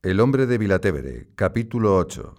El 0.00 0.20
hombre 0.20 0.46
de 0.46 0.58
Vilatevere, 0.58 1.28
capítulo 1.34 1.96
8. 1.96 2.36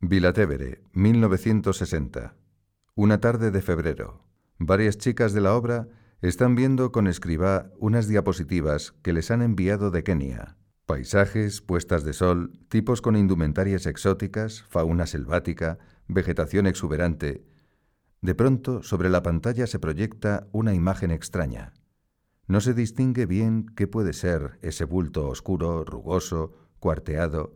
Vilatevere, 0.00 0.82
1960. 0.92 2.36
Una 2.94 3.18
tarde 3.18 3.50
de 3.50 3.62
febrero. 3.62 4.26
Varias 4.58 4.98
chicas 4.98 5.32
de 5.32 5.40
la 5.40 5.54
obra 5.54 5.88
están 6.20 6.54
viendo 6.54 6.92
con 6.92 7.06
escribá 7.06 7.72
unas 7.78 8.08
diapositivas 8.08 8.92
que 9.00 9.14
les 9.14 9.30
han 9.30 9.40
enviado 9.40 9.90
de 9.90 10.04
Kenia. 10.04 10.58
Paisajes, 10.84 11.62
puestas 11.62 12.04
de 12.04 12.12
sol, 12.12 12.60
tipos 12.68 13.00
con 13.00 13.16
indumentarias 13.16 13.86
exóticas, 13.86 14.64
fauna 14.68 15.06
selvática, 15.06 15.78
vegetación 16.08 16.66
exuberante. 16.66 17.42
De 18.20 18.34
pronto, 18.34 18.82
sobre 18.82 19.08
la 19.08 19.22
pantalla 19.22 19.66
se 19.66 19.78
proyecta 19.78 20.46
una 20.52 20.74
imagen 20.74 21.10
extraña. 21.10 21.72
No 22.48 22.62
se 22.62 22.72
distingue 22.72 23.26
bien 23.26 23.66
qué 23.76 23.86
puede 23.86 24.14
ser 24.14 24.58
ese 24.62 24.86
bulto 24.86 25.28
oscuro, 25.28 25.84
rugoso, 25.84 26.54
cuarteado. 26.78 27.54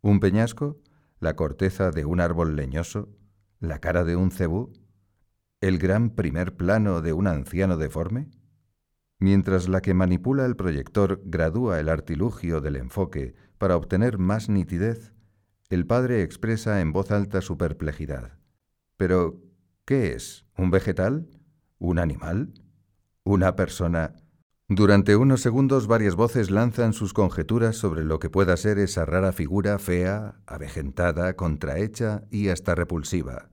¿Un 0.00 0.20
peñasco? 0.20 0.80
¿La 1.18 1.34
corteza 1.34 1.90
de 1.90 2.04
un 2.04 2.20
árbol 2.20 2.54
leñoso? 2.54 3.08
¿La 3.58 3.80
cara 3.80 4.04
de 4.04 4.14
un 4.14 4.30
cebú? 4.30 4.72
¿El 5.60 5.78
gran 5.78 6.10
primer 6.10 6.56
plano 6.56 7.00
de 7.00 7.12
un 7.12 7.26
anciano 7.26 7.76
deforme? 7.76 8.30
Mientras 9.18 9.68
la 9.68 9.80
que 9.80 9.92
manipula 9.92 10.46
el 10.46 10.54
proyector 10.54 11.20
gradúa 11.24 11.80
el 11.80 11.88
artilugio 11.88 12.60
del 12.60 12.76
enfoque 12.76 13.34
para 13.58 13.76
obtener 13.76 14.18
más 14.18 14.48
nitidez, 14.48 15.12
el 15.68 15.84
padre 15.84 16.22
expresa 16.22 16.80
en 16.80 16.92
voz 16.92 17.10
alta 17.10 17.40
su 17.40 17.58
perplejidad. 17.58 18.38
Pero, 18.96 19.42
¿qué 19.84 20.12
es? 20.12 20.46
¿Un 20.56 20.70
vegetal? 20.70 21.28
¿Un 21.78 21.98
animal? 21.98 22.54
¿Una 23.24 23.56
persona? 23.56 24.14
Durante 24.70 25.16
unos 25.16 25.40
segundos 25.40 25.86
varias 25.86 26.14
voces 26.14 26.50
lanzan 26.50 26.92
sus 26.92 27.14
conjeturas 27.14 27.74
sobre 27.74 28.04
lo 28.04 28.18
que 28.18 28.28
pueda 28.28 28.54
ser 28.58 28.78
esa 28.78 29.06
rara 29.06 29.32
figura 29.32 29.78
fea, 29.78 30.42
avejentada, 30.46 31.36
contrahecha 31.36 32.24
y 32.30 32.48
hasta 32.48 32.74
repulsiva. 32.74 33.48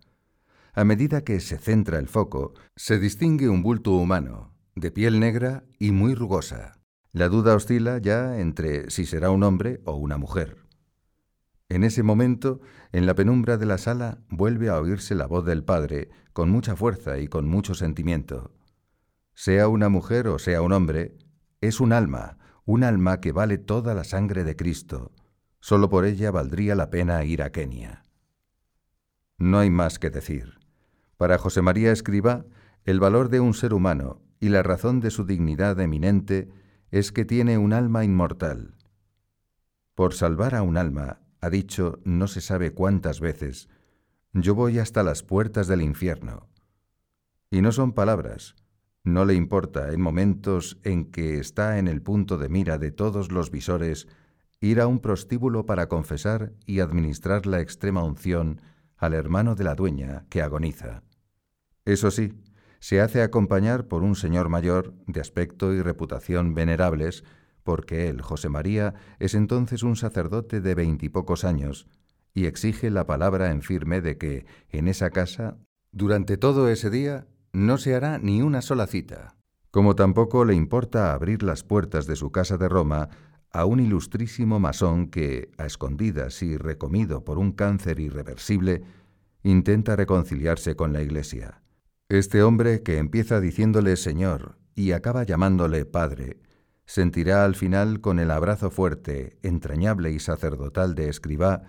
A 0.73 0.83
medida 0.83 1.23
que 1.23 1.39
se 1.39 1.57
centra 1.57 1.99
el 1.99 2.09
foco, 2.09 2.53
se 2.75 2.99
distingue 2.99 3.47
un 3.47 3.63
bulto 3.63 3.93
humano, 3.93 4.53
de 4.75 4.91
piel 4.91 5.21
negra 5.21 5.63
y 5.79 5.91
muy 5.91 6.15
rugosa. 6.15 6.81
La 7.13 7.29
duda 7.29 7.55
oscila 7.55 7.99
ya 7.99 8.37
entre 8.37 8.89
si 8.89 9.05
será 9.05 9.29
un 9.29 9.43
hombre 9.43 9.79
o 9.85 9.95
una 9.95 10.17
mujer. 10.17 10.57
En 11.69 11.85
ese 11.85 12.03
momento, 12.03 12.59
en 12.91 13.05
la 13.05 13.15
penumbra 13.15 13.55
de 13.55 13.65
la 13.65 13.77
sala, 13.77 14.19
vuelve 14.27 14.67
a 14.67 14.81
oírse 14.81 15.15
la 15.15 15.27
voz 15.27 15.45
del 15.45 15.63
padre, 15.63 16.09
con 16.33 16.49
mucha 16.49 16.75
fuerza 16.75 17.19
y 17.19 17.29
con 17.29 17.47
mucho 17.47 17.73
sentimiento 17.73 18.51
sea 19.35 19.67
una 19.67 19.89
mujer 19.89 20.27
o 20.27 20.39
sea 20.39 20.61
un 20.61 20.71
hombre, 20.71 21.17
es 21.61 21.79
un 21.79 21.93
alma, 21.93 22.37
un 22.65 22.83
alma 22.83 23.19
que 23.21 23.31
vale 23.31 23.57
toda 23.57 23.93
la 23.93 24.03
sangre 24.03 24.43
de 24.43 24.55
Cristo. 24.55 25.11
Solo 25.59 25.89
por 25.89 26.05
ella 26.05 26.31
valdría 26.31 26.73
la 26.73 26.89
pena 26.89 27.23
ir 27.25 27.43
a 27.43 27.51
Kenia. 27.51 28.03
No 29.37 29.59
hay 29.59 29.69
más 29.69 29.99
que 29.99 30.09
decir. 30.09 30.59
Para 31.17 31.37
José 31.37 31.61
María 31.61 31.91
Escriba, 31.91 32.45
el 32.85 32.99
valor 32.99 33.29
de 33.29 33.39
un 33.39 33.53
ser 33.53 33.73
humano 33.73 34.21
y 34.39 34.49
la 34.49 34.63
razón 34.63 34.99
de 34.99 35.11
su 35.11 35.25
dignidad 35.25 35.79
eminente 35.79 36.49
es 36.91 37.11
que 37.11 37.25
tiene 37.25 37.57
un 37.57 37.73
alma 37.73 38.05
inmortal. 38.05 38.75
Por 39.95 40.13
salvar 40.13 40.55
a 40.55 40.61
un 40.61 40.77
alma, 40.77 41.19
ha 41.41 41.49
dicho 41.49 41.99
no 42.05 42.27
se 42.27 42.41
sabe 42.41 42.71
cuántas 42.71 43.19
veces, 43.19 43.69
yo 44.33 44.55
voy 44.55 44.79
hasta 44.79 45.03
las 45.03 45.23
puertas 45.23 45.67
del 45.67 45.81
infierno. 45.81 46.47
Y 47.49 47.61
no 47.61 47.71
son 47.71 47.93
palabras, 47.93 48.55
no 49.05 49.23
le 49.23 49.35
importa, 49.35 49.93
en 49.93 50.01
momentos 50.01 50.79
en 50.83 51.05
que 51.05 51.39
está 51.39 51.77
en 51.77 51.87
el 51.87 52.01
punto 52.01 52.37
de 52.37 52.49
mira 52.49 52.79
de 52.79 52.91
todos 52.91 53.31
los 53.31 53.51
visores, 53.51 54.07
ir 54.59 54.81
a 54.81 54.87
un 54.87 54.99
prostíbulo 54.99 55.67
para 55.67 55.87
confesar 55.87 56.53
y 56.65 56.79
administrar 56.79 57.45
la 57.45 57.61
extrema 57.61 58.03
unción 58.03 58.61
al 58.97 59.13
hermano 59.13 59.53
de 59.53 59.63
la 59.63 59.75
dueña 59.75 60.25
que 60.29 60.41
agoniza. 60.41 61.03
Eso 61.85 62.09
sí, 62.09 62.33
se 62.79 62.99
hace 62.99 63.21
acompañar 63.21 63.87
por 63.87 64.01
un 64.01 64.15
señor 64.15 64.49
mayor, 64.49 64.95
de 65.05 65.21
aspecto 65.21 65.71
y 65.73 65.83
reputación 65.83 66.55
venerables, 66.55 67.23
porque 67.63 68.09
él, 68.09 68.21
José 68.21 68.49
María, 68.49 68.95
es 69.19 69.35
entonces 69.35 69.83
un 69.83 69.95
sacerdote 69.95 70.61
de 70.61 70.73
veintipocos 70.73 71.43
años, 71.43 71.87
y 72.33 72.45
exige 72.45 72.89
la 72.89 73.05
palabra 73.05 73.51
en 73.51 73.61
firme 73.61 74.01
de 74.01 74.17
que, 74.17 74.47
en 74.69 74.87
esa 74.87 75.11
casa, 75.11 75.57
durante 75.91 76.37
todo 76.37 76.69
ese 76.69 76.89
día, 76.89 77.27
no 77.55 77.77
se 77.77 77.95
hará 77.95 78.19
ni 78.19 78.41
una 78.41 78.61
sola 78.61 78.85
cita, 78.85 79.37
como 79.71 79.95
tampoco 79.95 80.43
le 80.43 80.55
importa 80.55 81.13
abrir 81.13 81.41
las 81.41 81.63
puertas 81.63 82.05
de 82.05 82.17
su 82.17 82.31
casa 82.31 82.57
de 82.57 82.67
Roma 82.67 83.09
a 83.49 83.63
un 83.63 83.79
ilustrísimo 83.79 84.59
masón 84.59 85.07
que, 85.07 85.49
a 85.57 85.65
escondidas 85.65 86.43
y 86.43 86.57
recomido 86.57 87.23
por 87.23 87.39
un 87.39 87.53
cáncer 87.53 88.01
irreversible, 88.01 88.83
intenta 89.43 89.95
reconciliarse 89.95 90.75
con 90.75 90.91
la 90.91 91.01
Iglesia. 91.01 91.61
Este 92.09 92.43
hombre, 92.43 92.83
que 92.83 92.97
empieza 92.97 93.39
diciéndole 93.39 93.95
Señor 93.95 94.57
y 94.75 94.91
acaba 94.91 95.23
llamándole 95.23 95.85
Padre, 95.85 96.41
sentirá 96.85 97.45
al 97.45 97.55
final 97.55 98.01
con 98.01 98.19
el 98.19 98.31
abrazo 98.31 98.69
fuerte, 98.69 99.37
entrañable 99.43 100.11
y 100.11 100.19
sacerdotal 100.19 100.93
de 100.93 101.07
escribá, 101.07 101.63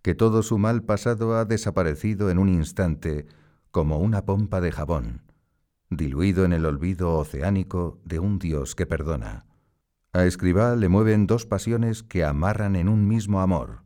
que 0.00 0.14
todo 0.14 0.44
su 0.44 0.58
mal 0.58 0.84
pasado 0.84 1.36
ha 1.36 1.44
desaparecido 1.44 2.30
en 2.30 2.38
un 2.38 2.48
instante 2.48 3.26
como 3.74 3.98
una 3.98 4.24
pompa 4.24 4.60
de 4.60 4.70
jabón, 4.70 5.22
diluido 5.90 6.44
en 6.44 6.52
el 6.52 6.64
olvido 6.64 7.14
oceánico 7.14 8.00
de 8.04 8.20
un 8.20 8.38
Dios 8.38 8.76
que 8.76 8.86
perdona. 8.86 9.46
A 10.12 10.26
Escribá 10.26 10.76
le 10.76 10.88
mueven 10.88 11.26
dos 11.26 11.44
pasiones 11.44 12.04
que 12.04 12.24
amarran 12.24 12.76
en 12.76 12.88
un 12.88 13.08
mismo 13.08 13.40
amor, 13.40 13.82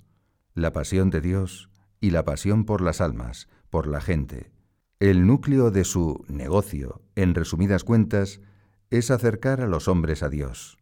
la 0.53 0.75
pasión 0.75 1.09
de 1.09 1.22
Dios 1.22 1.71
y 2.03 2.10
la 2.10 2.27
pasión 2.27 2.66
por 2.66 2.82
las 2.82 3.00
almas, 3.00 3.48
por 3.71 3.87
la 3.87 4.03
gente. 4.03 4.53
El 5.00 5.27
núcleo 5.27 5.71
de 5.71 5.84
su 5.84 6.22
negocio, 6.28 7.00
en 7.15 7.34
resumidas 7.34 7.82
cuentas, 7.82 8.43
es 8.91 9.10
acercar 9.10 9.62
a 9.62 9.69
los 9.69 9.88
hombres 9.88 10.22
a 10.22 10.28
Dios. 10.28 10.77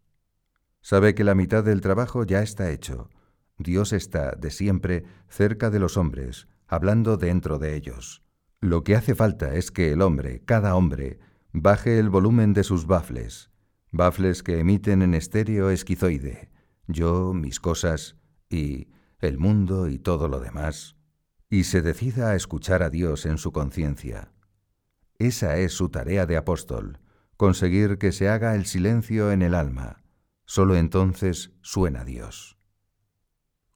Sabe 0.81 1.15
que 1.15 1.23
la 1.23 1.37
mitad 1.37 1.63
del 1.63 1.81
trabajo 1.81 2.25
ya 2.25 2.43
está 2.43 2.73
hecho. 2.73 3.09
Dios 3.57 3.93
está, 3.93 4.33
de 4.33 4.51
siempre, 4.51 5.05
cerca 5.29 5.71
de 5.71 5.79
los 5.79 5.97
hombres, 5.97 6.49
hablando 6.67 7.17
dentro 7.17 7.61
de 7.61 7.77
ellos. 7.77 8.26
Lo 8.67 8.83
que 8.83 8.97
hace 8.97 9.15
falta 9.15 9.55
es 9.55 9.71
que 9.71 9.93
el 9.93 10.03
hombre, 10.03 10.43
cada 10.45 10.75
hombre, 10.75 11.21
baje 11.53 12.01
el 12.01 12.11
volumen 12.11 12.53
de 12.53 12.65
sus 12.65 12.89
bafles, 12.89 13.49
bafles 13.93 14.43
que 14.43 14.59
emiten 14.59 15.03
en 15.03 15.15
estéreo 15.15 15.71
esquizoide, 15.71 16.51
yo, 16.89 17.33
mis 17.33 17.61
cosas 17.61 18.17
y 18.51 18.89
el 19.21 19.39
mundo 19.39 19.87
y 19.87 20.01
todo 20.01 20.27
lo 20.27 20.41
demás, 20.41 20.97
y 21.49 21.63
se 21.63 21.81
decida 21.81 22.31
a 22.31 22.35
escuchar 22.35 22.83
a 22.83 22.91
Dios 22.91 23.25
en 23.25 23.39
su 23.39 23.53
conciencia. 23.53 24.33
Esa 25.21 25.59
es 25.59 25.73
su 25.73 25.89
tarea 25.91 26.27
de 26.27 26.37
apóstol, 26.37 26.99
conseguir 27.37 27.99
que 27.99 28.11
se 28.11 28.29
haga 28.29 28.57
el 28.57 28.67
silencio 28.67 29.31
en 29.31 29.43
el 29.43 29.55
alma. 29.55 30.03
Solo 30.45 30.75
entonces 30.75 31.53
suena 31.61 32.05
Dios. 32.05 32.59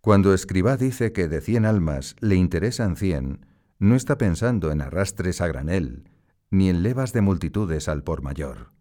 Cuando 0.00 0.34
Escribá 0.34 0.76
dice 0.76 1.12
que 1.12 1.28
de 1.28 1.40
cien 1.40 1.64
almas 1.64 2.16
le 2.18 2.34
interesan 2.34 2.96
cien, 2.96 3.46
no 3.80 3.96
está 3.96 4.18
pensando 4.18 4.70
en 4.70 4.82
arrastres 4.82 5.40
a 5.40 5.48
granel, 5.48 6.04
ni 6.50 6.68
en 6.68 6.82
levas 6.82 7.14
de 7.14 7.22
multitudes 7.22 7.88
al 7.88 8.04
por 8.04 8.20
mayor. 8.22 8.72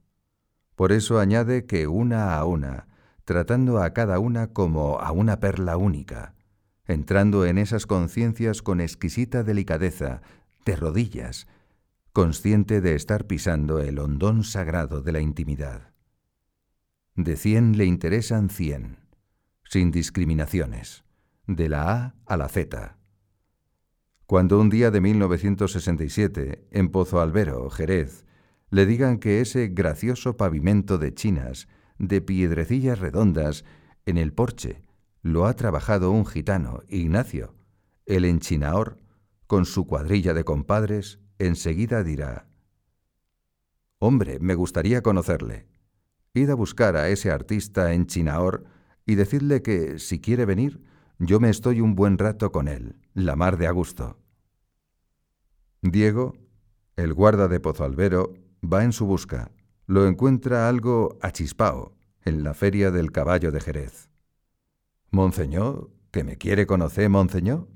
Por 0.76 0.92
eso 0.92 1.20
añade 1.20 1.66
que 1.66 1.88
una 1.88 2.36
a 2.36 2.44
una, 2.44 2.88
tratando 3.24 3.82
a 3.82 3.94
cada 3.94 4.20
una 4.20 4.48
como 4.52 5.00
a 5.00 5.12
una 5.12 5.40
perla 5.40 5.78
única, 5.78 6.36
entrando 6.86 7.46
en 7.46 7.58
esas 7.58 7.86
conciencias 7.86 8.62
con 8.62 8.82
exquisita 8.82 9.44
delicadeza, 9.44 10.22
de 10.66 10.76
rodillas, 10.76 11.48
consciente 12.12 12.82
de 12.82 12.96
estar 12.96 13.26
pisando 13.26 13.80
el 13.80 14.00
hondón 14.00 14.44
sagrado 14.44 15.02
de 15.02 15.14
la 15.14 15.22
intimidad. 15.22 15.94
De 17.16 17.38
cien 17.38 17.78
le 17.78 17.86
interesan 17.86 18.50
cien, 18.50 18.98
sin 19.64 19.92
discriminaciones, 19.92 21.06
de 21.48 21.70
la 21.70 21.92
A 21.92 22.16
a 22.26 22.36
la 22.36 22.50
Z 22.50 22.99
cuando 24.30 24.60
un 24.60 24.70
día 24.70 24.92
de 24.92 25.02
1967, 25.02 26.68
en 26.70 26.90
Pozo 26.90 27.20
Albero, 27.20 27.68
Jerez, 27.72 28.28
le 28.70 28.86
digan 28.86 29.18
que 29.18 29.42
ese 29.42 29.70
gracioso 29.70 30.38
pavimento 30.38 31.00
de 31.00 31.16
chinas, 31.16 31.68
de 31.98 32.22
piedrecillas 32.22 33.00
redondas, 33.00 33.66
en 34.06 34.20
el 34.20 34.32
porche, 34.32 34.84
lo 35.24 35.48
ha 35.48 35.56
trabajado 35.56 36.12
un 36.12 36.28
gitano, 36.28 36.84
Ignacio, 36.90 37.56
el 38.06 38.24
enchinaor, 38.24 39.00
con 39.48 39.66
su 39.66 39.88
cuadrilla 39.88 40.36
de 40.36 40.44
compadres, 40.44 41.18
enseguida 41.40 42.04
dirá, 42.04 42.46
Hombre, 43.98 44.38
me 44.40 44.54
gustaría 44.54 45.02
conocerle. 45.02 45.66
Id 46.36 46.52
a 46.52 46.54
buscar 46.54 46.98
a 46.98 47.10
ese 47.10 47.32
artista 47.32 47.94
enchinaor 47.94 48.66
y 49.08 49.16
decidle 49.16 49.64
que, 49.64 49.98
si 49.98 50.22
quiere 50.22 50.46
venir, 50.46 50.84
yo 51.18 51.40
me 51.40 51.50
estoy 51.50 51.82
un 51.82 51.96
buen 51.96 52.20
rato 52.20 52.52
con 52.52 52.68
él, 52.68 52.96
la 53.16 53.36
mar 53.36 53.58
de 53.58 53.66
a 53.66 53.72
gusto. 53.72 54.19
Diego, 55.82 56.36
el 56.98 57.14
guarda 57.14 57.48
de 57.48 57.62
Pozo 57.62 57.86
Albero, 57.86 58.34
va 58.62 58.84
en 58.84 58.92
su 58.92 59.06
busca. 59.06 59.52
Lo 59.86 60.08
encuentra 60.08 60.68
algo 60.68 61.18
achispao 61.22 61.96
en 62.26 62.44
la 62.44 62.54
feria 62.54 62.92
del 62.92 63.14
caballo 63.14 63.52
de 63.52 63.62
Jerez. 63.62 64.10
Monseñor, 65.10 65.90
¿que 66.12 66.26
me 66.26 66.38
quiere 66.38 66.68
conocer, 66.68 67.10
Monseñor? 67.10 67.70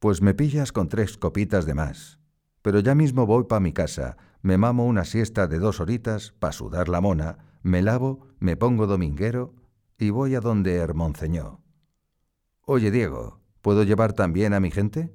Pues 0.00 0.22
me 0.22 0.34
pillas 0.34 0.72
con 0.72 0.88
tres 0.88 1.16
copitas 1.16 1.66
de 1.66 1.74
más. 1.74 2.18
Pero 2.62 2.80
ya 2.80 2.96
mismo 2.96 3.26
voy 3.26 3.44
pa 3.44 3.60
mi 3.60 3.72
casa, 3.72 4.16
me 4.42 4.58
mamo 4.58 4.84
una 4.84 5.04
siesta 5.04 5.46
de 5.46 5.60
dos 5.60 5.78
horitas 5.78 6.32
pa 6.40 6.50
sudar 6.50 6.88
la 6.88 7.00
mona, 7.00 7.38
me 7.62 7.80
lavo, 7.80 8.26
me 8.40 8.56
pongo 8.56 8.88
dominguero 8.88 9.54
y 9.98 10.10
voy 10.10 10.34
a 10.34 10.40
donde 10.40 10.76
er 10.76 10.94
Monseñor. 10.94 11.58
Oye, 12.62 12.90
Diego, 12.90 13.40
¿puedo 13.62 13.84
llevar 13.84 14.14
también 14.14 14.52
a 14.52 14.60
mi 14.60 14.72
gente? 14.72 15.12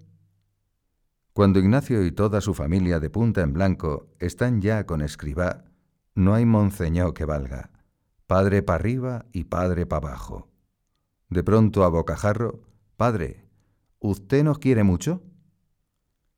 Cuando 1.35 1.59
Ignacio 1.59 2.05
y 2.05 2.13
toda 2.13 2.39
su 2.39 2.53
familia 2.53 3.01
de 3.01 3.09
punta 3.09 3.41
en 3.41 3.51
blanco 3.51 4.07
están 4.19 4.61
ya 4.61 4.85
con 4.85 5.01
escribá, 5.01 5.65
no 6.13 6.33
hay 6.33 6.45
monceñó 6.45 7.13
que 7.13 7.25
valga, 7.25 7.71
padre 8.25 8.63
pa' 8.63 8.75
arriba 8.75 9.25
y 9.33 9.43
padre 9.43 9.85
pa' 9.85 9.97
abajo. 9.97 10.47
De 11.29 11.43
pronto 11.43 11.83
a 11.83 11.89
bocajarro, 11.89 12.61
padre, 12.95 13.49
¿usted 13.99 14.45
nos 14.45 14.59
quiere 14.59 14.85
mucho? 14.85 15.23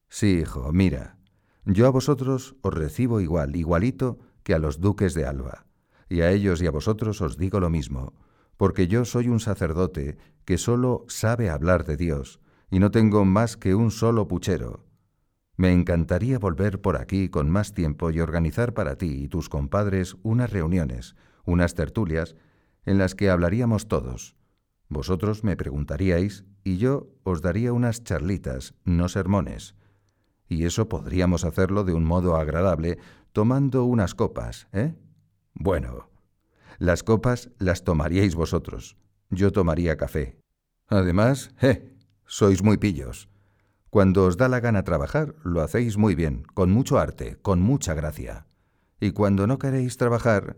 Sí, 0.10 0.40
hijo, 0.40 0.72
mira, 0.74 1.20
yo 1.64 1.86
a 1.86 1.92
vosotros 1.92 2.56
os 2.64 2.74
recibo 2.74 3.22
igual, 3.22 3.56
igualito 3.56 4.18
que 4.42 4.56
a 4.56 4.60
los 4.60 4.82
duques 4.82 5.14
de 5.14 5.28
Alba, 5.28 5.68
y 6.10 6.22
a 6.22 6.32
ellos 6.32 6.60
y 6.60 6.66
a 6.66 6.72
vosotros 6.72 7.22
os 7.22 7.38
digo 7.38 7.60
lo 7.60 7.70
mismo, 7.70 8.16
porque 8.58 8.88
yo 8.88 9.06
soy 9.06 9.28
un 9.28 9.42
sacerdote 9.42 10.18
que 10.44 10.58
solo 10.58 11.06
sabe 11.08 11.52
hablar 11.52 11.86
de 11.86 11.98
Dios, 11.98 12.40
y 12.72 12.80
no 12.80 12.90
tengo 12.90 13.26
más 13.26 13.58
que 13.58 13.76
un 13.76 13.92
solo 13.92 14.28
puchero. 14.28 14.87
Me 15.58 15.74
encantaría 15.74 16.38
volver 16.38 16.80
por 16.82 16.98
aquí 16.98 17.30
con 17.30 17.50
más 17.50 17.74
tiempo 17.74 18.12
y 18.12 18.20
organizar 18.20 18.76
para 18.76 18.96
ti 18.96 19.24
y 19.24 19.28
tus 19.28 19.50
compadres 19.50 20.16
unas 20.22 20.52
reuniones, 20.52 21.16
unas 21.46 21.74
tertulias, 21.74 22.36
en 22.86 23.00
las 23.00 23.16
que 23.16 23.32
hablaríamos 23.32 23.88
todos. 23.88 24.36
Vosotros 24.88 25.44
me 25.44 25.58
preguntaríais 25.58 26.46
y 26.64 26.78
yo 26.78 27.10
os 27.24 27.42
daría 27.42 27.74
unas 27.74 28.04
charlitas, 28.04 28.76
no 28.86 29.10
sermones. 29.10 29.76
Y 30.48 30.66
eso 30.66 30.88
podríamos 30.88 31.44
hacerlo 31.44 31.84
de 31.84 31.94
un 31.94 32.06
modo 32.06 32.36
agradable, 32.36 33.00
tomando 33.34 33.84
unas 33.84 34.14
copas, 34.14 34.68
¿eh? 34.72 34.94
Bueno, 35.54 36.10
las 36.78 37.02
copas 37.02 37.50
las 37.58 37.84
tomaríais 37.84 38.36
vosotros. 38.36 38.96
Yo 39.32 39.52
tomaría 39.52 39.98
café. 39.98 40.38
Además, 40.88 41.52
¡eh! 41.62 41.98
Sois 42.26 42.64
muy 42.64 42.78
pillos. 42.78 43.28
Cuando 43.98 44.26
os 44.26 44.38
da 44.38 44.48
la 44.48 44.60
gana 44.60 44.84
trabajar, 44.84 45.34
lo 45.42 45.60
hacéis 45.64 45.98
muy 45.98 46.14
bien, 46.14 46.44
con 46.54 46.70
mucho 46.70 47.00
arte, 47.00 47.40
con 47.42 47.60
mucha 47.60 47.96
gracia. 47.96 48.46
Y 49.00 49.10
cuando 49.10 49.48
no 49.48 49.58
queréis 49.58 49.98
trabajar, 49.98 50.56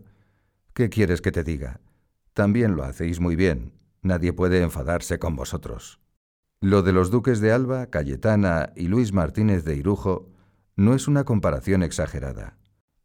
¿qué 0.74 0.90
quieres 0.90 1.22
que 1.22 1.32
te 1.32 1.42
diga? 1.42 1.80
También 2.34 2.76
lo 2.76 2.84
hacéis 2.84 3.18
muy 3.18 3.36
bien. 3.36 3.72
Nadie 4.02 4.34
puede 4.34 4.60
enfadarse 4.60 5.18
con 5.18 5.36
vosotros. 5.36 6.00
Lo 6.60 6.82
de 6.82 6.92
los 6.92 7.10
duques 7.10 7.40
de 7.40 7.50
Alba, 7.50 7.86
Cayetana 7.86 8.74
y 8.76 8.88
Luis 8.88 9.14
Martínez 9.14 9.64
de 9.64 9.74
Irujo 9.74 10.28
no 10.76 10.92
es 10.92 11.08
una 11.08 11.24
comparación 11.24 11.82
exagerada. 11.82 12.58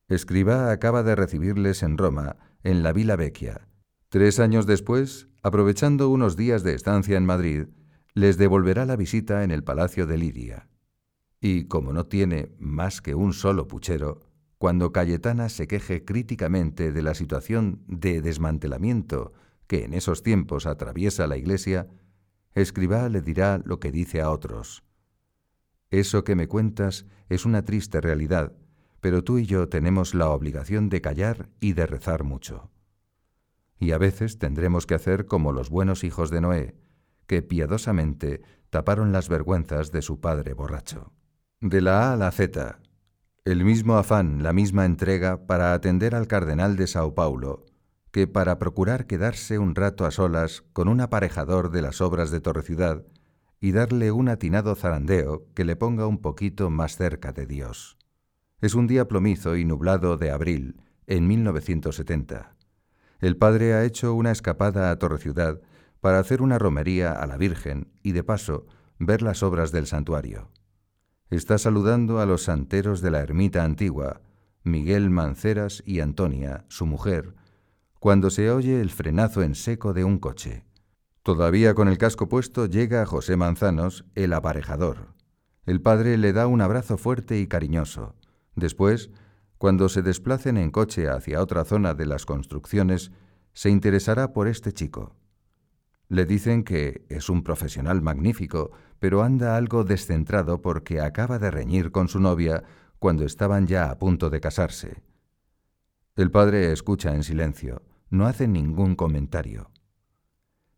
Escribá 0.09 0.69
acaba 0.69 1.01
de 1.03 1.15
recibirles 1.15 1.81
en 1.81 1.97
Roma, 1.97 2.35
en 2.61 2.83
la 2.83 2.91
Villa 2.91 3.15
Vecchia. 3.15 3.69
Tres 4.09 4.41
años 4.41 4.65
después, 4.65 5.29
aprovechando 5.43 6.09
unos 6.09 6.35
días 6.35 6.61
de 6.63 6.73
estancia 6.73 7.15
en 7.15 7.25
Madrid, 7.25 7.67
les 8.15 8.38
devolverá 8.38 8.85
la 8.85 8.95
visita 8.95 9.44
en 9.44 9.51
el 9.51 9.65
Palacio 9.65 10.07
de 10.07 10.17
Lidia. 10.17 10.69
Y 11.41 11.65
como 11.65 11.91
no 11.91 12.06
tiene 12.06 12.56
más 12.57 13.01
que 13.01 13.13
un 13.13 13.33
solo 13.33 13.67
puchero, 13.67 14.21
cuando 14.57 14.94
Cayetana 14.94 15.50
se 15.50 15.67
queje 15.67 16.06
críticamente 16.06 16.94
de 16.94 17.01
la 17.03 17.13
situación 17.13 17.83
de 17.88 18.21
desmantelamiento 18.21 19.33
que 19.67 19.83
en 19.83 19.94
esos 19.94 20.23
tiempos 20.23 20.65
atraviesa 20.65 21.27
la 21.27 21.35
Iglesia, 21.35 21.89
Escribá 22.53 23.09
le 23.09 23.21
dirá 23.21 23.62
lo 23.65 23.81
que 23.81 23.91
dice 23.91 24.21
a 24.21 24.31
otros. 24.31 24.85
Eso 25.89 26.23
que 26.23 26.35
me 26.35 26.47
cuentas 26.47 27.06
es 27.27 27.45
una 27.45 27.65
triste 27.65 28.00
realidad, 28.00 28.53
pero 29.01 29.25
tú 29.25 29.39
y 29.39 29.45
yo 29.45 29.68
tenemos 29.68 30.15
la 30.15 30.29
obligación 30.29 30.88
de 30.88 31.01
callar 31.01 31.50
y 31.59 31.73
de 31.73 31.85
rezar 31.85 32.23
mucho. 32.23 32.71
Y 33.77 33.91
a 33.91 33.97
veces 33.97 34.39
tendremos 34.39 34.85
que 34.85 34.95
hacer 34.95 35.25
como 35.25 35.51
los 35.51 35.69
buenos 35.69 36.06
hijos 36.06 36.29
de 36.29 36.39
Noé, 36.39 36.75
que 37.27 37.42
piadosamente 37.42 38.42
taparon 38.69 39.12
las 39.12 39.30
vergüenzas 39.30 39.92
de 39.92 40.01
su 40.01 40.19
padre 40.19 40.54
borracho. 40.54 41.13
De 41.62 41.81
la 41.81 42.10
A 42.10 42.13
a 42.13 42.18
la 42.18 42.31
Z, 42.31 42.80
el 43.45 43.63
mismo 43.63 43.98
afán, 43.98 44.42
la 44.42 44.54
misma 44.54 44.86
entrega 44.86 45.45
para 45.45 45.74
atender 45.74 46.16
al 46.16 46.27
cardenal 46.27 46.75
de 46.75 46.88
Sao 46.88 47.13
Paulo, 47.13 47.66
que 48.12 48.27
para 48.27 48.57
procurar 48.57 49.07
quedarse 49.07 49.60
un 49.60 49.75
rato 49.75 50.06
a 50.06 50.12
solas 50.12 50.63
con 50.74 50.88
un 50.88 51.01
aparejador 51.01 51.69
de 51.69 51.81
las 51.81 52.01
obras 52.01 52.31
de 52.31 52.42
Torreciudad 52.42 53.06
y 53.60 53.71
darle 53.71 54.12
un 54.12 54.30
atinado 54.30 54.75
zarandeo 54.75 55.45
que 55.54 55.66
le 55.66 55.75
ponga 55.75 56.07
un 56.07 56.19
poquito 56.19 56.69
más 56.69 56.98
cerca 56.98 57.33
de 57.33 57.45
Dios. 57.45 57.98
Es 58.62 58.74
un 58.74 58.88
día 58.88 59.07
plomizo 59.07 59.57
y 59.57 59.66
nublado 59.66 60.18
de 60.18 60.31
abril, 60.31 60.81
en 61.07 61.28
1970. 61.28 62.56
El 63.19 63.38
padre 63.38 63.74
ha 63.74 63.83
hecho 63.83 64.13
una 64.13 64.31
escapada 64.31 64.92
a 64.92 64.98
Torreciudad 64.98 65.62
para 66.01 66.19
hacer 66.19 66.42
una 66.42 66.59
romería 66.59 67.12
a 67.12 67.25
la 67.25 67.38
Virgen 67.38 67.92
y 68.03 68.12
de 68.12 68.24
paso 68.24 68.65
ver 69.00 69.21
las 69.21 69.44
obras 69.44 69.71
del 69.71 69.88
santuario. 69.88 70.50
Está 71.30 71.57
saludando 71.57 72.19
a 72.19 72.25
los 72.25 72.44
santeros 72.44 73.01
de 73.01 73.12
la 73.12 73.21
ermita 73.21 73.63
antigua, 73.63 74.21
Miguel 74.63 75.09
Manceras 75.09 75.83
y 75.86 76.00
Antonia, 76.00 76.65
su 76.69 76.86
mujer, 76.86 77.36
cuando 78.00 78.30
se 78.30 78.51
oye 78.51 78.81
el 78.81 78.92
frenazo 78.92 79.42
en 79.42 79.56
seco 79.56 79.94
de 79.94 80.03
un 80.03 80.19
coche. 80.19 80.65
Todavía 81.24 81.74
con 81.74 81.88
el 81.88 81.97
casco 81.97 82.30
puesto 82.30 82.68
llega 82.68 83.06
José 83.06 83.36
Manzanos, 83.36 84.06
el 84.13 84.33
aparejador. 84.33 85.15
El 85.65 85.81
padre 85.81 86.18
le 86.18 86.31
da 86.31 86.45
un 86.45 86.62
abrazo 86.62 86.97
fuerte 86.97 87.39
y 87.39 87.47
cariñoso. 87.47 88.13
Después, 88.56 89.09
cuando 89.57 89.89
se 89.89 90.03
desplacen 90.03 90.57
en 90.57 90.69
coche 90.69 91.09
hacia 91.09 91.42
otra 91.42 91.65
zona 91.65 91.95
de 91.95 92.06
las 92.06 92.27
construcciones, 92.27 93.12
se 93.53 93.71
interesará 93.71 94.33
por 94.33 94.47
este 94.47 94.71
chico. 94.71 95.15
Le 96.07 96.25
dicen 96.25 96.63
que 96.63 97.06
es 97.10 97.30
un 97.30 97.44
profesional 97.44 98.02
magnífico, 98.02 98.72
pero 99.00 99.24
anda 99.24 99.57
algo 99.57 99.84
descentrado 99.84 100.62
porque 100.62 101.02
acaba 101.02 101.40
de 101.40 101.52
reñir 101.52 101.92
con 101.92 102.07
su 102.07 102.19
novia 102.19 102.63
cuando 103.00 103.25
estaban 103.25 103.68
ya 103.68 103.90
a 103.90 103.98
punto 103.98 104.30
de 104.30 104.40
casarse. 104.40 105.04
El 106.16 106.31
padre 106.31 106.72
escucha 106.72 107.13
en 107.13 107.24
silencio, 107.24 107.81
no 108.10 108.25
hace 108.25 108.48
ningún 108.48 108.96
comentario. 108.96 109.72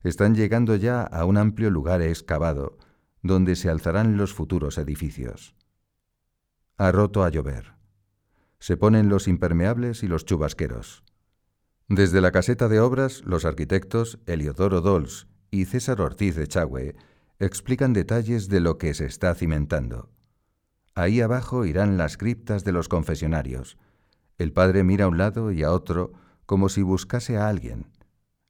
Están 0.01 0.35
llegando 0.35 0.75
ya 0.75 1.03
a 1.03 1.25
un 1.25 1.37
amplio 1.37 1.69
lugar 1.69 2.01
excavado, 2.01 2.77
donde 3.21 3.55
se 3.55 3.69
alzarán 3.69 4.17
los 4.17 4.33
futuros 4.33 4.77
edificios. 4.77 5.55
Ha 6.77 6.91
roto 6.91 7.23
a 7.23 7.29
llover. 7.29 7.73
Se 8.59 8.77
ponen 8.77 9.09
los 9.09 9.27
impermeables 9.27 10.03
y 10.03 10.07
los 10.07 10.25
chubasqueros. 10.25 11.03
Desde 11.89 12.19
la 12.19 12.31
caseta 12.31 12.67
de 12.67 12.81
obras, 12.81 13.21
los 13.25 13.45
arquitectos 13.45 14.19
Eliodoro 14.25 14.81
Dols 14.81 15.27
y 15.51 15.65
César 15.65 16.01
Ortiz 16.01 16.35
de 16.35 16.45
Chagüe 16.45 16.95
explican 17.39 17.93
detalles 17.93 18.49
de 18.49 18.59
lo 18.59 18.77
que 18.77 18.93
se 18.93 19.05
está 19.05 19.33
cimentando. 19.35 20.09
Ahí 20.95 21.21
abajo 21.21 21.63
irán 21.63 21.97
las 21.97 22.17
criptas 22.17 22.65
de 22.65 22.73
los 22.73 22.89
confesionarios. 22.89 23.77
El 24.37 24.51
padre 24.51 24.83
mira 24.83 25.05
a 25.05 25.07
un 25.07 25.17
lado 25.17 25.51
y 25.53 25.63
a 25.63 25.71
otro 25.71 26.11
como 26.45 26.67
si 26.67 26.81
buscase 26.81 27.37
a 27.37 27.47
alguien. 27.47 27.87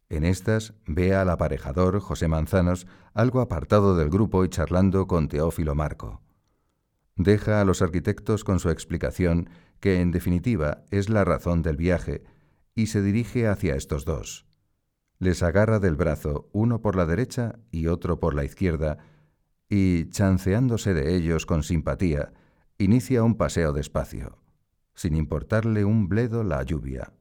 En 0.09 0.23
estas 0.23 0.73
ve 0.87 1.13
al 1.13 1.29
aparejador 1.29 1.99
José 1.99 2.27
Manzanos 2.27 2.87
algo 3.13 3.41
apartado 3.41 3.95
del 3.95 4.09
grupo 4.09 4.45
y 4.45 4.49
charlando 4.49 5.05
con 5.05 5.27
Teófilo 5.27 5.75
Marco. 5.75 6.21
Deja 7.15 7.61
a 7.61 7.65
los 7.65 7.83
arquitectos 7.83 8.43
con 8.43 8.59
su 8.59 8.71
explicación, 8.71 9.49
que 9.79 10.01
en 10.01 10.11
definitiva 10.11 10.85
es 10.89 11.09
la 11.09 11.23
razón 11.23 11.61
del 11.61 11.77
viaje, 11.77 12.23
y 12.77 12.85
se 12.85 13.01
dirige 13.01 13.47
hacia 13.47 13.75
estos 13.75 14.05
dos. 14.05 14.45
Les 15.17 15.41
agarra 15.41 15.79
del 15.79 15.95
brazo, 15.95 16.47
uno 16.53 16.79
por 16.79 16.95
la 16.95 17.07
derecha 17.07 17.57
y 17.71 17.87
otro 17.87 18.19
por 18.19 18.35
la 18.35 18.45
izquierda, 18.45 18.99
y, 19.67 20.09
chanceándose 20.11 20.93
de 20.93 21.15
ellos 21.15 21.47
con 21.47 21.63
simpatía, 21.63 22.33
inicia 22.77 23.23
un 23.23 23.35
paseo 23.35 23.73
despacio, 23.73 24.37
sin 24.93 25.15
importarle 25.15 25.85
un 25.85 26.07
bledo 26.07 26.43
la 26.43 26.61
lluvia. 26.61 27.13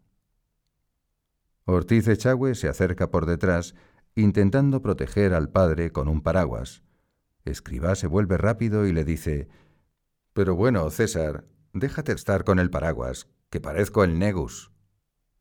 Ortiz 1.64 2.06
Echagüe 2.06 2.54
se 2.54 2.68
acerca 2.68 3.10
por 3.10 3.24
detrás, 3.24 3.74
intentando 4.14 4.82
proteger 4.82 5.32
al 5.32 5.48
padre 5.48 5.90
con 5.90 6.06
un 6.08 6.20
paraguas. 6.20 6.82
Escribá 7.46 7.94
se 7.94 8.08
vuelve 8.08 8.36
rápido 8.36 8.86
y 8.86 8.92
le 8.92 9.04
dice, 9.06 9.48
Pero 10.34 10.54
bueno, 10.54 10.90
César, 10.90 11.46
déjate 11.72 12.12
estar 12.12 12.44
con 12.44 12.58
el 12.58 12.68
paraguas, 12.68 13.30
que 13.48 13.58
parezco 13.58 14.04
el 14.04 14.18
negus. 14.18 14.75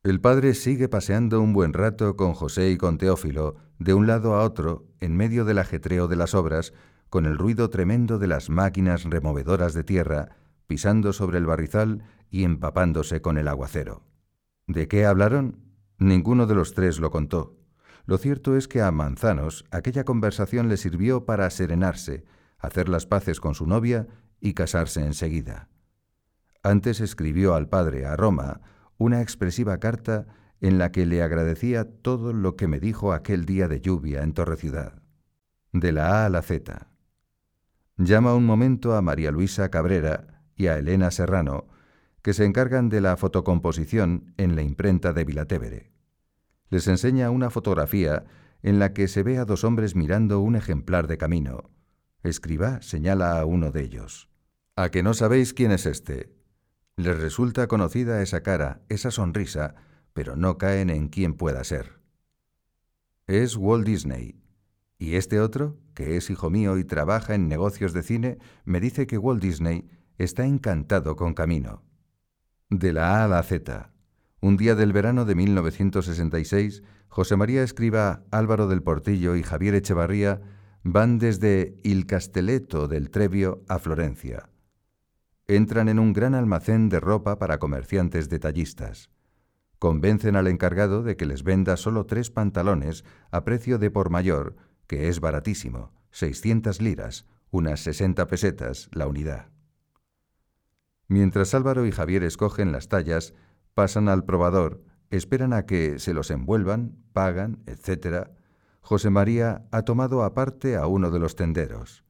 El 0.06 0.20
padre 0.20 0.54
sigue 0.54 0.88
paseando 0.88 1.40
un 1.40 1.52
buen 1.52 1.72
rato 1.72 2.14
con 2.14 2.32
José 2.32 2.70
y 2.70 2.76
con 2.76 2.96
Teófilo, 2.96 3.56
de 3.80 3.92
un 3.92 4.06
lado 4.06 4.36
a 4.36 4.44
otro, 4.44 4.86
en 5.00 5.16
medio 5.16 5.44
del 5.44 5.58
ajetreo 5.58 6.06
de 6.06 6.14
las 6.14 6.32
obras, 6.32 6.72
con 7.10 7.26
el 7.26 7.36
ruido 7.36 7.70
tremendo 7.70 8.20
de 8.20 8.28
las 8.28 8.48
máquinas 8.48 9.02
removedoras 9.02 9.74
de 9.74 9.82
tierra, 9.82 10.36
pisando 10.68 11.12
sobre 11.12 11.38
el 11.38 11.46
barrizal 11.46 12.04
y 12.30 12.44
empapándose 12.44 13.20
con 13.20 13.36
el 13.36 13.48
aguacero. 13.48 14.04
¿De 14.68 14.86
qué 14.86 15.06
hablaron? 15.06 15.58
Ninguno 15.98 16.46
de 16.46 16.54
los 16.54 16.72
tres 16.72 17.00
lo 17.00 17.10
contó. 17.10 17.56
lo 18.04 18.16
cierto 18.16 18.56
es 18.56 18.68
que 18.68 18.82
a 18.82 18.92
Manzanos 18.92 19.64
aquella 19.72 20.04
conversación 20.04 20.68
le 20.68 20.76
sirvió 20.76 21.24
para 21.24 21.50
serenarse, 21.50 22.22
hacer 22.60 22.88
las 22.88 23.06
paces 23.06 23.40
con 23.40 23.56
su 23.56 23.66
novia 23.66 24.06
y 24.40 24.54
casarse 24.54 25.04
enseguida. 25.04 25.68
Antes 26.62 27.00
escribió 27.00 27.56
al 27.56 27.68
padre 27.68 28.06
a 28.06 28.14
Roma 28.14 28.60
una 28.98 29.20
expresiva 29.20 29.78
carta 29.78 30.26
en 30.60 30.78
la 30.78 30.90
que 30.92 31.06
le 31.06 31.22
agradecía 31.22 31.84
todo 31.84 32.32
lo 32.32 32.56
que 32.56 32.66
me 32.66 32.80
dijo 32.80 33.12
aquel 33.12 33.44
día 33.44 33.68
de 33.68 33.80
lluvia 33.80 34.22
en 34.22 34.32
Torre 34.32 34.56
Ciudad. 34.56 35.02
De 35.72 35.92
la 35.92 36.22
A 36.22 36.26
a 36.26 36.28
la 36.30 36.42
Z. 36.42 36.88
Llama 37.98 38.34
un 38.34 38.44
momento 38.44 38.94
a 38.94 39.02
María 39.02 39.30
Luisa 39.30 39.70
Cabrera 39.70 40.42
y 40.56 40.68
a 40.68 40.78
Elena 40.78 41.10
Serrano, 41.10 41.66
que 42.22 42.32
se 42.32 42.44
encargan 42.44 42.88
de 42.88 43.00
la 43.00 43.16
fotocomposición 43.16 44.34
en 44.36 44.56
la 44.56 44.62
imprenta 44.62 45.12
de 45.12 45.24
Vilatevere. 45.24 45.92
Les 46.70 46.88
enseña 46.88 47.30
una 47.30 47.50
fotografía 47.50 48.24
en 48.62 48.78
la 48.78 48.92
que 48.92 49.06
se 49.08 49.22
ve 49.22 49.38
a 49.38 49.44
dos 49.44 49.62
hombres 49.62 49.94
mirando 49.94 50.40
un 50.40 50.56
ejemplar 50.56 51.06
de 51.06 51.18
camino. 51.18 51.70
Escriba 52.22 52.82
señala 52.82 53.38
a 53.38 53.44
uno 53.44 53.70
de 53.70 53.82
ellos. 53.82 54.28
¿A 54.74 54.90
que 54.90 55.02
no 55.02 55.14
sabéis 55.14 55.54
quién 55.54 55.70
es 55.70 55.86
este? 55.86 56.35
Les 56.96 57.18
resulta 57.18 57.66
conocida 57.66 58.22
esa 58.22 58.42
cara, 58.42 58.80
esa 58.88 59.10
sonrisa, 59.10 59.74
pero 60.14 60.34
no 60.34 60.56
caen 60.56 60.88
en 60.88 61.08
quién 61.08 61.34
pueda 61.34 61.62
ser. 61.62 62.00
Es 63.26 63.56
Walt 63.56 63.86
Disney. 63.86 64.40
Y 64.98 65.16
este 65.16 65.40
otro, 65.40 65.76
que 65.92 66.16
es 66.16 66.30
hijo 66.30 66.48
mío 66.48 66.78
y 66.78 66.84
trabaja 66.84 67.34
en 67.34 67.48
negocios 67.48 67.92
de 67.92 68.02
cine, 68.02 68.38
me 68.64 68.80
dice 68.80 69.06
que 69.06 69.18
Walt 69.18 69.42
Disney 69.42 69.90
está 70.16 70.46
encantado 70.46 71.16
con 71.16 71.34
Camino. 71.34 71.82
De 72.70 72.94
la 72.94 73.20
A 73.20 73.24
a 73.24 73.28
la 73.28 73.42
Z. 73.42 73.92
Un 74.40 74.56
día 74.56 74.74
del 74.74 74.94
verano 74.94 75.26
de 75.26 75.34
1966, 75.34 76.82
José 77.08 77.36
María 77.36 77.62
Escriba, 77.62 78.24
Álvaro 78.30 78.68
del 78.68 78.82
Portillo 78.82 79.36
y 79.36 79.42
Javier 79.42 79.74
Echevarría 79.74 80.40
van 80.82 81.18
desde 81.18 81.76
Il 81.82 82.06
Castelletto 82.06 82.88
del 82.88 83.10
Trevio 83.10 83.64
a 83.68 83.78
Florencia. 83.78 84.48
Entran 85.48 85.88
en 85.88 86.00
un 86.00 86.12
gran 86.12 86.34
almacén 86.34 86.88
de 86.88 86.98
ropa 86.98 87.38
para 87.38 87.58
comerciantes 87.58 88.28
detallistas. 88.28 89.10
Convencen 89.78 90.34
al 90.34 90.48
encargado 90.48 91.04
de 91.04 91.16
que 91.16 91.24
les 91.24 91.44
venda 91.44 91.76
solo 91.76 92.04
tres 92.04 92.30
pantalones 92.30 93.04
a 93.30 93.44
precio 93.44 93.78
de 93.78 93.92
por 93.92 94.10
mayor, 94.10 94.56
que 94.88 95.08
es 95.08 95.20
baratísimo, 95.20 95.92
600 96.10 96.80
liras, 96.80 97.26
unas 97.50 97.78
60 97.80 98.26
pesetas 98.26 98.88
la 98.92 99.06
unidad. 99.06 99.50
Mientras 101.06 101.54
Álvaro 101.54 101.86
y 101.86 101.92
Javier 101.92 102.24
escogen 102.24 102.72
las 102.72 102.88
tallas, 102.88 103.32
pasan 103.74 104.08
al 104.08 104.24
probador, 104.24 104.82
esperan 105.10 105.52
a 105.52 105.64
que 105.64 106.00
se 106.00 106.12
los 106.12 106.32
envuelvan, 106.32 106.96
pagan, 107.12 107.62
etc. 107.66 108.30
José 108.80 109.10
María 109.10 109.68
ha 109.70 109.82
tomado 109.82 110.24
aparte 110.24 110.74
a 110.76 110.88
uno 110.88 111.12
de 111.12 111.20
los 111.20 111.36
tenderos. 111.36 112.05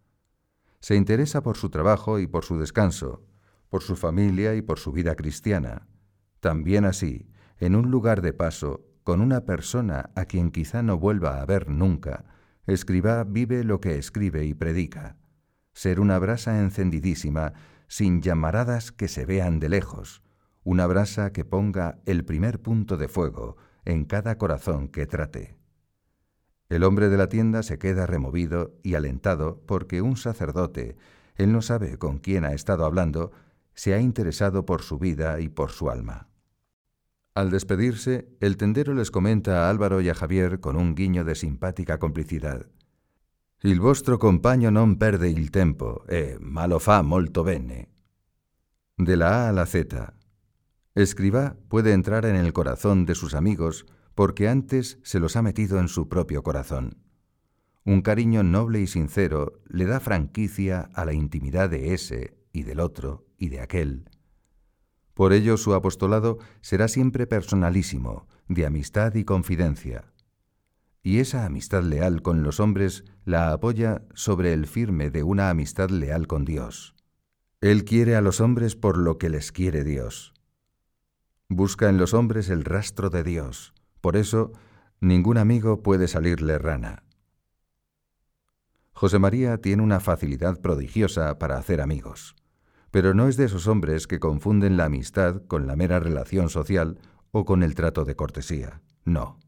Se 0.80 0.96
interesa 0.96 1.42
por 1.42 1.56
su 1.56 1.70
trabajo 1.70 2.18
y 2.18 2.26
por 2.26 2.44
su 2.44 2.58
descanso, 2.58 3.24
por 3.68 3.82
su 3.82 3.96
familia 3.96 4.54
y 4.54 4.62
por 4.62 4.78
su 4.78 4.92
vida 4.92 5.14
cristiana. 5.14 5.86
También 6.40 6.84
así, 6.84 7.28
en 7.58 7.74
un 7.74 7.90
lugar 7.90 8.22
de 8.22 8.32
paso, 8.32 8.84
con 9.02 9.20
una 9.20 9.44
persona 9.44 10.10
a 10.14 10.24
quien 10.24 10.50
quizá 10.50 10.82
no 10.82 10.98
vuelva 10.98 11.40
a 11.40 11.46
ver 11.46 11.68
nunca, 11.68 12.24
escriba 12.66 13.24
vive 13.24 13.64
lo 13.64 13.80
que 13.80 13.96
escribe 13.98 14.44
y 14.44 14.54
predica. 14.54 15.16
Ser 15.72 16.00
una 16.00 16.18
brasa 16.18 16.60
encendidísima, 16.60 17.52
sin 17.88 18.20
llamaradas 18.20 18.92
que 18.92 19.08
se 19.08 19.24
vean 19.24 19.60
de 19.60 19.68
lejos, 19.68 20.22
una 20.64 20.86
brasa 20.86 21.32
que 21.32 21.44
ponga 21.44 22.00
el 22.06 22.24
primer 22.24 22.60
punto 22.60 22.96
de 22.96 23.08
fuego 23.08 23.56
en 23.84 24.04
cada 24.04 24.38
corazón 24.38 24.88
que 24.88 25.06
trate. 25.06 25.56
El 26.68 26.82
hombre 26.82 27.08
de 27.08 27.16
la 27.16 27.28
tienda 27.28 27.62
se 27.62 27.78
queda 27.78 28.06
removido 28.06 28.74
y 28.82 28.94
alentado 28.94 29.62
porque 29.66 30.02
un 30.02 30.16
sacerdote, 30.16 30.96
él 31.36 31.52
no 31.52 31.62
sabe 31.62 31.98
con 31.98 32.18
quién 32.18 32.44
ha 32.44 32.52
estado 32.52 32.84
hablando, 32.84 33.30
se 33.74 33.94
ha 33.94 34.00
interesado 34.00 34.64
por 34.64 34.82
su 34.82 34.98
vida 34.98 35.38
y 35.40 35.48
por 35.48 35.70
su 35.70 35.90
alma. 35.90 36.28
Al 37.34 37.50
despedirse, 37.50 38.28
el 38.40 38.56
tendero 38.56 38.94
les 38.94 39.10
comenta 39.10 39.66
a 39.66 39.70
Álvaro 39.70 40.00
y 40.00 40.08
a 40.08 40.14
Javier 40.14 40.58
con 40.58 40.76
un 40.76 40.94
guiño 40.94 41.22
de 41.24 41.34
simpática 41.34 41.98
complicidad. 41.98 42.66
Il 43.62 43.80
vostro 43.80 44.18
compagno 44.18 44.70
non 44.70 44.96
perde 44.96 45.28
il 45.28 45.50
tempo, 45.50 46.04
e 46.08 46.36
malo 46.40 46.78
fa 46.78 47.02
molto 47.02 47.42
bene. 47.42 47.88
De 48.96 49.16
la 49.16 49.44
A 49.44 49.48
a 49.48 49.52
la 49.52 49.66
Z. 49.66 50.12
Escriba 50.94 51.56
puede 51.68 51.92
entrar 51.92 52.24
en 52.24 52.36
el 52.36 52.52
corazón 52.52 53.04
de 53.04 53.14
sus 53.14 53.34
amigos 53.34 53.84
porque 54.16 54.48
antes 54.48 54.98
se 55.04 55.20
los 55.20 55.36
ha 55.36 55.42
metido 55.42 55.78
en 55.78 55.86
su 55.86 56.08
propio 56.08 56.42
corazón. 56.42 56.98
Un 57.84 58.02
cariño 58.02 58.42
noble 58.42 58.80
y 58.80 58.88
sincero 58.88 59.62
le 59.68 59.84
da 59.84 60.00
franquicia 60.00 60.90
a 60.92 61.04
la 61.04 61.12
intimidad 61.12 61.70
de 61.70 61.94
ese 61.94 62.36
y 62.52 62.64
del 62.64 62.80
otro 62.80 63.28
y 63.38 63.50
de 63.50 63.60
aquel 63.60 64.10
por 65.16 65.32
ello 65.32 65.56
su 65.56 65.72
apostolado 65.72 66.36
será 66.60 66.88
siempre 66.88 67.26
personalísimo, 67.26 68.28
de 68.48 68.66
amistad 68.66 69.14
y 69.14 69.24
confidencia. 69.24 70.12
Y 71.02 71.20
esa 71.20 71.46
amistad 71.46 71.82
leal 71.84 72.20
con 72.20 72.42
los 72.42 72.60
hombres 72.60 73.02
la 73.24 73.50
apoya 73.50 74.02
sobre 74.12 74.52
el 74.52 74.66
firme 74.66 75.08
de 75.08 75.22
una 75.22 75.48
amistad 75.48 75.88
leal 75.88 76.26
con 76.26 76.44
Dios. 76.44 76.94
Él 77.62 77.86
quiere 77.86 78.14
a 78.14 78.20
los 78.20 78.42
hombres 78.42 78.76
por 78.76 78.98
lo 78.98 79.16
que 79.16 79.30
les 79.30 79.52
quiere 79.52 79.84
Dios. 79.84 80.34
Busca 81.48 81.88
en 81.88 81.96
los 81.96 82.12
hombres 82.12 82.50
el 82.50 82.62
rastro 82.62 83.08
de 83.08 83.24
Dios. 83.24 83.72
Por 84.00 84.16
eso, 84.16 84.52
ningún 85.00 85.38
amigo 85.38 85.82
puede 85.82 86.08
salirle 86.08 86.58
rana. 86.58 87.02
José 88.92 89.18
María 89.18 89.58
tiene 89.58 89.82
una 89.82 90.00
facilidad 90.00 90.60
prodigiosa 90.60 91.38
para 91.38 91.58
hacer 91.58 91.80
amigos 91.80 92.34
pero 92.96 93.12
no 93.12 93.28
es 93.28 93.36
de 93.36 93.44
esos 93.44 93.66
hombres 93.66 94.06
que 94.06 94.20
confunden 94.20 94.78
la 94.78 94.86
amistad 94.86 95.42
con 95.48 95.66
la 95.66 95.76
mera 95.76 96.00
relación 96.00 96.48
social 96.48 96.98
o 97.30 97.44
con 97.44 97.62
el 97.62 97.74
trato 97.74 98.06
de 98.06 98.16
cortesía. 98.16 98.80
No. 99.04 99.38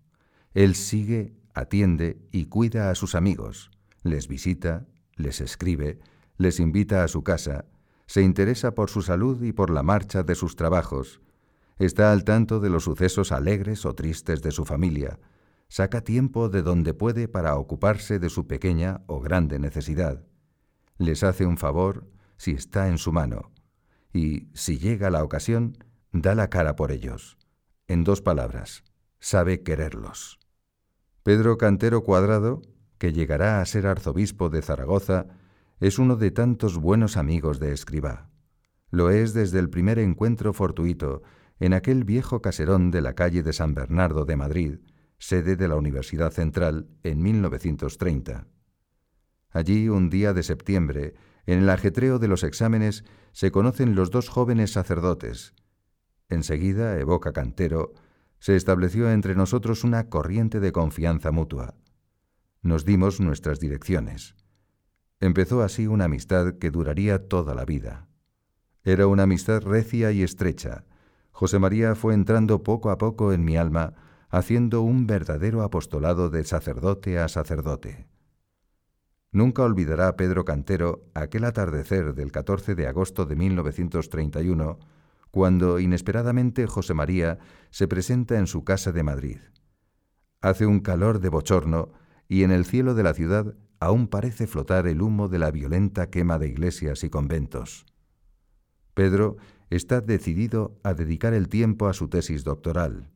Él 0.52 0.74
sigue, 0.74 1.34
atiende 1.54 2.20
y 2.30 2.46
cuida 2.46 2.90
a 2.90 2.94
sus 2.94 3.14
amigos, 3.14 3.70
les 4.02 4.28
visita, 4.28 4.86
les 5.16 5.40
escribe, 5.40 5.98
les 6.36 6.60
invita 6.60 7.02
a 7.04 7.08
su 7.08 7.22
casa, 7.22 7.64
se 8.04 8.20
interesa 8.20 8.74
por 8.74 8.90
su 8.90 9.00
salud 9.00 9.42
y 9.42 9.52
por 9.52 9.70
la 9.70 9.82
marcha 9.82 10.22
de 10.22 10.34
sus 10.34 10.54
trabajos, 10.54 11.22
está 11.78 12.12
al 12.12 12.24
tanto 12.24 12.60
de 12.60 12.70
los 12.70 12.84
sucesos 12.84 13.32
alegres 13.32 13.86
o 13.86 13.94
tristes 13.94 14.42
de 14.42 14.50
su 14.50 14.64
familia, 14.64 15.18
saca 15.68 16.02
tiempo 16.02 16.48
de 16.48 16.62
donde 16.62 16.94
puede 16.94 17.28
para 17.28 17.56
ocuparse 17.56 18.18
de 18.18 18.30
su 18.30 18.46
pequeña 18.46 19.02
o 19.06 19.20
grande 19.20 19.58
necesidad, 19.58 20.24
les 20.98 21.22
hace 21.22 21.46
un 21.46 21.56
favor, 21.56 22.10
si 22.36 22.52
está 22.52 22.88
en 22.88 22.98
su 22.98 23.12
mano, 23.12 23.52
y, 24.12 24.48
si 24.54 24.78
llega 24.78 25.10
la 25.10 25.22
ocasión, 25.22 25.78
da 26.12 26.34
la 26.34 26.50
cara 26.50 26.76
por 26.76 26.90
ellos. 26.90 27.38
En 27.86 28.04
dos 28.04 28.20
palabras, 28.20 28.82
sabe 29.20 29.62
quererlos. 29.62 30.38
Pedro 31.22 31.56
Cantero 31.58 32.02
Cuadrado, 32.02 32.62
que 32.98 33.12
llegará 33.12 33.60
a 33.60 33.66
ser 33.66 33.86
arzobispo 33.86 34.50
de 34.50 34.62
Zaragoza, 34.62 35.26
es 35.80 35.98
uno 35.98 36.16
de 36.16 36.30
tantos 36.32 36.78
buenos 36.78 37.16
amigos 37.16 37.60
de 37.60 37.72
Escribá. 37.72 38.28
Lo 38.90 39.10
es 39.10 39.34
desde 39.34 39.58
el 39.58 39.70
primer 39.70 39.98
encuentro 39.98 40.52
fortuito 40.52 41.22
en 41.60 41.72
aquel 41.72 42.04
viejo 42.04 42.40
caserón 42.40 42.90
de 42.90 43.00
la 43.00 43.14
calle 43.14 43.42
de 43.42 43.52
San 43.52 43.74
Bernardo 43.74 44.24
de 44.24 44.36
Madrid, 44.36 44.78
sede 45.18 45.56
de 45.56 45.68
la 45.68 45.76
Universidad 45.76 46.32
Central, 46.32 46.88
en 47.02 47.22
1930. 47.22 48.46
Allí, 49.50 49.88
un 49.88 50.10
día 50.10 50.32
de 50.32 50.42
septiembre, 50.42 51.14
en 51.46 51.60
el 51.60 51.70
ajetreo 51.70 52.18
de 52.18 52.28
los 52.28 52.44
exámenes 52.44 53.04
se 53.32 53.50
conocen 53.50 53.94
los 53.94 54.10
dos 54.10 54.28
jóvenes 54.28 54.72
sacerdotes. 54.72 55.54
Enseguida, 56.28 56.98
evoca 56.98 57.32
Cantero, 57.32 57.94
se 58.38 58.54
estableció 58.54 59.10
entre 59.10 59.34
nosotros 59.34 59.82
una 59.82 60.08
corriente 60.08 60.60
de 60.60 60.72
confianza 60.72 61.32
mutua. 61.32 61.74
Nos 62.62 62.84
dimos 62.84 63.20
nuestras 63.20 63.58
direcciones. 63.60 64.36
Empezó 65.20 65.62
así 65.62 65.86
una 65.86 66.04
amistad 66.04 66.58
que 66.58 66.70
duraría 66.70 67.28
toda 67.28 67.54
la 67.54 67.64
vida. 67.64 68.08
Era 68.84 69.06
una 69.06 69.24
amistad 69.24 69.62
recia 69.62 70.12
y 70.12 70.22
estrecha. 70.22 70.84
José 71.38 71.60
María 71.60 71.94
fue 71.94 72.14
entrando 72.14 72.64
poco 72.64 72.90
a 72.90 72.98
poco 72.98 73.32
en 73.32 73.44
mi 73.44 73.56
alma, 73.56 73.94
haciendo 74.28 74.82
un 74.82 75.06
verdadero 75.06 75.62
apostolado 75.62 76.30
de 76.30 76.42
sacerdote 76.42 77.20
a 77.20 77.28
sacerdote. 77.28 78.08
Nunca 79.30 79.62
olvidará 79.62 80.16
Pedro 80.16 80.44
Cantero 80.44 81.04
aquel 81.14 81.44
atardecer 81.44 82.14
del 82.14 82.32
14 82.32 82.74
de 82.74 82.88
agosto 82.88 83.24
de 83.24 83.36
1931, 83.36 84.80
cuando 85.30 85.78
inesperadamente 85.78 86.66
José 86.66 86.92
María 86.92 87.38
se 87.70 87.86
presenta 87.86 88.36
en 88.36 88.48
su 88.48 88.64
casa 88.64 88.90
de 88.90 89.04
Madrid. 89.04 89.38
Hace 90.40 90.66
un 90.66 90.80
calor 90.80 91.20
de 91.20 91.28
bochorno 91.28 91.92
y 92.26 92.42
en 92.42 92.50
el 92.50 92.64
cielo 92.64 92.94
de 92.94 93.04
la 93.04 93.14
ciudad 93.14 93.54
aún 93.78 94.08
parece 94.08 94.48
flotar 94.48 94.88
el 94.88 95.02
humo 95.02 95.28
de 95.28 95.38
la 95.38 95.52
violenta 95.52 96.10
quema 96.10 96.40
de 96.40 96.48
iglesias 96.48 97.04
y 97.04 97.10
conventos. 97.10 97.86
Pedro 98.94 99.36
está 99.70 100.00
decidido 100.00 100.78
a 100.82 100.94
dedicar 100.94 101.34
el 101.34 101.48
tiempo 101.48 101.88
a 101.88 101.92
su 101.92 102.08
tesis 102.08 102.44
doctoral. 102.44 103.10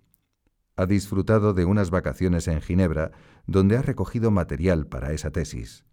Ha 0.77 0.87
disfrutado 0.87 1.55
de 1.55 1.65
unas 1.65 1.91
vacaciones 1.91 2.49
en 2.49 2.61
Ginebra, 2.61 3.13
donde 3.47 3.77
ha 3.77 3.83
recogido 3.83 4.31
material 4.31 4.87
para 4.87 5.13
esa 5.13 5.31
tesis. 5.31 5.85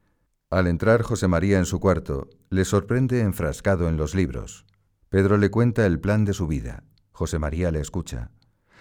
Al 0.49 0.67
entrar 0.67 1.03
José 1.03 1.27
María 1.27 1.59
en 1.59 1.65
su 1.65 1.79
cuarto, 1.79 2.29
le 2.49 2.65
sorprende 2.65 3.21
enfrascado 3.21 3.87
en 3.87 3.97
los 3.97 4.15
libros. 4.15 4.65
Pedro 5.09 5.37
le 5.37 5.51
cuenta 5.51 5.85
el 5.85 5.99
plan 5.99 6.25
de 6.25 6.33
su 6.33 6.47
vida. 6.47 6.83
José 7.11 7.39
María 7.39 7.71
le 7.71 7.79
escucha. 7.79 8.31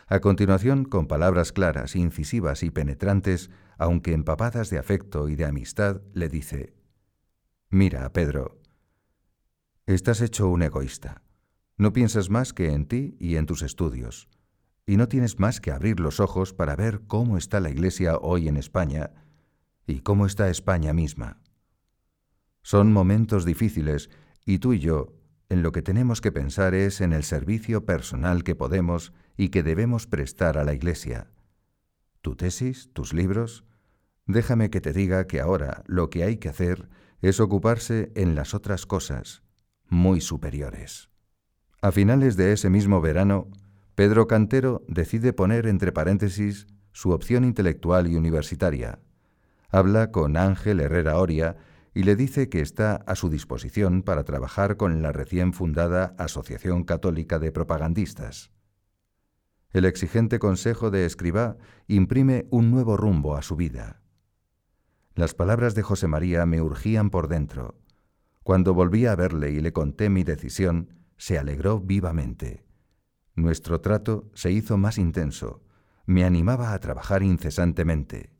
A 0.07 0.21
continuación, 0.21 0.85
con 0.85 1.07
palabras 1.07 1.53
claras, 1.53 1.95
incisivas 1.95 2.63
y 2.63 2.71
penetrantes, 2.71 3.51
aunque 3.77 4.15
empapadas 4.15 4.71
de 4.71 4.79
afecto 4.79 5.29
y 5.29 5.37
de 5.37 5.45
amistad, 5.45 6.01
le 6.15 6.31
dice, 6.31 6.75
Mira, 7.69 8.11
Pedro, 8.15 8.59
estás 9.85 10.23
hecho 10.23 10.49
un 10.49 10.63
egoísta. 10.63 11.23
No 11.79 11.93
piensas 11.93 12.29
más 12.29 12.53
que 12.53 12.73
en 12.73 12.87
ti 12.87 13.17
y 13.21 13.37
en 13.37 13.47
tus 13.47 13.63
estudios, 13.63 14.29
y 14.85 14.97
no 14.97 15.07
tienes 15.07 15.39
más 15.39 15.61
que 15.61 15.71
abrir 15.71 16.01
los 16.01 16.19
ojos 16.19 16.53
para 16.53 16.75
ver 16.75 17.03
cómo 17.07 17.39
está 17.39 17.61
la 17.61 17.71
Iglesia 17.71 18.17
hoy 18.17 18.49
en 18.49 18.57
España 18.57 19.13
y 19.87 20.01
cómo 20.01 20.27
está 20.27 20.51
España 20.51 20.93
misma. 20.93 21.41
Son 22.63 22.93
momentos 22.93 23.45
difíciles 23.45 24.11
y 24.45 24.59
tú 24.59 24.73
y 24.73 24.81
yo 24.81 25.15
en 25.49 25.63
lo 25.63 25.71
que 25.71 25.83
tenemos 25.83 26.21
que 26.21 26.33
pensar 26.33 26.75
es 26.75 27.01
en 27.01 27.13
el 27.13 27.23
servicio 27.23 27.87
personal 27.87 28.43
que 28.43 28.57
podemos 28.57 29.13
y 29.37 29.51
que 29.51 29.63
debemos 29.63 30.07
prestar 30.07 30.59
a 30.59 30.65
la 30.65 30.75
Iglesia. 30.75 31.31
Tu 32.23 32.35
tesis, 32.35 32.91
tus 32.93 33.15
libros, 33.15 33.65
déjame 34.27 34.69
que 34.69 34.81
te 34.81 34.93
diga 34.93 35.29
que 35.29 35.41
ahora 35.41 35.85
lo 35.87 36.11
que 36.11 36.25
hay 36.25 36.39
que 36.39 36.49
hacer 36.49 36.89
es 37.23 37.39
ocuparse 37.39 38.11
en 38.17 38.35
las 38.35 38.53
otras 38.53 38.85
cosas, 38.85 39.43
muy 39.89 40.21
superiores. 40.21 41.08
A 41.81 41.93
finales 41.93 42.37
de 42.37 42.53
ese 42.53 42.71
mismo 42.71 43.01
verano, 43.01 43.47
Pedro 43.95 44.27
Cantero 44.27 44.85
decide 44.89 45.33
poner 45.33 45.67
entre 45.67 45.93
paréntesis 45.93 46.67
su 46.91 47.13
opción 47.13 47.45
intelectual 47.45 48.09
y 48.09 48.17
universitaria. 48.17 48.99
Habla 49.71 50.11
con 50.11 50.37
Ángel 50.37 50.81
Herrera 50.81 51.19
Oria 51.19 51.57
y 51.95 52.03
le 52.03 52.17
dice 52.17 52.49
que 52.49 52.63
está 52.63 52.97
a 53.07 53.15
su 53.15 53.31
disposición 53.31 54.03
para 54.03 54.25
trabajar 54.25 54.77
con 54.77 55.03
la 55.03 55.13
recién 55.13 55.53
fundada 55.53 56.17
Asociación 56.19 56.83
Católica 56.83 57.39
de 57.39 57.53
Propagandistas. 57.53 58.51
El 59.71 59.85
exigente 59.85 60.41
consejo 60.41 60.91
de 60.91 61.05
Escribá 61.05 61.59
imprime 61.87 62.47
un 62.51 62.73
nuevo 62.73 62.97
rumbo 62.97 63.37
a 63.37 63.43
su 63.43 63.55
vida. 63.55 64.03
Las 65.15 65.35
palabras 65.35 65.77
de 65.77 65.83
José 65.83 66.09
María 66.09 66.45
me 66.45 66.61
urgían 66.61 67.11
por 67.11 67.29
dentro. 67.29 67.77
Cuando 68.43 68.75
volví 68.75 69.07
a 69.07 69.15
verle 69.15 69.53
y 69.53 69.61
le 69.61 69.73
conté 69.73 70.09
mi 70.09 70.25
decisión, 70.25 70.98
se 71.19 71.39
alegró 71.39 71.81
vivamente. 71.81 72.65
Nuestro 73.35 73.83
trato 73.83 74.31
se 74.35 74.51
hizo 74.51 74.79
más 74.79 74.97
intenso. 74.97 75.63
Me 76.07 76.25
animaba 76.25 76.73
a 76.73 76.79
trabajar 76.81 77.23
incesantemente. 77.23 78.33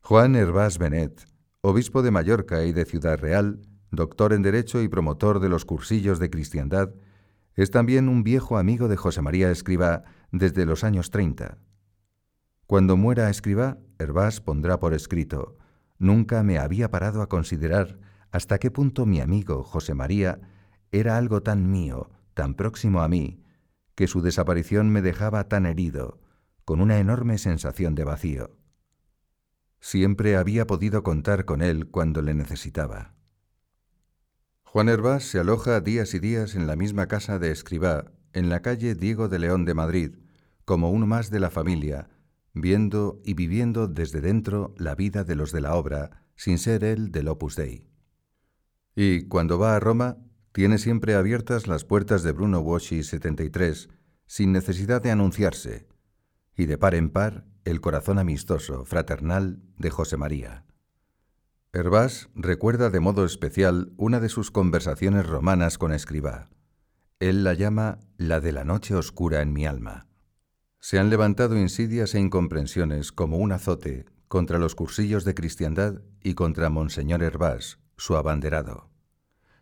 Juan 0.00 0.34
Hervás 0.34 0.78
Benet 0.78 1.24
obispo 1.66 2.02
de 2.02 2.10
Mallorca 2.10 2.62
y 2.64 2.72
de 2.72 2.84
Ciudad 2.84 3.18
Real, 3.18 3.58
doctor 3.90 4.34
en 4.34 4.42
Derecho 4.42 4.82
y 4.82 4.88
promotor 4.88 5.40
de 5.40 5.48
los 5.48 5.64
cursillos 5.64 6.18
de 6.18 6.28
cristiandad, 6.28 6.90
es 7.54 7.70
también 7.70 8.10
un 8.10 8.22
viejo 8.22 8.58
amigo 8.58 8.86
de 8.86 8.98
José 8.98 9.22
María 9.22 9.50
Escribá 9.50 10.04
desde 10.30 10.66
los 10.66 10.84
años 10.84 11.10
30. 11.10 11.56
Cuando 12.66 12.98
muera 12.98 13.30
Escribá, 13.30 13.78
Hervás 13.98 14.42
pondrá 14.42 14.78
por 14.78 14.92
escrito, 14.92 15.56
nunca 15.96 16.42
me 16.42 16.58
había 16.58 16.90
parado 16.90 17.22
a 17.22 17.30
considerar 17.30 17.98
hasta 18.30 18.58
qué 18.58 18.70
punto 18.70 19.06
mi 19.06 19.22
amigo 19.22 19.62
José 19.62 19.94
María 19.94 20.40
era 20.92 21.16
algo 21.16 21.42
tan 21.42 21.70
mío, 21.70 22.10
tan 22.34 22.54
próximo 22.54 23.02
a 23.02 23.08
mí, 23.08 23.42
que 23.94 24.06
su 24.06 24.20
desaparición 24.20 24.90
me 24.90 25.02
dejaba 25.02 25.48
tan 25.48 25.66
herido, 25.66 26.20
con 26.64 26.80
una 26.80 26.98
enorme 26.98 27.38
sensación 27.38 27.94
de 27.94 28.04
vacío. 28.04 28.56
Siempre 29.80 30.36
había 30.36 30.66
podido 30.66 31.02
contar 31.02 31.44
con 31.44 31.62
él 31.62 31.90
cuando 31.90 32.22
le 32.22 32.34
necesitaba. 32.34 33.14
Juan 34.64 34.88
Hervás 34.88 35.24
se 35.24 35.38
aloja 35.38 35.80
días 35.80 36.14
y 36.14 36.18
días 36.18 36.54
en 36.56 36.66
la 36.66 36.74
misma 36.74 37.06
casa 37.06 37.38
de 37.38 37.50
Escribá, 37.50 38.12
en 38.32 38.48
la 38.48 38.60
calle 38.62 38.94
Diego 38.94 39.28
de 39.28 39.38
León 39.38 39.64
de 39.64 39.74
Madrid, 39.74 40.16
como 40.64 40.90
uno 40.90 41.06
más 41.06 41.30
de 41.30 41.38
la 41.38 41.50
familia, 41.50 42.08
viendo 42.54 43.20
y 43.24 43.34
viviendo 43.34 43.86
desde 43.86 44.20
dentro 44.20 44.74
la 44.78 44.94
vida 44.94 45.22
de 45.22 45.36
los 45.36 45.52
de 45.52 45.60
la 45.60 45.74
obra, 45.74 46.24
sin 46.34 46.58
ser 46.58 46.82
él 46.82 47.12
del 47.12 47.28
Opus 47.28 47.54
Dei. 47.54 47.86
Y 48.96 49.28
cuando 49.28 49.58
va 49.58 49.76
a 49.76 49.80
Roma, 49.80 50.16
tiene 50.54 50.78
siempre 50.78 51.16
abiertas 51.16 51.66
las 51.66 51.84
puertas 51.84 52.22
de 52.22 52.30
Bruno 52.30 52.60
Waschi 52.60 53.02
73, 53.02 53.88
sin 54.26 54.52
necesidad 54.52 55.02
de 55.02 55.10
anunciarse, 55.10 55.88
y 56.56 56.66
de 56.66 56.78
par 56.78 56.94
en 56.94 57.10
par 57.10 57.44
el 57.64 57.80
corazón 57.80 58.20
amistoso, 58.20 58.84
fraternal 58.84 59.60
de 59.78 59.90
José 59.90 60.16
María. 60.16 60.64
Hervás 61.72 62.28
recuerda 62.36 62.90
de 62.90 63.00
modo 63.00 63.24
especial 63.24 63.92
una 63.96 64.20
de 64.20 64.28
sus 64.28 64.52
conversaciones 64.52 65.26
romanas 65.26 65.76
con 65.76 65.92
Escribá. 65.92 66.50
Él 67.18 67.42
la 67.42 67.54
llama 67.54 67.98
la 68.16 68.38
de 68.40 68.52
la 68.52 68.62
noche 68.62 68.94
oscura 68.94 69.42
en 69.42 69.52
mi 69.52 69.66
alma. 69.66 70.06
Se 70.78 71.00
han 71.00 71.10
levantado 71.10 71.58
insidias 71.58 72.14
e 72.14 72.20
incomprensiones 72.20 73.10
como 73.10 73.38
un 73.38 73.50
azote 73.50 74.04
contra 74.28 74.60
los 74.60 74.76
cursillos 74.76 75.24
de 75.24 75.34
cristiandad 75.34 76.02
y 76.22 76.34
contra 76.34 76.70
Monseñor 76.70 77.24
Hervás, 77.24 77.80
su 77.96 78.14
abanderado. 78.14 78.93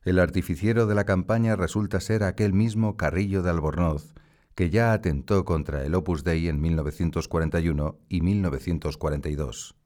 El 0.04 0.18
artificiero 0.18 0.86
de 0.86 0.96
la 0.96 1.04
campaña 1.04 1.54
resulta 1.54 2.00
ser 2.00 2.24
aquel 2.24 2.52
mismo 2.52 2.96
Carrillo 2.96 3.42
de 3.42 3.50
Albornoz, 3.50 4.14
que 4.54 4.68
ya 4.68 4.92
atentó 4.92 5.44
contra 5.44 5.84
el 5.84 5.94
Opus 5.94 6.24
Dei 6.24 6.48
en 6.48 6.60
1941 6.60 7.98
y 8.08 8.20
1942. 8.20 9.76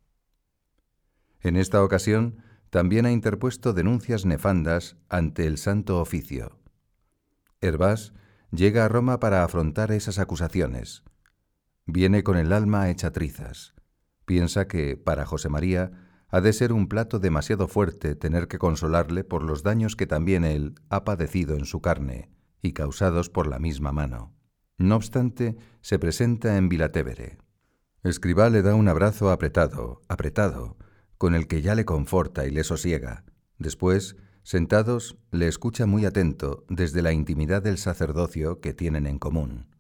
En 1.43 1.57
esta 1.57 1.85
ocasión, 1.85 2.43
también 2.71 3.07
ha 3.07 3.13
interpuesto 3.13 3.73
denuncias 3.73 4.25
nefandas 4.25 4.97
ante 5.09 5.47
el 5.47 5.59
Santo 5.59 6.01
Oficio. 6.01 6.59
Hervás 7.61 8.13
llega 8.51 8.85
a 8.85 8.89
Roma 8.89 9.21
para 9.21 9.45
afrontar 9.45 9.93
esas 9.93 10.19
acusaciones. 10.19 11.05
Viene 11.85 12.23
con 12.23 12.37
el 12.37 12.53
alma 12.53 12.89
hecha 12.91 13.13
trizas. 13.13 13.75
Piensa 14.25 14.67
que, 14.67 14.97
para 14.97 15.27
José 15.27 15.49
María, 15.49 15.93
ha 16.37 16.43
de 16.43 16.53
ser 16.53 16.75
un 16.75 16.87
plato 16.87 17.19
demasiado 17.19 17.67
fuerte 17.67 18.15
tener 18.15 18.47
que 18.47 18.59
consolarle 18.59 19.25
por 19.25 19.43
los 19.43 19.63
daños 19.63 19.97
que 19.97 20.07
también 20.07 20.45
él 20.45 20.75
ha 20.91 21.03
padecido 21.03 21.57
en 21.57 21.65
su 21.65 21.81
carne 21.81 22.29
y 22.61 22.75
causados 22.75 23.31
por 23.31 23.47
la 23.47 23.59
misma 23.59 23.91
mano. 23.91 24.35
No 24.77 24.97
obstante, 24.97 25.57
se 25.81 25.99
presenta 25.99 26.59
en 26.59 26.69
Vilatevere. 26.69 27.39
Escribá 28.03 28.51
le 28.51 28.61
da 28.61 28.75
un 28.75 28.87
abrazo 28.87 29.31
apretado, 29.31 30.03
apretado, 30.09 30.77
con 31.17 31.35
el 31.35 31.47
que 31.47 31.63
ya 31.63 31.75
le 31.75 31.87
conforta 31.87 32.47
y 32.47 32.51
le 32.51 32.65
sosiega. 32.65 33.25
Después, 33.57 34.17
sentados, 34.43 35.17
le 35.31 35.49
escucha 35.49 35.87
muy 35.87 36.05
atento 36.05 36.67
desde 36.69 37.01
la 37.01 37.13
intimidad 37.13 37.63
del 37.63 37.79
sacerdocio 37.79 38.61
que 38.61 38.75
tienen 38.75 39.07
en 39.07 39.19
común. 39.19 39.75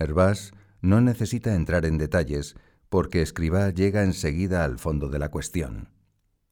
Hervás 0.00 0.50
no 0.80 1.00
necesita 1.00 1.54
entrar 1.54 1.84
en 1.84 1.96
detalles 1.96 2.56
porque 2.90 3.22
Escribá 3.22 3.70
llega 3.70 4.02
enseguida 4.02 4.64
al 4.64 4.78
fondo 4.78 5.08
de 5.08 5.18
la 5.18 5.30
cuestión. 5.30 5.88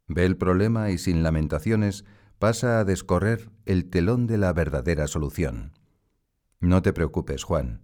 Ve 0.07 0.25
el 0.25 0.39
problema 0.39 0.91
y 0.91 0.97
sin 0.97 1.23
lamentaciones 1.23 2.05
pasa 2.39 2.79
a 2.79 2.85
descorrer 2.85 3.51
el 3.67 3.91
telón 3.91 4.27
de 4.27 4.39
la 4.39 4.53
verdadera 4.53 5.09
solución. 5.09 5.73
No 6.61 6.81
te 6.81 6.93
preocupes, 6.93 7.43
Juan. 7.43 7.83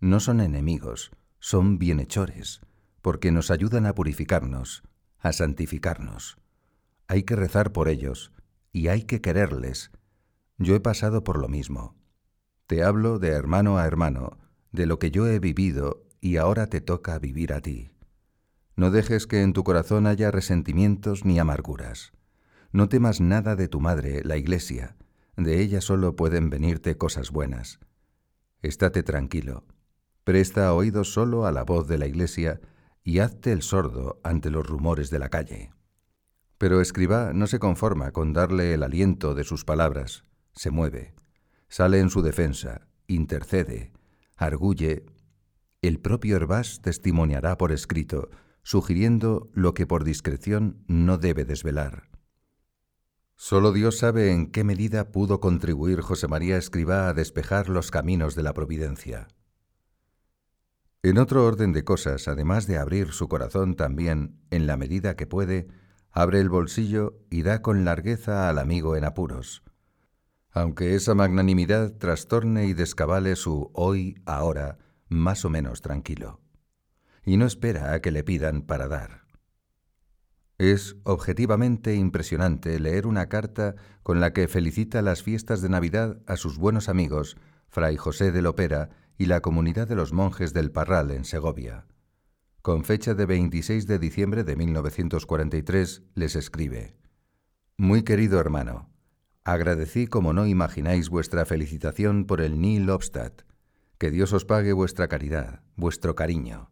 No 0.00 0.20
son 0.20 0.40
enemigos, 0.40 1.10
son 1.40 1.78
bienhechores, 1.78 2.60
porque 3.02 3.32
nos 3.32 3.50
ayudan 3.50 3.86
a 3.86 3.94
purificarnos, 3.94 4.84
a 5.18 5.32
santificarnos. 5.32 6.38
Hay 7.08 7.24
que 7.24 7.34
rezar 7.34 7.72
por 7.72 7.88
ellos 7.88 8.32
y 8.72 8.88
hay 8.88 9.02
que 9.02 9.20
quererles. 9.20 9.90
Yo 10.58 10.76
he 10.76 10.80
pasado 10.80 11.24
por 11.24 11.38
lo 11.38 11.48
mismo. 11.48 11.96
Te 12.68 12.84
hablo 12.84 13.18
de 13.18 13.28
hermano 13.28 13.78
a 13.78 13.86
hermano, 13.86 14.38
de 14.70 14.86
lo 14.86 14.98
que 15.00 15.10
yo 15.10 15.26
he 15.26 15.40
vivido 15.40 16.06
y 16.20 16.36
ahora 16.36 16.68
te 16.68 16.80
toca 16.80 17.18
vivir 17.18 17.52
a 17.52 17.60
ti. 17.60 17.95
No 18.76 18.90
dejes 18.90 19.26
que 19.26 19.42
en 19.42 19.54
tu 19.54 19.64
corazón 19.64 20.06
haya 20.06 20.30
resentimientos 20.30 21.24
ni 21.24 21.38
amarguras. 21.38 22.12
No 22.72 22.88
temas 22.90 23.22
nada 23.22 23.56
de 23.56 23.68
tu 23.68 23.80
madre, 23.80 24.22
la 24.22 24.36
Iglesia. 24.36 24.96
De 25.36 25.62
ella 25.62 25.80
solo 25.80 26.14
pueden 26.14 26.50
venirte 26.50 26.98
cosas 26.98 27.30
buenas. 27.30 27.80
Estate 28.60 29.02
tranquilo. 29.02 29.64
Presta 30.24 30.74
oído 30.74 31.04
solo 31.04 31.46
a 31.46 31.52
la 31.52 31.62
voz 31.64 31.88
de 31.88 31.96
la 31.96 32.06
Iglesia 32.06 32.60
y 33.02 33.20
hazte 33.20 33.52
el 33.52 33.62
sordo 33.62 34.20
ante 34.24 34.50
los 34.50 34.66
rumores 34.66 35.08
de 35.08 35.20
la 35.20 35.30
calle. 35.30 35.70
Pero 36.58 36.80
Escribá 36.80 37.32
no 37.32 37.46
se 37.46 37.58
conforma 37.58 38.10
con 38.12 38.32
darle 38.32 38.74
el 38.74 38.82
aliento 38.82 39.34
de 39.34 39.44
sus 39.44 39.64
palabras, 39.64 40.24
se 40.54 40.70
mueve, 40.70 41.14
sale 41.68 42.00
en 42.00 42.10
su 42.10 42.22
defensa, 42.22 42.88
intercede, 43.06 43.92
arguye. 44.36 45.06
El 45.82 46.00
propio 46.00 46.36
Hervás 46.36 46.80
testimoniará 46.82 47.56
por 47.56 47.72
escrito, 47.72 48.30
sugiriendo 48.66 49.48
lo 49.52 49.74
que 49.74 49.86
por 49.86 50.02
discreción 50.02 50.82
no 50.88 51.18
debe 51.18 51.44
desvelar. 51.44 52.10
Solo 53.36 53.70
Dios 53.70 53.98
sabe 53.98 54.32
en 54.32 54.50
qué 54.50 54.64
medida 54.64 55.12
pudo 55.12 55.38
contribuir 55.38 56.00
José 56.00 56.26
María 56.26 56.56
Escribá 56.56 57.06
a 57.06 57.14
despejar 57.14 57.68
los 57.68 57.92
caminos 57.92 58.34
de 58.34 58.42
la 58.42 58.54
providencia. 58.54 59.28
En 61.04 61.18
otro 61.18 61.46
orden 61.46 61.72
de 61.72 61.84
cosas, 61.84 62.26
además 62.26 62.66
de 62.66 62.76
abrir 62.76 63.12
su 63.12 63.28
corazón 63.28 63.76
también, 63.76 64.40
en 64.50 64.66
la 64.66 64.76
medida 64.76 65.14
que 65.14 65.28
puede, 65.28 65.68
abre 66.10 66.40
el 66.40 66.48
bolsillo 66.48 67.20
y 67.30 67.42
da 67.42 67.62
con 67.62 67.84
largueza 67.84 68.48
al 68.48 68.58
amigo 68.58 68.96
en 68.96 69.04
apuros. 69.04 69.62
Aunque 70.50 70.96
esa 70.96 71.14
magnanimidad 71.14 71.98
trastorne 71.98 72.66
y 72.66 72.72
descabale 72.72 73.36
su 73.36 73.70
hoy, 73.74 74.20
ahora, 74.26 74.78
más 75.08 75.44
o 75.44 75.50
menos 75.50 75.82
tranquilo. 75.82 76.40
Y 77.26 77.36
no 77.36 77.44
espera 77.44 77.92
a 77.92 78.00
que 78.00 78.12
le 78.12 78.24
pidan 78.24 78.62
para 78.62 78.88
dar. 78.88 79.26
Es 80.58 80.96
objetivamente 81.02 81.94
impresionante 81.94 82.80
leer 82.80 83.06
una 83.06 83.28
carta 83.28 83.74
con 84.02 84.20
la 84.20 84.32
que 84.32 84.48
felicita 84.48 85.02
las 85.02 85.22
fiestas 85.22 85.60
de 85.60 85.68
Navidad 85.68 86.22
a 86.26 86.36
sus 86.36 86.56
buenos 86.56 86.88
amigos, 86.88 87.36
Fray 87.68 87.96
José 87.96 88.32
de 88.32 88.40
Lopera 88.40 88.88
y 89.18 89.26
la 89.26 89.40
comunidad 89.40 89.86
de 89.86 89.96
los 89.96 90.14
monjes 90.14 90.54
del 90.54 90.70
Parral 90.70 91.10
en 91.10 91.24
Segovia. 91.24 91.84
Con 92.62 92.84
fecha 92.84 93.14
de 93.14 93.26
26 93.26 93.86
de 93.86 93.98
diciembre 93.98 94.44
de 94.44 94.56
1943 94.56 96.02
les 96.14 96.36
escribe, 96.36 96.96
Muy 97.76 98.02
querido 98.02 98.40
hermano, 98.40 98.88
agradecí 99.44 100.06
como 100.06 100.32
no 100.32 100.46
imagináis 100.46 101.10
vuestra 101.10 101.44
felicitación 101.44 102.24
por 102.24 102.40
el 102.40 102.60
Nil 102.60 102.88
Obstadt. 102.88 103.42
Que 103.98 104.10
Dios 104.10 104.32
os 104.32 104.44
pague 104.44 104.72
vuestra 104.72 105.08
caridad, 105.08 105.62
vuestro 105.76 106.14
cariño. 106.14 106.70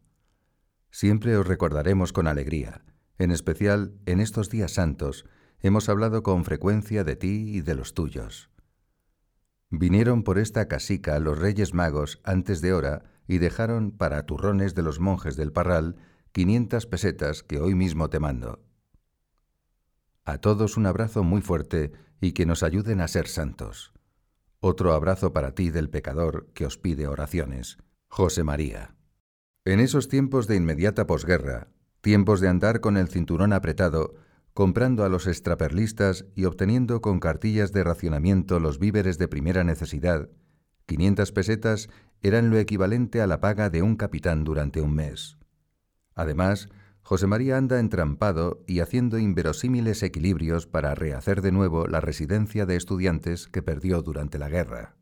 Siempre 0.97 1.35
os 1.35 1.45
recordaremos 1.45 2.13
con 2.13 2.25
alegría 2.25 2.85
en 3.17 3.31
especial, 3.31 3.99
en 4.05 4.21
estos 4.21 4.49
días 4.49 4.71
santos, 4.71 5.25
hemos 5.59 5.89
hablado 5.89 6.23
con 6.23 6.45
frecuencia 6.45 7.03
de 7.03 7.17
ti 7.17 7.49
y 7.53 7.59
de 7.59 7.75
los 7.75 7.93
tuyos. 7.93 8.49
Vinieron 9.69 10.23
por 10.23 10.37
esta 10.37 10.69
casica 10.69 11.19
los 11.19 11.37
reyes 11.37 11.73
magos 11.73 12.21
antes 12.23 12.61
de 12.61 12.71
hora 12.71 13.03
y 13.27 13.39
dejaron 13.39 13.91
para 13.91 14.25
turrones 14.25 14.73
de 14.73 14.83
los 14.83 15.01
monjes 15.01 15.35
del 15.35 15.51
Parral 15.51 15.97
quinientas 16.31 16.85
pesetas 16.85 17.43
que 17.43 17.59
hoy 17.59 17.75
mismo 17.75 18.09
te 18.09 18.21
mando. 18.21 18.63
A 20.23 20.37
todos 20.37 20.77
un 20.77 20.85
abrazo 20.85 21.25
muy 21.25 21.41
fuerte 21.41 21.91
y 22.21 22.31
que 22.31 22.45
nos 22.45 22.63
ayuden 22.63 23.01
a 23.01 23.09
ser 23.09 23.27
santos. 23.27 23.91
Otro 24.61 24.93
abrazo 24.93 25.33
para 25.33 25.55
ti 25.55 25.71
del 25.71 25.89
pecador 25.89 26.47
que 26.53 26.65
os 26.65 26.77
pide 26.77 27.05
oraciones. 27.05 27.79
José 28.07 28.45
María. 28.45 28.94
En 29.65 29.79
esos 29.79 30.07
tiempos 30.07 30.47
de 30.47 30.55
inmediata 30.55 31.07
posguerra, 31.07 31.67
Tiempos 32.05 32.39
de 32.39 32.49
andar 32.49 32.81
con 32.81 32.97
el 32.97 33.07
cinturón 33.07 33.51
apretado, 33.51 34.13
comprando 34.53 35.05
a 35.05 35.09
los 35.09 35.25
extraperlistas 35.25 36.27
y 36.35 36.45
obteniendo 36.45 37.01
con 37.01 37.19
cartillas 37.19 37.71
de 37.71 37.83
racionamiento 37.83 38.59
los 38.59 38.77
víveres 38.77 39.17
de 39.17 39.27
primera 39.27 39.63
necesidad. 39.63 40.29
500 40.85 41.31
pesetas 41.31 41.89
eran 42.21 42.51
lo 42.51 42.59
equivalente 42.59 43.21
a 43.21 43.25
la 43.25 43.39
paga 43.39 43.71
de 43.71 43.81
un 43.81 43.95
capitán 43.95 44.43
durante 44.43 44.81
un 44.81 44.93
mes. 44.93 45.39
Además, 46.13 46.69
José 47.01 47.25
María 47.25 47.57
anda 47.57 47.79
entrampado 47.79 48.63
y 48.67 48.81
haciendo 48.81 49.17
inverosímiles 49.17 50.03
equilibrios 50.03 50.67
para 50.67 50.93
rehacer 50.93 51.41
de 51.41 51.51
nuevo 51.51 51.87
la 51.87 52.01
residencia 52.01 52.67
de 52.67 52.75
estudiantes 52.75 53.47
que 53.47 53.63
perdió 53.63 54.03
durante 54.03 54.37
la 54.37 54.47
guerra. 54.47 54.95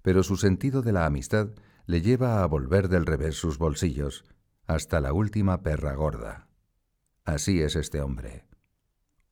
Pero 0.00 0.22
su 0.22 0.38
sentido 0.38 0.80
de 0.80 0.92
la 0.92 1.04
amistad 1.04 1.50
le 1.86 2.02
lleva 2.02 2.42
a 2.42 2.46
volver 2.46 2.88
del 2.88 3.06
revés 3.06 3.36
sus 3.36 3.58
bolsillos, 3.58 4.24
hasta 4.66 5.00
la 5.00 5.12
última 5.12 5.62
perra 5.62 5.94
gorda. 5.94 6.48
Así 7.24 7.62
es 7.62 7.76
este 7.76 8.00
hombre. 8.00 8.46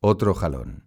Otro 0.01 0.35
jalón. 0.35 0.85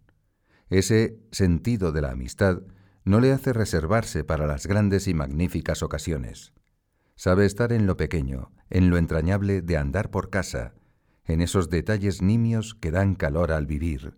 Ese 0.69 1.19
sentido 1.31 1.91
de 1.91 2.01
la 2.01 2.11
amistad 2.11 2.61
no 3.03 3.19
le 3.19 3.31
hace 3.31 3.53
reservarse 3.53 4.23
para 4.23 4.47
las 4.47 4.67
grandes 4.67 5.07
y 5.07 5.13
magníficas 5.13 5.83
ocasiones. 5.83 6.53
Sabe 7.15 7.45
estar 7.45 7.71
en 7.71 7.87
lo 7.87 7.97
pequeño, 7.97 8.51
en 8.69 8.89
lo 8.89 8.97
entrañable 8.97 9.61
de 9.61 9.77
andar 9.77 10.11
por 10.11 10.29
casa, 10.29 10.73
en 11.25 11.41
esos 11.41 11.69
detalles 11.69 12.21
nimios 12.21 12.75
que 12.75 12.91
dan 12.91 13.15
calor 13.15 13.51
al 13.51 13.65
vivir 13.65 14.15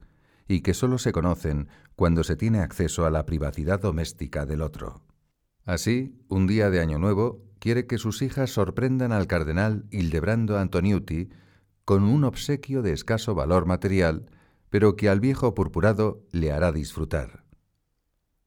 y 0.47 0.61
que 0.61 0.73
sólo 0.73 0.97
se 0.97 1.11
conocen 1.11 1.69
cuando 1.95 2.23
se 2.23 2.35
tiene 2.35 2.59
acceso 2.59 3.05
a 3.05 3.11
la 3.11 3.25
privacidad 3.25 3.79
doméstica 3.79 4.45
del 4.45 4.61
otro. 4.61 5.03
Así, 5.69 6.19
un 6.29 6.47
día 6.47 6.71
de 6.71 6.79
Año 6.79 6.97
Nuevo, 6.97 7.45
quiere 7.59 7.85
que 7.85 7.99
sus 7.99 8.23
hijas 8.23 8.49
sorprendan 8.49 9.11
al 9.11 9.27
cardenal 9.27 9.85
Hildebrando 9.91 10.57
Antoniuti 10.57 11.29
con 11.85 12.05
un 12.05 12.23
obsequio 12.23 12.81
de 12.81 12.91
escaso 12.91 13.35
valor 13.35 13.67
material, 13.67 14.25
pero 14.71 14.95
que 14.95 15.09
al 15.09 15.19
viejo 15.19 15.53
purpurado 15.53 16.25
le 16.31 16.51
hará 16.51 16.71
disfrutar. 16.71 17.43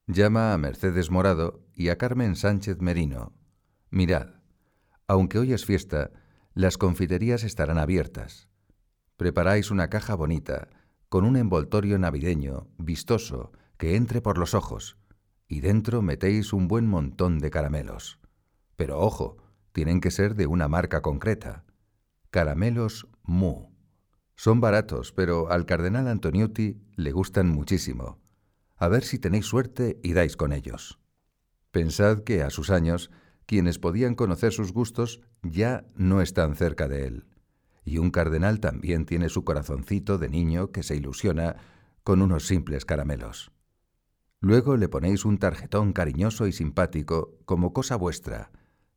Llama 0.09 0.53
a 0.53 0.59
Mercedes 0.59 1.13
Morado 1.13 1.65
y 1.77 1.91
a 1.91 1.97
Carmen 1.97 2.35
Sánchez 2.35 2.81
Merino. 2.81 3.33
Mirad, 3.89 4.41
aunque 5.07 5.39
hoy 5.39 5.53
es 5.53 5.65
fiesta, 5.65 6.11
las 6.55 6.77
confiterías 6.77 7.45
estarán 7.45 7.79
abiertas. 7.79 8.49
Preparáis 9.17 9.71
una 9.71 9.91
caja 9.91 10.17
bonita, 10.17 10.71
con 11.09 11.25
un 11.25 11.37
envoltorio 11.37 12.01
navideño, 12.01 12.67
vistoso, 12.79 13.53
que 13.79 13.95
entre 13.95 14.23
por 14.23 14.39
los 14.39 14.55
ojos, 14.55 14.97
y 15.53 15.61
dentro 15.61 16.01
metéis 16.01 16.55
un 16.55 16.67
buen 16.67 16.87
montón 16.87 17.39
de 17.39 17.51
caramelos. 17.51 18.19
Pero 18.75 19.01
ojo, 19.01 19.37
tienen 19.73 20.01
que 20.01 20.11
ser 20.11 20.35
de 20.35 20.47
una 20.47 20.67
marca 20.67 21.03
concreta. 21.03 21.67
Caramelos 22.31 23.07
Mu. 23.23 23.69
Son 24.35 24.63
baratos, 24.63 25.13
pero 25.13 25.51
al 25.51 25.67
cardenal 25.67 26.09
Antoniuti 26.09 26.81
le 26.97 27.13
gustan 27.13 27.51
muchísimo. 27.51 28.19
A 28.77 28.89
ver 28.89 29.05
si 29.05 29.19
tenéis 29.19 29.45
suerte 29.45 30.01
y 30.03 30.15
dais 30.15 30.39
con 30.39 30.55
ellos. 30.55 30.99
Pensad 31.71 32.21
que 32.21 32.43
a 32.43 32.49
sus 32.49 32.71
años, 32.71 33.11
quienes 33.45 33.79
podían 33.79 34.15
conocer 34.15 34.55
sus 34.55 34.73
gustos 34.73 35.21
ya 35.43 35.85
no 35.95 36.23
están 36.23 36.57
cerca 36.57 36.89
de 36.89 37.05
él. 37.05 37.27
Y 37.85 37.99
un 37.99 38.11
cardenal 38.11 38.59
también 38.59 39.05
tiene 39.05 39.29
su 39.29 39.45
corazoncito 39.45 40.17
de 40.17 40.31
niño 40.31 40.73
que 40.73 40.83
se 40.83 40.97
ilusiona 40.97 41.57
con 42.05 42.23
unos 42.23 42.47
simples 42.47 42.87
caramelos. 42.87 43.52
Luego 44.43 44.77
le 44.77 44.89
ponéis 44.89 45.25
un 45.25 45.39
tarjetón 45.39 45.93
cariñoso 45.93 46.49
y 46.49 46.53
simpático 46.53 47.39
como 47.45 47.73
cosa 47.73 47.95
vuestra, 47.95 48.51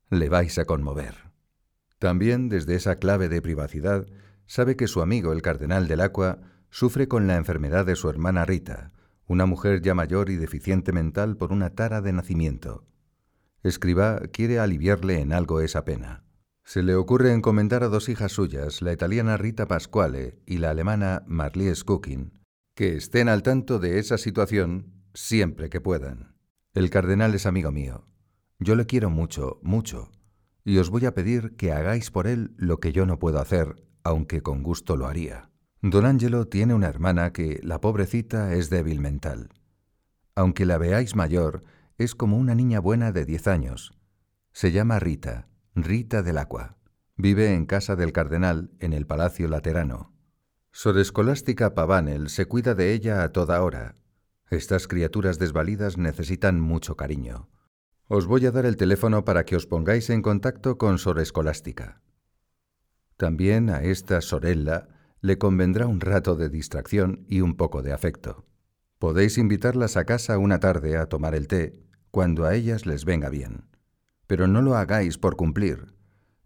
le 0.10 0.28
vais 0.28 0.58
a 0.58 0.66
conmover. 0.66 1.32
También 2.00 2.50
desde 2.50 2.74
esa 2.74 2.96
clave 2.96 3.30
de 3.30 3.44
privacidad 3.44 4.08
sabe 4.48 4.76
que 4.76 4.88
su 4.88 5.04
amigo 5.04 5.34
el 5.34 5.44
cardenal 5.44 5.88
del 5.88 6.02
Acua 6.02 6.40
sufre 6.72 7.08
con 7.08 7.28
la 7.28 7.36
enfermedad 7.36 7.86
de 7.86 7.96
su 7.96 8.10
hermana 8.10 8.44
Rita, 8.44 8.92
una 9.28 9.46
mujer 9.46 9.84
ya 9.84 9.94
mayor 9.94 10.32
y 10.32 10.36
deficiente 10.36 10.92
mental 10.92 11.38
por 11.38 11.52
una 11.52 11.70
tara 11.70 12.02
de 12.02 12.12
nacimiento. 12.12 12.84
Escriba 13.62 14.22
quiere 14.34 14.58
aliviarle 14.60 15.20
en 15.20 15.32
algo 15.32 15.62
esa 15.62 15.86
pena. 15.86 16.24
Se 16.64 16.82
le 16.82 16.96
ocurre 16.96 17.32
encomendar 17.32 17.84
a 17.84 17.88
dos 17.88 18.10
hijas 18.10 18.32
suyas, 18.32 18.82
la 18.82 18.94
italiana 18.94 19.38
Rita 19.38 19.68
Pasquale 19.68 20.40
y 20.48 20.58
la 20.58 20.72
alemana 20.72 21.24
Marlies 21.28 21.84
Cooking, 21.84 22.42
que 22.74 22.96
estén 22.96 23.30
al 23.30 23.44
tanto 23.44 23.78
de 23.78 24.00
esa 24.00 24.18
situación 24.18 24.95
siempre 25.16 25.70
que 25.70 25.82
puedan. 25.82 26.36
El 26.74 26.90
cardenal 26.90 27.34
es 27.34 27.46
amigo 27.46 27.72
mío. 27.72 28.08
Yo 28.60 28.76
le 28.76 28.86
quiero 28.86 29.10
mucho, 29.10 29.60
mucho, 29.64 30.12
y 30.64 30.78
os 30.78 30.90
voy 30.90 31.06
a 31.06 31.14
pedir 31.14 31.56
que 31.56 31.72
hagáis 31.72 32.12
por 32.12 32.28
él 32.28 32.54
lo 32.58 32.80
que 32.80 32.92
yo 32.92 33.06
no 33.06 33.20
puedo 33.20 33.40
hacer, 33.40 33.76
aunque 34.04 34.42
con 34.42 34.62
gusto 34.62 34.98
lo 34.98 35.08
haría. 35.08 35.50
Don 35.82 36.06
Ángelo 36.06 36.48
tiene 36.48 36.74
una 36.74 36.88
hermana 36.88 37.32
que, 37.32 37.60
la 37.64 37.80
pobrecita, 37.82 38.54
es 38.54 38.70
débil 38.70 39.00
mental. 39.00 39.50
Aunque 40.36 40.66
la 40.66 40.78
veáis 40.78 41.16
mayor, 41.16 41.64
es 41.98 42.16
como 42.16 42.38
una 42.38 42.56
niña 42.56 42.80
buena 42.80 43.12
de 43.12 43.26
diez 43.26 43.48
años. 43.48 43.94
Se 44.52 44.72
llama 44.72 45.00
Rita, 45.00 45.48
Rita 45.76 46.24
del 46.24 46.38
Agua. 46.38 46.78
Vive 47.16 47.54
en 47.54 47.66
casa 47.66 47.96
del 47.96 48.12
cardenal, 48.12 48.72
en 48.80 48.94
el 48.94 49.06
Palacio 49.06 49.48
Laterano. 49.48 50.14
Sor 50.72 50.98
Escolástica 50.98 51.74
Pavanel 51.74 52.30
se 52.30 52.48
cuida 52.48 52.74
de 52.76 52.94
ella 52.94 53.24
a 53.24 53.32
toda 53.32 53.62
hora. 53.62 53.96
Estas 54.50 54.88
criaturas 54.88 55.40
desvalidas 55.40 55.98
necesitan 55.98 56.60
mucho 56.60 56.96
cariño. 56.96 57.50
Os 58.08 58.28
voy 58.28 58.46
a 58.46 58.52
dar 58.52 58.66
el 58.66 58.78
teléfono 58.78 59.26
para 59.26 59.46
que 59.46 59.56
os 59.56 59.66
pongáis 59.66 60.10
en 60.12 60.22
contacto 60.22 60.78
con 60.78 61.00
Sor 61.00 61.20
Escolástica. 61.20 62.02
También 63.18 63.70
a 63.70 63.82
esta 63.82 64.22
Sorella 64.22 64.88
le 65.22 65.38
convendrá 65.38 65.88
un 65.88 66.02
rato 66.02 66.36
de 66.36 66.50
distracción 66.50 67.26
y 67.28 67.42
un 67.42 67.56
poco 67.56 67.82
de 67.82 67.94
afecto. 67.94 68.46
Podéis 69.00 69.38
invitarlas 69.38 69.98
a 69.98 70.06
casa 70.06 70.38
una 70.38 70.60
tarde 70.60 70.98
a 70.98 71.08
tomar 71.08 71.34
el 71.34 71.48
té, 71.48 71.82
cuando 72.12 72.46
a 72.46 72.54
ellas 72.54 72.86
les 72.86 73.06
venga 73.06 73.30
bien. 73.30 73.66
Pero 74.28 74.48
no 74.48 74.62
lo 74.62 74.76
hagáis 74.76 75.18
por 75.18 75.36
cumplir. 75.36 75.96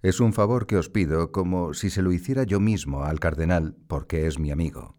Es 0.01 0.21
un 0.21 0.31
favor 0.31 0.65
que 0.65 0.77
os 0.77 0.89
pido 0.89 1.33
como 1.33 1.73
si 1.73 1.89
se 1.89 2.01
lo 2.01 2.13
hiciera 2.13 2.43
yo 2.43 2.61
mismo 2.61 3.03
al 3.03 3.19
cardenal, 3.19 3.75
porque 3.87 4.27
es 4.27 4.39
mi 4.39 4.49
amigo. 4.51 4.98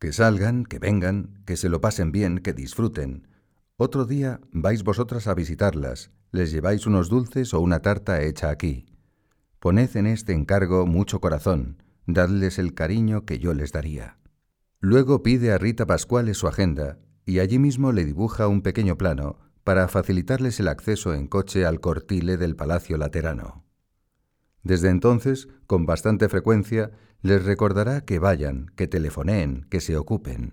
Que 0.00 0.12
salgan, 0.12 0.64
que 0.64 0.78
vengan, 0.78 1.42
que 1.44 1.56
se 1.56 1.68
lo 1.68 1.80
pasen 1.80 2.10
bien, 2.10 2.38
que 2.38 2.54
disfruten, 2.54 3.28
otro 3.76 4.06
día 4.06 4.40
vais 4.50 4.82
vosotras 4.82 5.26
a 5.26 5.34
visitarlas, 5.34 6.10
les 6.32 6.50
lleváis 6.50 6.86
unos 6.86 7.08
dulces 7.08 7.54
o 7.54 7.60
una 7.60 7.80
tarta 7.80 8.22
hecha 8.22 8.48
aquí. 8.48 8.86
Poned 9.58 9.94
en 9.96 10.06
este 10.06 10.32
encargo 10.32 10.86
mucho 10.86 11.20
corazón, 11.20 11.82
dadles 12.06 12.58
el 12.58 12.72
cariño 12.72 13.26
que 13.26 13.38
yo 13.38 13.52
les 13.52 13.72
daría. 13.72 14.16
Luego 14.80 15.22
pide 15.22 15.52
a 15.52 15.58
Rita 15.58 15.86
Pascuales 15.86 16.38
su 16.38 16.48
agenda 16.48 16.98
y 17.26 17.40
allí 17.40 17.58
mismo 17.58 17.92
le 17.92 18.06
dibuja 18.06 18.48
un 18.48 18.62
pequeño 18.62 18.96
plano 18.96 19.38
para 19.64 19.86
facilitarles 19.88 20.60
el 20.60 20.68
acceso 20.68 21.12
en 21.12 21.26
coche 21.26 21.66
al 21.66 21.80
cortile 21.80 22.38
del 22.38 22.56
Palacio 22.56 22.96
Laterano. 22.96 23.64
Desde 24.62 24.88
entonces, 24.88 25.48
con 25.66 25.84
bastante 25.84 26.28
frecuencia, 26.30 26.90
les 27.22 27.44
recordará 27.44 28.02
que 28.02 28.18
vayan, 28.18 28.66
que 28.76 28.88
telefoneen, 28.88 29.66
que 29.70 29.80
se 29.80 29.96
ocupen. 29.96 30.52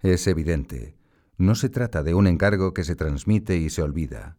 Es 0.00 0.26
evidente, 0.26 0.96
no 1.38 1.54
se 1.54 1.68
trata 1.68 2.02
de 2.02 2.14
un 2.14 2.26
encargo 2.26 2.74
que 2.74 2.84
se 2.84 2.94
transmite 2.94 3.56
y 3.56 3.70
se 3.70 3.82
olvida. 3.82 4.36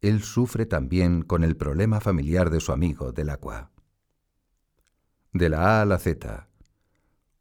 Él 0.00 0.22
sufre 0.22 0.66
también 0.66 1.22
con 1.22 1.44
el 1.44 1.56
problema 1.56 2.00
familiar 2.00 2.50
de 2.50 2.60
su 2.60 2.72
amigo 2.72 3.12
del 3.12 3.30
agua. 3.30 3.70
De 5.32 5.48
la 5.48 5.78
A 5.78 5.82
a 5.82 5.84
la 5.84 5.98
Z. 5.98 6.48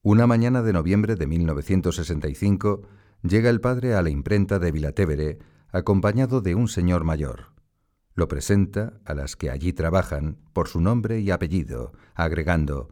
Una 0.02 0.28
mañana 0.28 0.62
de 0.62 0.74
noviembre 0.74 1.16
de 1.16 1.28
1965 1.28 2.84
llega 3.24 3.50
el 3.50 3.62
padre 3.62 3.96
a 3.96 4.02
la 4.02 4.10
imprenta 4.10 4.60
de 4.60 4.72
Vilatevere 4.72 5.40
acompañado 5.72 6.42
de 6.42 6.56
un 6.56 6.68
señor 6.68 7.04
mayor. 7.04 7.54
Lo 8.14 8.28
presenta 8.28 9.00
a 9.06 9.14
las 9.14 9.36
que 9.36 9.52
allí 9.52 9.74
trabajan 9.74 10.38
por 10.54 10.68
su 10.68 10.80
nombre 10.82 11.20
y 11.20 11.30
apellido, 11.30 11.92
agregando, 12.16 12.90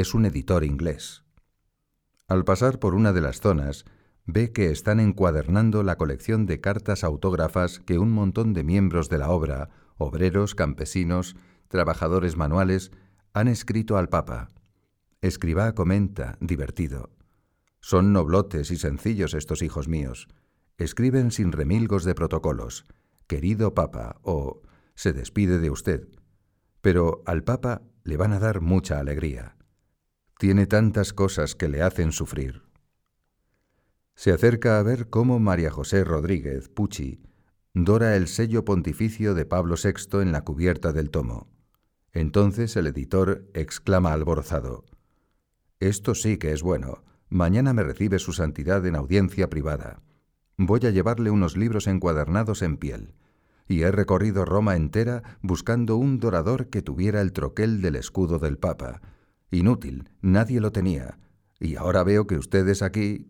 es 0.00 0.14
un 0.14 0.26
editor 0.26 0.64
inglés. 0.64 1.24
Al 2.28 2.44
pasar 2.44 2.78
por 2.78 2.94
una 2.94 3.12
de 3.12 3.20
las 3.20 3.40
zonas, 3.40 3.84
ve 4.26 4.52
que 4.52 4.70
están 4.70 5.00
encuadernando 5.00 5.82
la 5.82 5.96
colección 5.96 6.44
de 6.46 6.60
cartas 6.60 7.04
autógrafas 7.04 7.78
que 7.78 7.98
un 7.98 8.10
montón 8.12 8.52
de 8.52 8.64
miembros 8.64 9.08
de 9.08 9.18
la 9.18 9.30
obra, 9.30 9.70
obreros, 9.96 10.54
campesinos, 10.54 11.36
trabajadores 11.68 12.36
manuales, 12.36 12.90
han 13.32 13.48
escrito 13.48 13.96
al 13.96 14.08
Papa. 14.08 14.50
Escribá 15.20 15.72
comenta, 15.74 16.36
divertido. 16.40 17.10
Son 17.80 18.12
noblotes 18.12 18.70
y 18.70 18.76
sencillos 18.76 19.34
estos 19.34 19.62
hijos 19.62 19.88
míos. 19.88 20.28
Escriben 20.76 21.30
sin 21.30 21.52
remilgos 21.52 22.04
de 22.04 22.14
protocolos. 22.14 22.86
Querido 23.28 23.74
Papa, 23.74 24.18
o 24.22 24.62
se 24.94 25.12
despide 25.12 25.58
de 25.58 25.70
usted. 25.70 26.08
Pero 26.80 27.22
al 27.26 27.44
Papa 27.44 27.82
le 28.02 28.16
van 28.16 28.32
a 28.32 28.38
dar 28.38 28.60
mucha 28.60 28.98
alegría. 28.98 29.56
Tiene 30.38 30.66
tantas 30.66 31.12
cosas 31.12 31.54
que 31.54 31.68
le 31.68 31.82
hacen 31.82 32.12
sufrir. 32.12 32.62
Se 34.14 34.32
acerca 34.32 34.78
a 34.78 34.82
ver 34.82 35.08
cómo 35.08 35.38
María 35.38 35.70
José 35.70 36.04
Rodríguez 36.04 36.68
Pucci 36.68 37.22
dora 37.72 38.16
el 38.16 38.28
sello 38.28 38.64
pontificio 38.64 39.34
de 39.34 39.46
Pablo 39.46 39.76
VI 39.82 40.20
en 40.22 40.32
la 40.32 40.42
cubierta 40.42 40.92
del 40.92 41.10
tomo. 41.10 41.48
Entonces 42.12 42.76
el 42.76 42.86
editor 42.86 43.48
exclama 43.54 44.12
alborozado, 44.12 44.84
Esto 45.80 46.14
sí 46.14 46.38
que 46.38 46.52
es 46.52 46.62
bueno. 46.62 47.04
Mañana 47.28 47.72
me 47.72 47.82
recibe 47.82 48.18
su 48.18 48.32
santidad 48.32 48.84
en 48.86 48.96
audiencia 48.96 49.50
privada. 49.50 50.00
Voy 50.56 50.80
a 50.86 50.90
llevarle 50.90 51.30
unos 51.30 51.56
libros 51.56 51.86
encuadernados 51.86 52.62
en 52.62 52.76
piel 52.76 53.14
y 53.68 53.82
he 53.82 53.90
recorrido 53.90 54.44
Roma 54.44 54.76
entera 54.76 55.22
buscando 55.42 55.96
un 55.96 56.20
dorador 56.20 56.68
que 56.68 56.82
tuviera 56.82 57.20
el 57.20 57.32
troquel 57.32 57.82
del 57.82 57.96
escudo 57.96 58.38
del 58.38 58.58
Papa. 58.58 59.00
Inútil, 59.50 60.10
nadie 60.20 60.60
lo 60.60 60.72
tenía. 60.72 61.18
Y 61.58 61.76
ahora 61.76 62.02
veo 62.04 62.26
que 62.26 62.36
ustedes 62.36 62.82
aquí... 62.82 63.28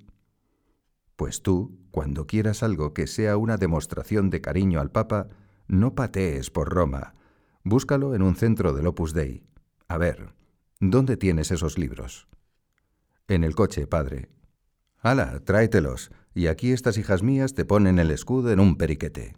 Pues 1.17 1.43
tú, 1.43 1.79
cuando 1.91 2.27
quieras 2.27 2.63
algo 2.63 2.93
que 2.93 3.07
sea 3.07 3.37
una 3.37 3.57
demostración 3.57 4.29
de 4.29 4.41
cariño 4.41 4.81
al 4.81 4.91
Papa, 4.91 5.29
no 5.67 5.95
patees 5.95 6.51
por 6.51 6.69
Roma. 6.69 7.15
Búscalo 7.65 8.15
en 8.15 8.23
un 8.23 8.37
centro 8.37 8.73
del 8.73 8.87
Opus 8.87 9.13
Dei. 9.13 9.43
A 9.89 9.99
ver, 9.99 10.35
¿dónde 10.79 11.17
tienes 11.17 11.51
esos 11.51 11.79
libros? 11.79 12.29
En 13.29 13.45
el 13.45 13.55
coche, 13.55 13.87
padre. 13.87 14.29
Hala, 14.99 15.41
tráetelos, 15.41 16.11
y 16.35 16.49
aquí 16.49 16.73
estas 16.73 16.99
hijas 16.99 17.23
mías 17.23 17.55
te 17.55 17.65
ponen 17.65 17.99
el 17.99 18.11
escudo 18.11 18.53
en 18.53 18.61
un 18.61 18.77
periquete. 18.77 19.35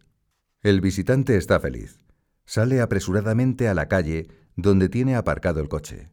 El 0.60 0.80
visitante 0.80 1.36
está 1.36 1.60
feliz. 1.60 2.00
Sale 2.44 2.80
apresuradamente 2.80 3.68
a 3.68 3.74
la 3.74 3.88
calle 3.88 4.28
donde 4.56 4.88
tiene 4.88 5.14
aparcado 5.14 5.60
el 5.60 5.68
coche. 5.68 6.10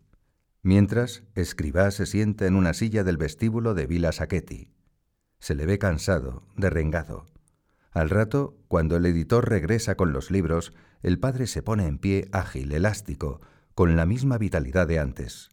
Mientras, 0.66 1.22
Escribá 1.36 1.92
se 1.92 2.08
sienta 2.08 2.48
en 2.48 2.56
una 2.56 2.74
silla 2.74 3.04
del 3.04 3.18
vestíbulo 3.18 3.76
de 3.76 3.86
Villa 3.86 4.12
Sacchetti. 4.12 4.72
Se 5.38 5.54
le 5.54 5.68
ve 5.68 5.78
cansado, 5.78 6.42
derrengado. 6.58 7.28
Al 7.92 8.10
rato, 8.10 8.58
cuando 8.68 8.96
el 8.96 9.06
editor 9.06 9.48
regresa 9.48 9.94
con 9.94 10.12
los 10.12 10.32
libros, 10.32 10.74
el 11.04 11.20
padre 11.20 11.46
se 11.46 11.62
pone 11.62 11.86
en 11.86 12.00
pie 12.00 12.30
ágil, 12.32 12.72
elástico, 12.72 13.42
con 13.76 13.96
la 13.96 14.08
misma 14.08 14.40
vitalidad 14.40 14.88
de 14.88 14.98
antes. 14.98 15.52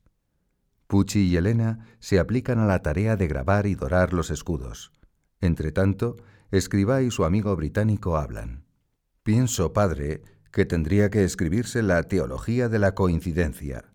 Pucci 0.86 1.28
y 1.28 1.36
Elena 1.36 1.86
se 1.98 2.18
aplican 2.18 2.58
a 2.58 2.66
la 2.66 2.80
tarea 2.80 3.16
de 3.16 3.28
grabar 3.28 3.66
y 3.66 3.74
dorar 3.74 4.14
los 4.14 4.30
escudos. 4.30 4.92
Entretanto, 5.42 6.16
Escribá 6.50 7.02
y 7.02 7.10
su 7.10 7.26
amigo 7.26 7.54
británico 7.54 8.16
hablan. 8.16 8.64
Pienso, 9.24 9.74
padre, 9.74 10.22
que 10.52 10.64
tendría 10.64 11.10
que 11.10 11.22
escribirse 11.22 11.82
la 11.82 12.02
teología 12.04 12.70
de 12.70 12.78
la 12.78 12.94
coincidencia. 12.94 13.91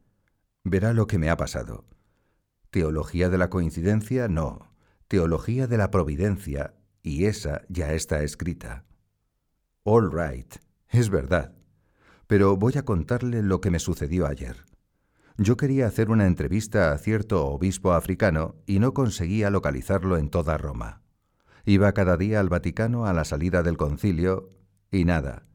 Verá 0.69 0.91
lo 0.91 1.07
que 1.07 1.17
me 1.17 1.29
ha 1.29 1.37
pasado. 1.37 1.85
Teología 2.71 3.29
de 3.29 3.37
la 3.37 3.49
coincidencia, 3.49 4.27
no. 4.27 4.73
Teología 5.07 5.65
de 5.65 5.77
la 5.77 5.91
providencia, 5.91 6.73
y 7.01 7.23
esa 7.23 7.61
ya 7.69 7.93
está 7.93 8.21
escrita. 8.21 8.83
All 9.83 10.11
right, 10.11 10.55
es 10.89 11.09
verdad. 11.09 11.55
Pero 12.27 12.57
voy 12.57 12.73
a 12.77 12.83
contarle 12.83 13.43
lo 13.43 13.61
que 13.61 13.71
me 13.71 13.79
sucedió 13.79 14.27
ayer. 14.27 14.65
Yo 15.37 15.55
quería 15.55 15.87
hacer 15.87 16.09
una 16.09 16.27
entrevista 16.27 16.91
a 16.91 16.97
cierto 16.97 17.45
obispo 17.45 17.93
africano 17.93 18.55
y 18.65 18.79
no 18.79 18.93
conseguía 18.93 19.49
localizarlo 19.49 20.17
en 20.17 20.29
toda 20.29 20.57
Roma. 20.57 21.01
Iba 21.63 21.93
cada 21.93 22.17
día 22.17 22.41
al 22.41 22.49
Vaticano 22.49 23.05
a 23.05 23.13
la 23.13 23.23
salida 23.23 23.63
del 23.63 23.77
concilio 23.77 24.49
y 24.91 25.05
nada, 25.05 25.45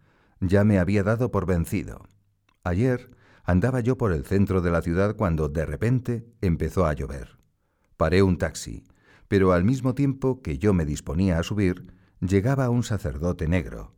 ya 0.41 0.65
me 0.65 0.79
había 0.79 1.03
dado 1.03 1.31
por 1.31 1.45
vencido. 1.45 2.01
Ayer 2.65 3.11
andaba 3.45 3.81
yo 3.81 3.97
por 3.97 4.13
el 4.13 4.25
centro 4.25 4.61
de 4.61 4.71
la 4.71 4.83
ciudad 4.83 5.17
cuando 5.17 5.49
de 5.49 5.67
repente 5.67 6.27
empezó 6.41 6.87
a 6.87 6.93
llover. 6.93 7.39
Paré 7.97 8.23
un 8.23 8.39
taxi, 8.39 8.85
pero 9.29 9.53
al 9.53 9.65
mismo 9.65 9.95
tiempo 9.95 10.43
que 10.43 10.59
yo 10.59 10.75
me 10.75 10.85
disponía 10.85 11.39
a 11.39 11.43
subir, 11.43 11.87
llegaba 12.21 12.71
un 12.71 12.83
sacerdote 12.83 13.49
negro. 13.49 13.95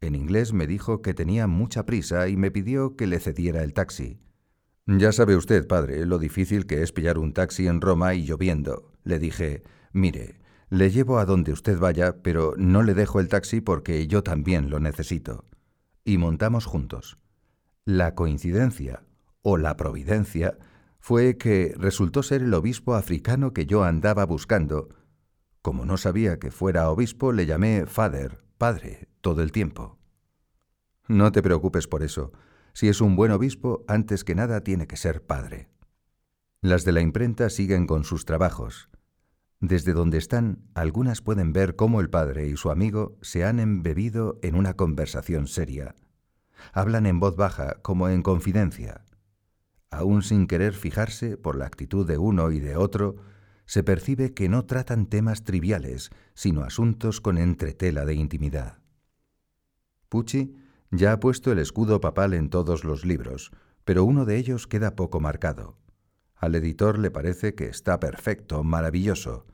En 0.00 0.14
inglés 0.14 0.52
me 0.52 0.66
dijo 0.66 1.02
que 1.02 1.14
tenía 1.14 1.46
mucha 1.46 1.86
prisa 1.86 2.28
y 2.28 2.36
me 2.36 2.50
pidió 2.50 2.96
que 2.96 3.06
le 3.06 3.18
cediera 3.18 3.62
el 3.62 3.72
taxi. 3.72 4.20
Ya 4.86 5.10
sabe 5.10 5.34
usted, 5.34 5.66
padre, 5.66 6.06
lo 6.06 6.18
difícil 6.18 6.66
que 6.66 6.82
es 6.82 6.92
pillar 6.92 7.18
un 7.18 7.32
taxi 7.32 7.66
en 7.66 7.80
Roma 7.80 8.14
y 8.14 8.24
lloviendo. 8.24 8.92
Le 9.02 9.18
dije, 9.18 9.64
mire, 9.92 10.40
le 10.68 10.90
llevo 10.90 11.18
a 11.18 11.24
donde 11.24 11.52
usted 11.52 11.78
vaya, 11.78 12.22
pero 12.22 12.54
no 12.56 12.82
le 12.82 12.94
dejo 12.94 13.18
el 13.18 13.28
taxi 13.28 13.60
porque 13.60 14.06
yo 14.06 14.22
también 14.22 14.70
lo 14.70 14.78
necesito. 14.78 15.44
Y 16.04 16.18
montamos 16.18 16.66
juntos. 16.66 17.16
La 17.86 18.16
coincidencia, 18.16 19.04
o 19.42 19.58
la 19.58 19.76
providencia, 19.76 20.58
fue 20.98 21.38
que 21.38 21.72
resultó 21.78 22.24
ser 22.24 22.42
el 22.42 22.52
obispo 22.52 22.96
africano 22.96 23.52
que 23.52 23.64
yo 23.64 23.84
andaba 23.84 24.26
buscando. 24.26 24.88
Como 25.62 25.86
no 25.86 25.96
sabía 25.96 26.40
que 26.40 26.50
fuera 26.50 26.90
obispo, 26.90 27.30
le 27.30 27.46
llamé 27.46 27.86
Father, 27.86 28.42
padre, 28.58 29.08
todo 29.20 29.40
el 29.40 29.52
tiempo. 29.52 30.00
No 31.06 31.30
te 31.30 31.42
preocupes 31.42 31.86
por 31.86 32.02
eso. 32.02 32.32
Si 32.72 32.88
es 32.88 33.00
un 33.00 33.14
buen 33.14 33.30
obispo, 33.30 33.84
antes 33.86 34.24
que 34.24 34.34
nada 34.34 34.62
tiene 34.62 34.88
que 34.88 34.96
ser 34.96 35.24
padre. 35.24 35.68
Las 36.62 36.84
de 36.84 36.90
la 36.90 37.02
imprenta 37.02 37.50
siguen 37.50 37.86
con 37.86 38.02
sus 38.02 38.24
trabajos. 38.24 38.90
Desde 39.60 39.92
donde 39.92 40.18
están, 40.18 40.68
algunas 40.74 41.22
pueden 41.22 41.52
ver 41.52 41.76
cómo 41.76 42.00
el 42.00 42.10
padre 42.10 42.48
y 42.48 42.56
su 42.56 42.72
amigo 42.72 43.16
se 43.22 43.44
han 43.44 43.60
embebido 43.60 44.40
en 44.42 44.56
una 44.56 44.74
conversación 44.74 45.46
seria. 45.46 45.94
Hablan 46.72 47.06
en 47.06 47.20
voz 47.20 47.36
baja, 47.36 47.76
como 47.82 48.08
en 48.08 48.22
confidencia. 48.22 49.04
Aún 49.90 50.22
sin 50.22 50.46
querer 50.46 50.74
fijarse 50.74 51.36
por 51.36 51.56
la 51.56 51.66
actitud 51.66 52.06
de 52.06 52.18
uno 52.18 52.50
y 52.50 52.60
de 52.60 52.76
otro, 52.76 53.16
se 53.66 53.82
percibe 53.82 54.32
que 54.32 54.48
no 54.48 54.64
tratan 54.64 55.06
temas 55.06 55.44
triviales, 55.44 56.10
sino 56.34 56.62
asuntos 56.62 57.20
con 57.20 57.38
entretela 57.38 58.04
de 58.04 58.14
intimidad. 58.14 58.78
Pucci 60.08 60.54
ya 60.90 61.12
ha 61.12 61.20
puesto 61.20 61.50
el 61.50 61.58
escudo 61.58 62.00
papal 62.00 62.32
en 62.34 62.48
todos 62.48 62.84
los 62.84 63.04
libros, 63.04 63.50
pero 63.84 64.04
uno 64.04 64.24
de 64.24 64.36
ellos 64.36 64.66
queda 64.66 64.94
poco 64.94 65.20
marcado. 65.20 65.78
Al 66.36 66.54
editor 66.54 66.98
le 66.98 67.10
parece 67.10 67.54
que 67.54 67.66
está 67.66 67.98
perfecto, 67.98 68.62
maravilloso. 68.62 69.46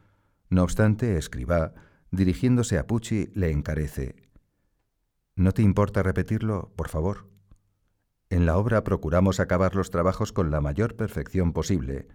No 0.51 0.63
obstante, 0.63 1.17
escriba, 1.17 1.73
dirigiéndose 2.11 2.79
a 2.79 2.87
Pucci, 2.87 3.31
le 3.35 3.51
encarece. 3.51 4.17
¿No 5.35 5.53
te 5.53 5.63
importa 5.63 6.03
repetirlo, 6.03 6.73
por 6.77 6.89
favor? 6.89 7.29
En 8.29 8.47
la 8.47 8.57
obra 8.59 8.85
procuramos 8.85 9.41
acabar 9.41 9.75
los 9.75 9.91
trabajos 9.91 10.33
con 10.33 10.51
la 10.51 10.61
mayor 10.61 10.97
perfección 10.97 11.53
posible. 11.53 12.09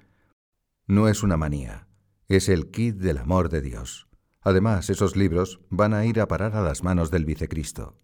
No 0.86 1.08
es 1.08 1.24
una 1.24 1.38
manía, 1.38 1.88
es 2.28 2.50
el 2.50 2.70
kit 2.70 2.98
del 2.98 3.18
amor 3.18 3.50
de 3.50 3.62
Dios. 3.62 4.08
Además, 4.42 4.90
esos 4.90 5.16
libros 5.16 5.60
van 5.70 5.94
a 5.94 6.06
ir 6.06 6.22
a 6.22 6.28
parar 6.28 6.56
a 6.56 6.62
las 6.62 6.84
manos 6.84 7.12
del 7.12 7.26
vicecristo. 7.26 8.00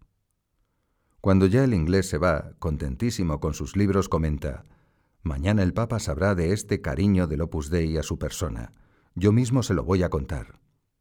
Cuando 1.22 1.46
ya 1.46 1.64
el 1.64 1.74
inglés 1.74 2.10
se 2.10 2.18
va, 2.18 2.54
contentísimo 2.60 3.40
con 3.40 3.54
sus 3.54 3.76
libros, 3.76 4.10
comenta, 4.10 4.66
Mañana 5.22 5.64
el 5.64 5.74
Papa 5.74 6.00
sabrá 6.00 6.36
de 6.36 6.52
este 6.52 6.82
cariño 6.82 7.28
del 7.28 7.42
Opus 7.42 7.70
Dei 7.70 7.96
a 7.98 8.04
su 8.04 8.20
persona. 8.20 8.74
Yo 9.16 9.32
mismo 9.32 9.64
se 9.64 9.74
lo 9.74 9.86
voy 9.86 10.04
a 10.04 10.10
contar. 10.10 10.60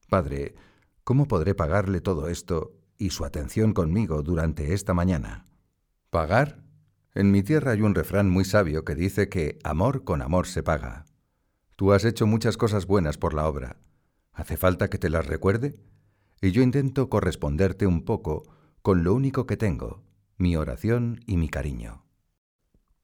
Padre, 0.09 0.55
¿cómo 1.03 1.27
podré 1.27 1.57
pagarle 1.57 2.01
todo 2.01 2.29
esto 2.29 2.82
y 3.02 3.10
su 3.10 3.24
atención 3.24 3.72
conmigo 3.72 4.22
durante 4.22 4.74
esta 4.74 4.94
mañana? 4.94 5.44
¿Pagar? 6.10 6.62
En 7.14 7.32
mi 7.32 7.42
tierra 7.42 7.72
hay 7.72 7.82
un 7.82 7.96
refrán 7.96 8.30
muy 8.30 8.44
sabio 8.44 8.84
que 8.84 8.94
dice 8.94 9.28
que 9.28 9.58
amor 9.64 10.04
con 10.04 10.22
amor 10.22 10.46
se 10.46 10.62
paga. 10.62 11.04
Tú 11.74 11.92
has 11.92 12.04
hecho 12.04 12.28
muchas 12.28 12.56
cosas 12.56 12.86
buenas 12.86 13.18
por 13.18 13.34
la 13.34 13.48
obra. 13.48 13.76
¿Hace 14.32 14.56
falta 14.56 14.88
que 14.88 14.98
te 14.98 15.10
las 15.10 15.26
recuerde? 15.26 15.74
Y 16.40 16.52
yo 16.52 16.62
intento 16.62 17.10
corresponderte 17.10 17.88
un 17.88 18.04
poco 18.04 18.44
con 18.82 19.02
lo 19.02 19.14
único 19.14 19.46
que 19.46 19.56
tengo, 19.56 20.04
mi 20.36 20.54
oración 20.54 21.18
y 21.26 21.36
mi 21.38 21.48
cariño. 21.48 22.04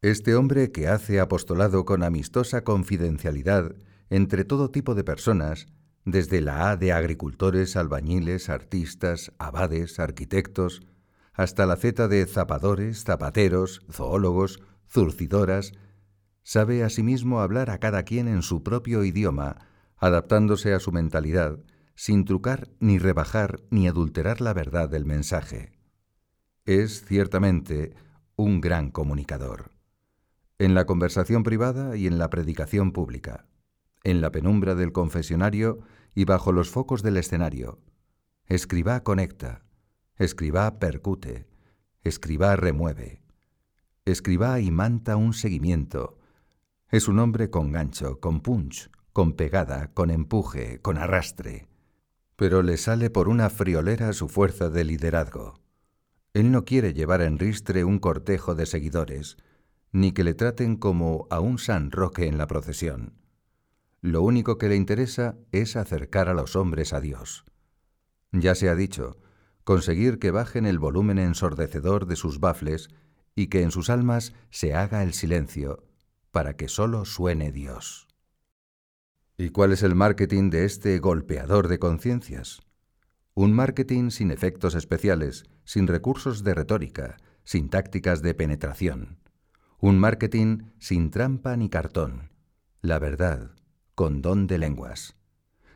Este 0.00 0.37
hombre 0.37 0.70
que 0.70 0.87
hace 0.87 1.18
apostolado 1.18 1.84
con 1.84 2.04
amistosa 2.04 2.62
confidencialidad 2.62 3.74
entre 4.11 4.44
todo 4.44 4.70
tipo 4.70 4.94
de 4.94 5.02
personas, 5.02 5.66
desde 6.11 6.40
la 6.40 6.71
A 6.71 6.77
de 6.77 6.92
agricultores, 6.92 7.77
albañiles, 7.77 8.49
artistas, 8.49 9.33
abades, 9.38 9.99
arquitectos, 9.99 10.83
hasta 11.35 11.66
la 11.66 11.77
Z 11.77 12.09
de 12.09 12.25
zapadores, 12.27 13.05
zapateros, 13.05 13.83
zoólogos, 13.90 14.61
zurcidoras, 14.88 15.73
sabe 16.42 16.83
asimismo 16.83 17.40
hablar 17.40 17.71
a 17.71 17.79
cada 17.79 18.05
quien 18.05 18.27
en 18.27 18.42
su 18.42 18.62
propio 18.62 19.05
idioma, 19.05 19.59
adaptándose 19.99 20.73
a 20.73 20.81
su 20.81 20.92
mentalidad, 20.92 21.59
sin 21.94 22.25
trucar 22.25 22.71
ni 22.81 22.99
rebajar 22.99 23.61
ni 23.71 23.87
adulterar 23.87 24.40
la 24.40 24.55
verdad 24.55 24.88
del 24.88 25.05
mensaje. 25.05 25.73
Es, 26.64 27.05
ciertamente, 27.05 27.94
un 28.37 28.61
gran 28.61 28.90
comunicador. 28.90 29.73
En 30.59 30.75
la 30.75 30.87
conversación 30.87 31.42
privada 31.42 31.97
y 31.97 32.07
en 32.07 32.18
la 32.18 32.31
predicación 32.31 32.92
pública, 32.92 33.47
en 34.05 34.21
la 34.21 34.31
penumbra 34.31 34.75
del 34.75 34.92
confesionario 34.92 35.81
y 36.18 36.24
bajo 36.24 36.50
los 36.50 36.68
focos 36.68 37.04
del 37.04 37.16
escenario. 37.16 37.78
Escribá 38.46 39.04
conecta, 39.04 39.62
escribá 40.16 40.81
percute, 40.81 41.46
escribá 42.02 42.57
remueve. 42.57 43.22
Escribá 44.04 44.59
y 44.59 44.72
manta 44.72 45.14
un 45.14 45.33
seguimiento. 45.33 46.18
Es 46.88 47.07
un 47.07 47.20
hombre 47.20 47.50
con 47.50 47.70
gancho, 47.70 48.18
con 48.18 48.40
punch, 48.40 48.90
con 49.12 49.35
pegada, 49.35 49.92
con 49.94 50.11
empuje, 50.11 50.81
con 50.81 50.98
arrastre. 50.98 51.68
Pero 52.35 52.62
le 52.62 52.78
sale 52.78 53.11
por 53.11 53.28
una 53.28 53.48
friolera 53.48 54.12
su 54.12 54.28
fuerza 54.28 54.70
de 54.70 54.83
liderazgo. 54.83 55.61
Él 56.35 56.50
no 56.50 56.64
quiere 56.64 56.94
llevar 56.94 57.22
en 57.22 57.38
ristre 57.38 57.85
un 57.85 58.00
cortejo 58.00 58.57
de 58.57 58.66
seguidores, 58.66 59.37
ni 59.92 60.11
que 60.11 60.24
le 60.24 60.35
traten 60.35 60.78
como 60.78 61.28
a 61.31 61.38
un 61.38 61.59
San 61.59 61.92
Roque 61.92 62.26
en 62.26 62.38
la 62.38 62.48
procesión. 62.48 63.28
Lo 64.00 64.22
único 64.22 64.58
que 64.58 64.68
le 64.68 64.76
interesa 64.76 65.37
es 65.50 65.76
acercar 65.76 66.28
a 66.28 66.34
los 66.34 66.56
hombres 66.56 66.92
a 66.92 67.00
Dios. 67.00 67.44
Ya 68.32 68.54
se 68.54 68.68
ha 68.68 68.74
dicho, 68.74 69.18
conseguir 69.64 70.18
que 70.18 70.30
bajen 70.30 70.66
el 70.66 70.78
volumen 70.78 71.18
ensordecedor 71.18 72.06
de 72.06 72.16
sus 72.16 72.40
bafles 72.40 72.88
y 73.34 73.48
que 73.48 73.62
en 73.62 73.70
sus 73.70 73.90
almas 73.90 74.34
se 74.50 74.74
haga 74.74 75.02
el 75.02 75.12
silencio, 75.14 75.84
para 76.30 76.56
que 76.56 76.68
sólo 76.68 77.04
suene 77.04 77.52
Dios. 77.52 78.08
¿Y 79.37 79.50
cuál 79.50 79.72
es 79.72 79.82
el 79.82 79.94
marketing 79.94 80.50
de 80.50 80.64
este 80.64 80.98
golpeador 80.98 81.68
de 81.68 81.78
conciencias? 81.78 82.61
Un 83.34 83.52
marketing 83.52 84.11
sin 84.11 84.30
efectos 84.30 84.74
especiales, 84.74 85.44
sin 85.64 85.87
recursos 85.87 86.42
de 86.42 86.54
retórica, 86.54 87.16
sin 87.44 87.68
tácticas 87.68 88.20
de 88.20 88.34
penetración. 88.34 89.18
Un 89.78 89.98
marketing 89.98 90.64
sin 90.78 91.11
trampa 91.11 91.56
ni 91.56 91.68
cartón. 91.68 92.30
La 92.82 92.98
verdad, 92.98 93.52
con 93.98 94.22
don 94.22 94.46
de 94.46 94.58
lenguas, 94.58 95.16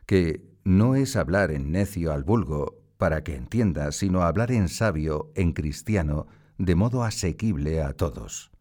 que 0.07 0.49
no 0.63 0.95
es 0.95 1.17
hablar 1.17 1.51
en 1.51 1.73
necio 1.73 2.13
al 2.13 2.23
vulgo 2.23 2.81
para 2.97 3.25
que 3.25 3.35
entienda, 3.35 3.91
sino 3.91 4.23
hablar 4.23 4.53
en 4.53 4.69
sabio, 4.69 5.33
en 5.35 5.53
cristiano, 5.53 6.29
de 6.57 6.77
modo 6.77 7.03
asequible 7.03 7.83
a 7.83 7.95
todos. 7.95 8.53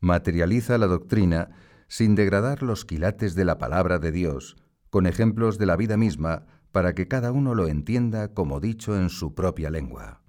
Materializa 0.00 0.78
la 0.78 0.86
doctrina 0.86 1.50
sin 1.88 2.14
degradar 2.14 2.62
los 2.62 2.86
quilates 2.86 3.34
de 3.34 3.44
la 3.44 3.58
palabra 3.58 3.98
de 3.98 4.12
Dios, 4.12 4.56
con 4.88 5.06
ejemplos 5.06 5.58
de 5.58 5.66
la 5.66 5.76
vida 5.76 5.98
misma, 5.98 6.46
para 6.72 6.94
que 6.94 7.06
cada 7.06 7.32
uno 7.32 7.54
lo 7.54 7.68
entienda 7.68 8.32
como 8.32 8.60
dicho 8.60 8.96
en 8.98 9.10
su 9.10 9.34
propia 9.34 9.68
lengua. 9.68 10.22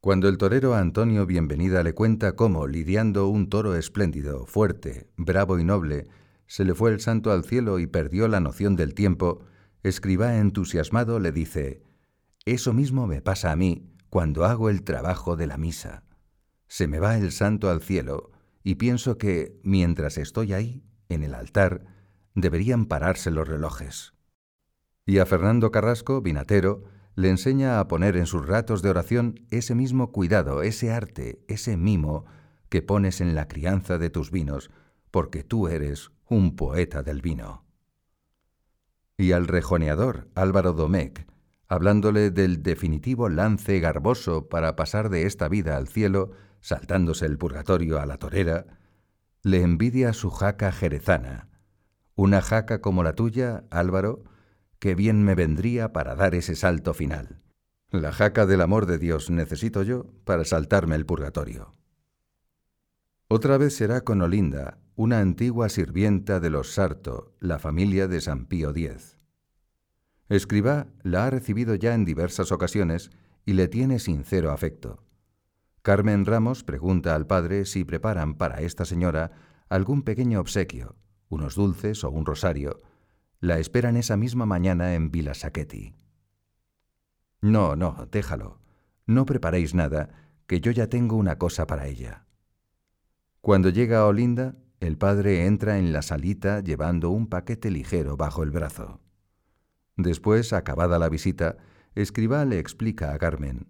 Cuando 0.00 0.28
el 0.28 0.38
torero 0.38 0.76
Antonio 0.76 1.26
Bienvenida 1.26 1.82
le 1.82 1.94
cuenta 1.94 2.36
cómo, 2.36 2.68
lidiando 2.68 3.26
un 3.26 3.48
toro 3.48 3.74
espléndido, 3.74 4.46
fuerte, 4.46 5.10
bravo 5.16 5.58
y 5.58 5.64
noble, 5.64 6.06
se 6.50 6.64
le 6.64 6.74
fue 6.74 6.90
el 6.90 6.98
santo 6.98 7.30
al 7.30 7.44
cielo 7.44 7.78
y 7.78 7.86
perdió 7.86 8.26
la 8.26 8.40
noción 8.40 8.74
del 8.74 8.92
tiempo, 8.92 9.44
escriba 9.84 10.38
entusiasmado 10.38 11.20
le 11.20 11.30
dice, 11.30 11.84
Eso 12.44 12.72
mismo 12.72 13.06
me 13.06 13.22
pasa 13.22 13.52
a 13.52 13.56
mí 13.56 13.94
cuando 14.08 14.44
hago 14.44 14.68
el 14.68 14.82
trabajo 14.82 15.36
de 15.36 15.46
la 15.46 15.56
misa. 15.58 16.02
Se 16.66 16.88
me 16.88 16.98
va 16.98 17.16
el 17.16 17.30
santo 17.30 17.70
al 17.70 17.80
cielo 17.80 18.32
y 18.64 18.74
pienso 18.74 19.16
que, 19.16 19.60
mientras 19.62 20.18
estoy 20.18 20.52
ahí, 20.52 20.82
en 21.08 21.22
el 21.22 21.34
altar, 21.34 21.84
deberían 22.34 22.86
pararse 22.86 23.30
los 23.30 23.46
relojes. 23.46 24.14
Y 25.06 25.18
a 25.18 25.26
Fernando 25.26 25.70
Carrasco, 25.70 26.20
vinatero, 26.20 26.82
le 27.14 27.30
enseña 27.30 27.78
a 27.78 27.86
poner 27.86 28.16
en 28.16 28.26
sus 28.26 28.44
ratos 28.44 28.82
de 28.82 28.90
oración 28.90 29.46
ese 29.52 29.76
mismo 29.76 30.10
cuidado, 30.10 30.64
ese 30.64 30.90
arte, 30.90 31.44
ese 31.46 31.76
mimo 31.76 32.24
que 32.68 32.82
pones 32.82 33.20
en 33.20 33.36
la 33.36 33.46
crianza 33.46 33.98
de 33.98 34.10
tus 34.10 34.32
vinos, 34.32 34.72
porque 35.12 35.44
tú 35.44 35.68
eres 35.68 36.10
un 36.30 36.54
poeta 36.54 37.02
del 37.02 37.20
vino. 37.20 37.64
Y 39.18 39.32
al 39.32 39.48
rejoneador 39.48 40.28
Álvaro 40.36 40.72
Domecq, 40.72 41.26
hablándole 41.66 42.30
del 42.30 42.62
definitivo 42.62 43.28
lance 43.28 43.80
garboso 43.80 44.48
para 44.48 44.76
pasar 44.76 45.10
de 45.10 45.26
esta 45.26 45.48
vida 45.48 45.76
al 45.76 45.88
cielo, 45.88 46.30
saltándose 46.60 47.26
el 47.26 47.36
purgatorio 47.36 48.00
a 48.00 48.06
la 48.06 48.16
torera, 48.16 48.66
le 49.42 49.62
envidia 49.62 50.12
su 50.12 50.30
jaca 50.30 50.70
jerezana. 50.70 51.48
Una 52.14 52.40
jaca 52.42 52.80
como 52.80 53.02
la 53.02 53.14
tuya, 53.14 53.64
Álvaro, 53.70 54.22
que 54.78 54.94
bien 54.94 55.24
me 55.24 55.34
vendría 55.34 55.92
para 55.92 56.14
dar 56.14 56.36
ese 56.36 56.54
salto 56.54 56.94
final. 56.94 57.42
La 57.90 58.12
jaca 58.12 58.46
del 58.46 58.60
amor 58.60 58.86
de 58.86 58.98
Dios 58.98 59.30
necesito 59.30 59.82
yo 59.82 60.06
para 60.24 60.44
saltarme 60.44 60.94
el 60.94 61.06
purgatorio. 61.06 61.74
Otra 63.32 63.58
vez 63.58 63.76
será 63.76 64.00
con 64.00 64.22
Olinda, 64.22 64.78
una 64.96 65.20
antigua 65.20 65.68
sirvienta 65.68 66.40
de 66.40 66.50
los 66.50 66.72
Sarto, 66.74 67.36
la 67.38 67.60
familia 67.60 68.08
de 68.08 68.20
San 68.20 68.46
Pío 68.46 68.70
X. 68.70 69.18
Escribá 70.28 70.88
la 71.04 71.26
ha 71.26 71.30
recibido 71.30 71.76
ya 71.76 71.94
en 71.94 72.04
diversas 72.04 72.50
ocasiones 72.50 73.12
y 73.46 73.52
le 73.52 73.68
tiene 73.68 74.00
sincero 74.00 74.50
afecto. 74.50 75.04
Carmen 75.82 76.26
Ramos 76.26 76.64
pregunta 76.64 77.14
al 77.14 77.28
padre 77.28 77.66
si 77.66 77.84
preparan 77.84 78.34
para 78.34 78.62
esta 78.62 78.84
señora 78.84 79.30
algún 79.68 80.02
pequeño 80.02 80.40
obsequio, 80.40 80.96
unos 81.28 81.54
dulces 81.54 82.02
o 82.02 82.10
un 82.10 82.26
rosario. 82.26 82.82
La 83.38 83.60
esperan 83.60 83.96
esa 83.96 84.16
misma 84.16 84.44
mañana 84.44 84.94
en 84.94 85.12
Villa 85.12 85.34
Sacchetti. 85.34 85.94
No, 87.42 87.76
no, 87.76 88.08
déjalo. 88.10 88.58
No 89.06 89.24
preparéis 89.24 89.72
nada, 89.72 90.08
que 90.48 90.60
yo 90.60 90.72
ya 90.72 90.88
tengo 90.88 91.14
una 91.14 91.38
cosa 91.38 91.68
para 91.68 91.86
ella. 91.86 92.26
Cuando 93.40 93.70
llega 93.70 94.00
a 94.00 94.06
Olinda, 94.06 94.54
el 94.80 94.98
padre 94.98 95.46
entra 95.46 95.78
en 95.78 95.92
la 95.92 96.02
salita 96.02 96.60
llevando 96.60 97.10
un 97.10 97.26
paquete 97.26 97.70
ligero 97.70 98.16
bajo 98.16 98.42
el 98.42 98.50
brazo. 98.50 99.00
Después, 99.96 100.52
acabada 100.52 100.98
la 100.98 101.08
visita, 101.08 101.56
Escribá 101.94 102.44
le 102.44 102.58
explica 102.58 103.12
a 103.12 103.18
Carmen. 103.18 103.66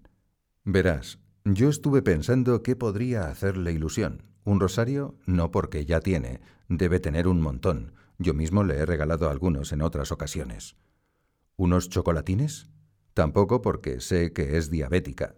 Verás, 0.65 1.19
yo 1.45 1.69
estuve 1.69 2.03
pensando 2.03 2.63
qué 2.63 2.77
podría 2.77 3.29
hacerle 3.29 3.73
ilusión. 3.73 4.25
Un 4.45 4.61
rosario, 4.61 5.17
no 5.25 5.51
porque 5.51 5.87
ya 5.87 6.01
tiene, 6.01 6.41
debe 6.69 7.01
tener 7.01 7.29
un 7.29 7.41
montón. 7.41 7.95
Yo 8.19 8.35
mismo 8.35 8.65
le 8.65 8.77
he 8.77 8.87
regalado 8.87 9.31
algunos 9.31 9.73
en 9.73 9.83
otras 9.83 10.13
ocasiones. 10.13 10.77
¿Unos 11.57 11.89
chocolatines? 11.89 12.69
Tampoco 13.15 13.63
porque 13.63 14.01
sé 14.01 14.33
que 14.33 14.59
es 14.59 14.71
diabética. 14.71 15.35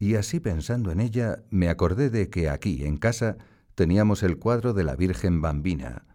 Y 0.00 0.14
así 0.14 0.40
pensando 0.40 0.90
en 0.90 0.98
ella, 0.98 1.44
me 1.50 1.68
acordé 1.68 2.08
de 2.08 2.30
que 2.30 2.48
aquí, 2.48 2.86
en 2.86 2.96
casa, 2.96 3.36
teníamos 3.74 4.22
el 4.22 4.38
cuadro 4.38 4.72
de 4.72 4.82
la 4.82 4.96
Virgen 4.96 5.42
Bambina. 5.42 6.06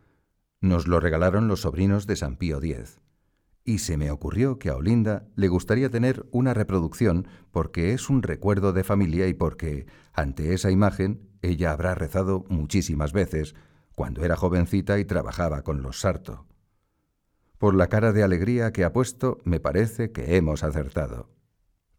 Nos 0.59 0.87
lo 0.87 0.99
regalaron 0.99 1.47
los 1.47 1.61
sobrinos 1.61 2.07
de 2.07 2.15
San 2.15 2.35
Pío 2.35 2.57
X. 2.57 2.99
Y 3.63 3.77
se 3.77 3.97
me 3.97 4.09
ocurrió 4.09 4.57
que 4.57 4.69
a 4.69 4.75
Olinda 4.75 5.27
le 5.35 5.49
gustaría 5.49 5.91
tener 5.91 6.25
una 6.31 6.55
reproducción 6.55 7.27
porque 7.51 7.93
es 7.93 8.09
un 8.09 8.23
recuerdo 8.23 8.73
de 8.73 8.83
familia 8.83 9.27
y 9.27 9.35
porque, 9.35 9.85
ante 10.13 10.55
esa 10.55 10.71
imagen, 10.71 11.29
ella 11.43 11.71
habrá 11.71 11.93
rezado 11.93 12.43
muchísimas 12.49 13.13
veces 13.13 13.53
cuando 13.93 14.25
era 14.25 14.35
jovencita 14.35 14.97
y 14.97 15.05
trabajaba 15.05 15.61
con 15.61 15.83
los 15.83 15.99
Sarto. 15.99 16.47
Por 17.59 17.75
la 17.75 17.87
cara 17.87 18.13
de 18.13 18.23
alegría 18.23 18.73
que 18.73 18.83
ha 18.83 18.91
puesto, 18.91 19.37
me 19.43 19.59
parece 19.59 20.11
que 20.11 20.37
hemos 20.37 20.63
acertado. 20.63 21.29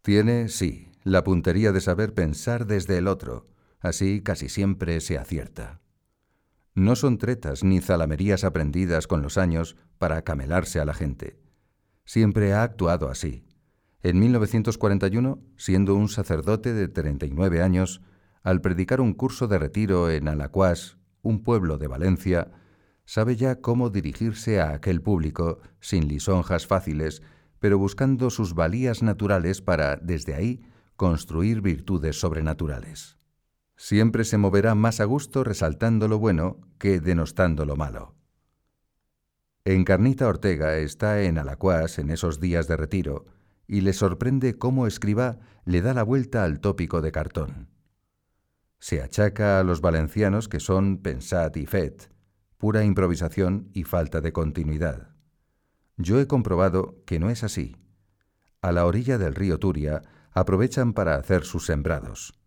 Tiene, 0.01 0.49
sí, 0.49 0.86
la 1.11 1.23
puntería 1.23 1.71
de 1.71 1.81
saber 1.81 2.13
pensar 2.13 2.65
desde 2.67 2.97
el 2.97 3.07
otro, 3.07 3.47
Así 3.79 4.21
casi 4.21 4.49
siempre 4.49 4.99
se 5.01 5.17
acierta. 5.17 5.81
No 6.73 6.95
son 6.95 7.17
tretas 7.17 7.63
ni 7.63 7.79
zalamerías 7.79 8.43
aprendidas 8.43 9.07
con 9.07 9.21
los 9.21 9.37
años 9.37 9.77
para 9.97 10.23
camelarse 10.23 10.79
a 10.79 10.85
la 10.85 10.93
gente. 10.93 11.39
Siempre 12.05 12.53
ha 12.53 12.63
actuado 12.63 13.09
así. 13.09 13.45
En 14.03 14.19
1941, 14.19 15.41
siendo 15.57 15.95
un 15.95 16.07
sacerdote 16.07 16.73
de 16.73 16.87
39 16.87 17.61
años, 17.61 18.01
al 18.43 18.61
predicar 18.61 19.01
un 19.01 19.13
curso 19.13 19.47
de 19.47 19.57
retiro 19.57 20.09
en 20.09 20.27
Alacuás, 20.27 20.97
un 21.21 21.43
pueblo 21.43 21.77
de 21.77 21.87
Valencia, 21.87 22.51
sabe 23.05 23.35
ya 23.35 23.59
cómo 23.59 23.89
dirigirse 23.89 24.61
a 24.61 24.73
aquel 24.73 25.01
público 25.01 25.59
sin 25.79 26.07
lisonjas 26.07 26.67
fáciles, 26.67 27.21
pero 27.59 27.77
buscando 27.79 28.29
sus 28.29 28.53
valías 28.53 29.01
naturales 29.01 29.61
para, 29.61 29.97
desde 29.97 30.35
ahí, 30.35 30.61
construir 30.97 31.61
virtudes 31.61 32.19
sobrenaturales. 32.19 33.17
Siempre 33.77 34.25
se 34.25 34.37
moverá 34.37 34.75
más 34.75 34.99
a 34.99 35.05
gusto 35.05 35.43
resaltando 35.43 36.07
lo 36.07 36.17
bueno 36.17 36.59
que 36.79 36.99
denostando 36.99 37.65
lo 37.65 37.75
malo. 37.75 38.15
Encarnita 39.63 40.27
Ortega 40.27 40.77
está 40.77 41.21
en 41.21 41.37
Alacuás 41.37 41.99
en 41.99 42.09
esos 42.09 42.39
días 42.39 42.67
de 42.67 42.77
retiro 42.77 43.25
y 43.67 43.81
le 43.81 43.93
sorprende 43.93 44.57
cómo 44.57 44.87
escriba 44.87 45.39
le 45.65 45.81
da 45.81 45.93
la 45.93 46.03
vuelta 46.03 46.43
al 46.43 46.59
tópico 46.59 47.01
de 47.01 47.11
cartón. 47.11 47.69
Se 48.79 49.01
achaca 49.01 49.59
a 49.59 49.63
los 49.63 49.81
valencianos 49.81 50.47
que 50.47 50.59
son 50.59 50.97
pensat 50.97 51.57
y 51.57 51.65
fet, 51.65 52.11
pura 52.57 52.83
improvisación 52.83 53.69
y 53.73 53.83
falta 53.83 54.21
de 54.21 54.33
continuidad. 54.33 55.09
Yo 55.97 56.19
he 56.19 56.27
comprobado 56.27 57.03
que 57.05 57.19
no 57.19 57.29
es 57.29 57.43
así. 57.43 57.75
A 58.61 58.71
la 58.71 58.85
orilla 58.85 59.17
del 59.17 59.35
río 59.35 59.59
Turia 59.59 60.01
aprovechan 60.39 60.93
para 60.93 61.15
hacer 61.15 61.45
sus 61.45 61.65
sembrados. 61.65 62.39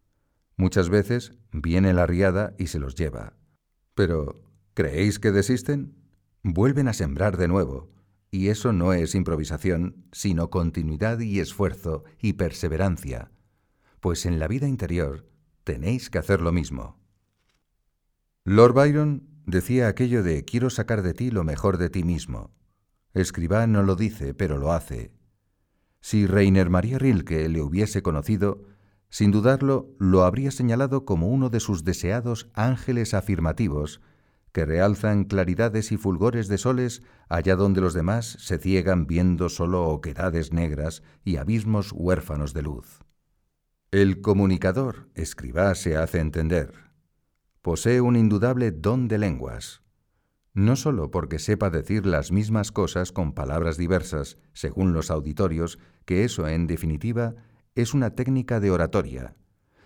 Muchas 0.57 0.91
veces 0.91 1.33
viene 1.51 1.93
la 1.93 2.07
riada 2.07 2.55
y 2.57 2.69
se 2.69 2.79
los 2.79 2.95
lleva. 2.95 3.35
Pero, 3.95 4.43
¿creéis 4.75 5.19
que 5.19 5.33
desisten? 5.33 5.97
Vuelven 6.43 6.87
a 6.87 6.93
sembrar 6.93 7.37
de 7.37 7.49
nuevo, 7.49 7.91
y 8.31 8.49
eso 8.49 8.73
no 8.73 8.93
es 8.93 9.17
improvisación, 9.17 10.07
sino 10.13 10.51
continuidad 10.51 11.19
y 11.19 11.41
esfuerzo 11.41 12.05
y 12.21 12.35
perseverancia, 12.35 13.33
pues 13.99 14.25
en 14.25 14.39
la 14.39 14.47
vida 14.47 14.69
interior 14.69 15.29
tenéis 15.65 16.11
que 16.11 16.19
hacer 16.19 16.41
lo 16.41 16.53
mismo. 16.53 17.01
Lord 18.45 18.75
Byron 18.75 19.29
decía 19.47 19.89
aquello 19.89 20.23
de 20.23 20.45
quiero 20.45 20.71
sacar 20.71 21.03
de 21.03 21.13
ti 21.13 21.33
lo 21.33 21.43
mejor 21.43 21.77
de 21.77 21.91
ti 21.91 22.05
mismo. 22.05 22.55
Escribá 23.15 23.67
no 23.67 23.83
lo 23.83 23.97
dice, 23.97 24.33
pero 24.33 24.59
lo 24.59 24.73
hace. 24.73 25.13
Si 26.01 26.27
Reiner 26.27 26.71
María 26.71 26.99
Rilke 26.99 27.49
le 27.49 27.63
hubiese 27.63 28.03
conocido, 28.03 28.65
sin 29.11 29.31
dudarlo, 29.31 29.95
lo 29.99 30.25
habría 30.25 30.51
señalado 30.51 31.05
como 31.05 31.29
uno 31.29 31.51
de 31.51 31.61
sus 31.61 31.85
deseados 31.85 32.49
ángeles 32.55 33.13
afirmativos 33.13 34.01
que 34.53 34.65
realzan 34.65 35.25
claridades 35.25 35.93
y 35.93 35.97
fulgores 35.97 36.49
de 36.49 36.59
soles 36.59 37.03
allá 37.29 37.57
donde 37.57 37.81
los 37.81 37.95
demás 37.95 38.37
se 38.41 38.59
ciegan 38.59 39.07
viendo 39.07 39.49
solo 39.49 39.85
oquedades 39.89 40.53
negras 40.53 41.03
y 41.25 41.37
abismos 41.37 41.93
huérfanos 41.93 42.53
de 42.53 42.63
luz. 42.63 43.01
El 43.93 44.21
comunicador, 44.21 45.09
escribá, 45.15 45.75
se 45.75 45.97
hace 45.97 46.21
entender. 46.21 46.73
Posee 47.63 48.01
un 48.01 48.17
indudable 48.17 48.71
don 48.71 49.09
de 49.09 49.19
lenguas, 49.19 49.83
no 50.53 50.77
sólo 50.77 51.11
porque 51.11 51.39
sepa 51.39 51.71
decir 51.71 52.07
las 52.07 52.33
mismas 52.33 52.73
cosas 52.73 53.13
con 53.13 53.33
palabras 53.33 53.77
diversas, 53.77 54.39
según 54.53 54.93
los 54.93 55.11
auditorios, 55.11 55.79
que 56.05 56.25
eso, 56.25 56.49
en 56.49 56.67
definitiva, 56.67 57.35
es 57.75 57.95
una 57.95 58.15
técnica 58.15 58.59
de 58.59 58.71
oratoria, 58.71 59.37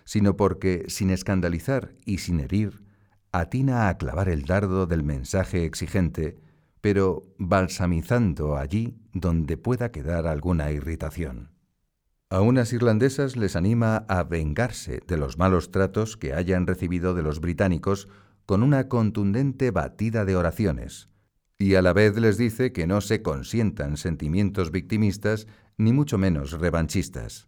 sino 0.05 0.35
porque, 0.37 0.85
sin 0.87 1.11
escandalizar 1.11 1.93
y 2.05 2.17
sin 2.19 2.39
herir, 2.39 2.83
atina 3.31 3.89
a 3.89 3.97
clavar 3.97 4.29
el 4.29 4.45
dardo 4.45 4.87
del 4.87 5.03
mensaje 5.03 5.65
exigente, 5.65 6.37
pero 6.81 7.23
balsamizando 7.37 8.57
allí 8.57 8.95
donde 9.13 9.57
pueda 9.57 9.91
quedar 9.91 10.27
alguna 10.27 10.71
irritación. 10.71 11.51
A 12.29 12.41
unas 12.41 12.73
irlandesas 12.73 13.37
les 13.37 13.55
anima 13.55 13.97
a 14.07 14.23
vengarse 14.23 15.01
de 15.07 15.17
los 15.17 15.37
malos 15.37 15.71
tratos 15.71 16.17
que 16.17 16.33
hayan 16.33 16.65
recibido 16.65 17.13
de 17.13 17.21
los 17.21 17.39
británicos 17.39 18.07
con 18.45 18.63
una 18.63 18.87
contundente 18.87 19.71
batida 19.71 20.25
de 20.25 20.35
oraciones, 20.35 21.09
y 21.57 21.75
a 21.75 21.81
la 21.81 21.93
vez 21.93 22.17
les 22.17 22.37
dice 22.37 22.71
que 22.71 22.87
no 22.87 23.01
se 23.01 23.21
consientan 23.21 23.97
sentimientos 23.97 24.71
victimistas 24.71 25.47
ni 25.77 25.93
mucho 25.93 26.17
menos 26.17 26.51
revanchistas. 26.51 27.47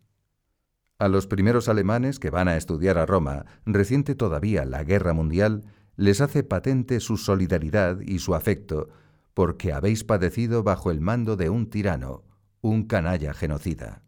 A 1.00 1.08
los 1.08 1.28
primeros 1.28 1.70
alemanes 1.70 2.20
que 2.20 2.32
van 2.32 2.48
a 2.48 2.58
estudiar 2.58 2.98
a 2.98 3.06
Roma, 3.06 3.46
reciente 3.66 4.16
todavía 4.16 4.66
la 4.66 4.84
guerra 4.84 5.14
mundial, 5.14 5.64
les 5.96 6.22
hace 6.22 6.44
patente 6.44 7.00
su 7.00 7.18
solidaridad 7.18 8.00
y 8.02 8.20
su 8.20 8.34
afecto, 8.34 8.90
porque 9.34 9.74
habéis 9.74 10.04
padecido 10.04 10.64
bajo 10.64 10.90
el 10.90 11.02
mando 11.02 11.36
de 11.36 11.50
un 11.50 11.70
tirano, 11.70 12.24
un 12.62 12.88
canalla 12.88 13.34
genocida. 13.34 14.02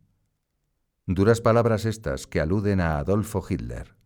Duras 1.06 1.42
palabras 1.42 1.86
estas 1.86 2.26
que 2.26 2.40
aluden 2.40 2.82
a 2.82 2.98
Adolfo 2.98 3.44
Hitler. 3.48 3.99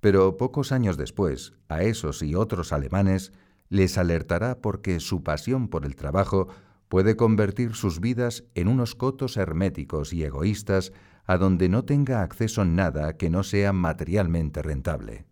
Pero 0.00 0.36
pocos 0.36 0.72
años 0.72 0.96
después, 0.96 1.52
a 1.68 1.82
esos 1.82 2.22
y 2.22 2.34
otros 2.34 2.72
alemanes 2.72 3.32
les 3.68 3.98
alertará 3.98 4.60
porque 4.60 4.98
su 5.00 5.22
pasión 5.22 5.68
por 5.68 5.84
el 5.84 5.94
trabajo 5.94 6.48
puede 6.88 7.16
convertir 7.16 7.74
sus 7.74 8.00
vidas 8.00 8.44
en 8.54 8.68
unos 8.68 8.94
cotos 8.94 9.36
herméticos 9.36 10.12
y 10.12 10.24
egoístas 10.24 10.92
a 11.24 11.36
donde 11.36 11.68
no 11.68 11.84
tenga 11.84 12.22
acceso 12.22 12.64
nada 12.64 13.16
que 13.16 13.30
no 13.30 13.42
sea 13.44 13.72
materialmente 13.72 14.62
rentable 14.62 15.26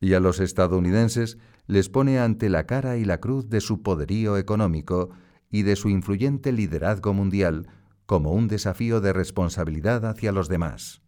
y 0.00 0.14
a 0.14 0.20
los 0.20 0.40
estadounidenses 0.40 1.38
les 1.66 1.88
pone 1.88 2.18
ante 2.18 2.48
la 2.48 2.66
cara 2.66 2.96
y 2.96 3.04
la 3.04 3.20
cruz 3.20 3.48
de 3.48 3.60
su 3.60 3.82
poderío 3.82 4.36
económico 4.36 5.10
y 5.50 5.62
de 5.62 5.76
su 5.76 5.88
influyente 5.88 6.52
liderazgo 6.52 7.12
mundial 7.14 7.68
como 8.06 8.32
un 8.32 8.48
desafío 8.48 9.00
de 9.00 9.12
responsabilidad 9.12 10.06
hacia 10.06 10.32
los 10.32 10.48
demás. 10.48 11.02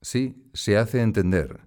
Sí, 0.00 0.48
se 0.52 0.76
hace 0.78 1.00
entender, 1.00 1.60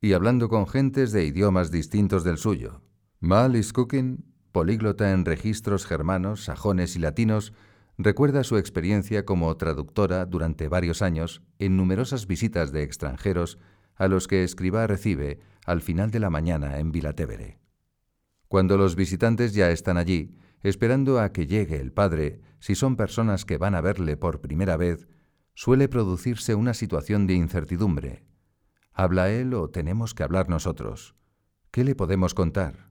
y 0.00 0.12
hablando 0.12 0.48
con 0.48 0.66
gentes 0.66 1.12
de 1.12 1.24
idiomas 1.24 1.70
distintos 1.70 2.24
del 2.24 2.38
suyo. 2.38 2.82
Mal 3.20 3.60
Cooking, 3.72 4.24
políglota 4.52 5.12
en 5.12 5.24
registros 5.24 5.86
germanos, 5.86 6.44
sajones 6.44 6.94
y 6.94 7.00
latinos, 7.00 7.52
recuerda 7.96 8.44
su 8.44 8.56
experiencia 8.56 9.24
como 9.24 9.56
traductora 9.56 10.24
durante 10.24 10.68
varios 10.68 11.02
años 11.02 11.42
en 11.58 11.76
numerosas 11.76 12.26
visitas 12.26 12.70
de 12.70 12.84
extranjeros 12.84 13.58
a 13.96 14.06
los 14.06 14.28
que 14.28 14.44
Escribá 14.44 14.86
recibe 14.86 15.40
al 15.66 15.82
final 15.82 16.10
de 16.10 16.20
la 16.20 16.30
mañana 16.30 16.78
en 16.78 16.92
Vilatevere. 16.92 17.58
Cuando 18.46 18.76
los 18.78 18.94
visitantes 18.94 19.52
ya 19.52 19.70
están 19.70 19.96
allí, 19.96 20.36
esperando 20.62 21.20
a 21.20 21.32
que 21.32 21.46
llegue 21.46 21.80
el 21.80 21.92
padre, 21.92 22.40
si 22.60 22.74
son 22.74 22.96
personas 22.96 23.44
que 23.44 23.58
van 23.58 23.74
a 23.74 23.80
verle 23.80 24.16
por 24.16 24.40
primera 24.40 24.76
vez, 24.76 25.08
suele 25.54 25.88
producirse 25.88 26.54
una 26.54 26.72
situación 26.72 27.26
de 27.26 27.34
incertidumbre. 27.34 28.27
¿Habla 29.00 29.30
él 29.30 29.54
o 29.54 29.70
tenemos 29.70 30.12
que 30.12 30.24
hablar 30.24 30.48
nosotros? 30.48 31.14
¿Qué 31.70 31.84
le 31.84 31.94
podemos 31.94 32.34
contar? 32.34 32.90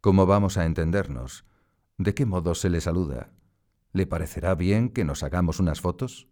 ¿Cómo 0.00 0.24
vamos 0.24 0.56
a 0.56 0.66
entendernos? 0.66 1.46
¿De 1.98 2.14
qué 2.14 2.26
modo 2.26 2.54
se 2.54 2.70
le 2.70 2.80
saluda? 2.80 3.32
¿Le 3.92 4.06
parecerá 4.06 4.54
bien 4.54 4.88
que 4.88 5.04
nos 5.04 5.24
hagamos 5.24 5.58
unas 5.58 5.80
fotos? 5.80 6.28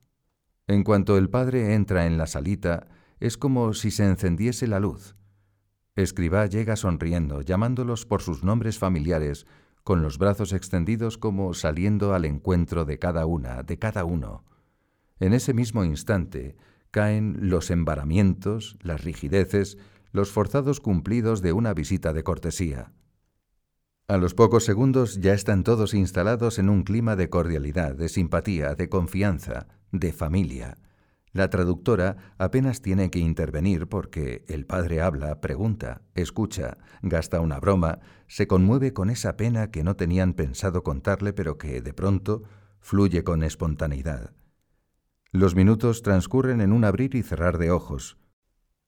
En 0.68 0.84
cuanto 0.84 1.18
el 1.18 1.28
padre 1.28 1.74
entra 1.74 2.06
en 2.06 2.18
la 2.18 2.28
salita, 2.28 2.86
es 3.18 3.36
como 3.36 3.74
si 3.74 3.90
se 3.90 4.06
encendiese 4.06 4.68
la 4.68 4.78
luz. 4.78 5.16
Escribá 5.96 6.46
llega 6.46 6.76
sonriendo, 6.76 7.40
llamándolos 7.40 8.06
por 8.06 8.22
sus 8.22 8.44
nombres 8.44 8.78
familiares, 8.78 9.44
con 9.82 10.02
los 10.02 10.18
brazos 10.18 10.52
extendidos 10.52 11.18
como 11.18 11.52
saliendo 11.54 12.14
al 12.14 12.26
encuentro 12.26 12.84
de 12.84 13.00
cada 13.00 13.26
una, 13.26 13.64
de 13.64 13.76
cada 13.76 14.04
uno. 14.04 14.44
En 15.18 15.32
ese 15.32 15.52
mismo 15.52 15.84
instante 15.84 16.56
caen 16.90 17.36
los 17.50 17.70
embaramientos, 17.70 18.76
las 18.82 19.04
rigideces, 19.04 19.78
los 20.12 20.30
forzados 20.30 20.80
cumplidos 20.80 21.42
de 21.42 21.52
una 21.52 21.74
visita 21.74 22.12
de 22.12 22.24
cortesía. 22.24 22.92
A 24.08 24.16
los 24.16 24.34
pocos 24.34 24.64
segundos 24.64 25.20
ya 25.20 25.34
están 25.34 25.62
todos 25.62 25.94
instalados 25.94 26.58
en 26.58 26.68
un 26.68 26.82
clima 26.82 27.14
de 27.14 27.30
cordialidad, 27.30 27.94
de 27.94 28.08
simpatía, 28.08 28.74
de 28.74 28.88
confianza, 28.88 29.68
de 29.92 30.12
familia. 30.12 30.78
La 31.32 31.48
traductora 31.48 32.16
apenas 32.38 32.82
tiene 32.82 33.08
que 33.10 33.20
intervenir 33.20 33.86
porque 33.86 34.44
el 34.48 34.66
padre 34.66 35.00
habla, 35.00 35.40
pregunta, 35.40 36.02
escucha, 36.16 36.78
gasta 37.02 37.40
una 37.40 37.60
broma, 37.60 38.00
se 38.26 38.48
conmueve 38.48 38.92
con 38.92 39.10
esa 39.10 39.36
pena 39.36 39.70
que 39.70 39.84
no 39.84 39.94
tenían 39.94 40.34
pensado 40.34 40.82
contarle 40.82 41.32
pero 41.32 41.56
que, 41.56 41.80
de 41.80 41.94
pronto, 41.94 42.42
fluye 42.80 43.22
con 43.22 43.44
espontaneidad. 43.44 44.32
Los 45.32 45.54
minutos 45.54 46.02
transcurren 46.02 46.60
en 46.60 46.72
un 46.72 46.84
abrir 46.84 47.14
y 47.14 47.22
cerrar 47.22 47.58
de 47.58 47.70
ojos. 47.70 48.18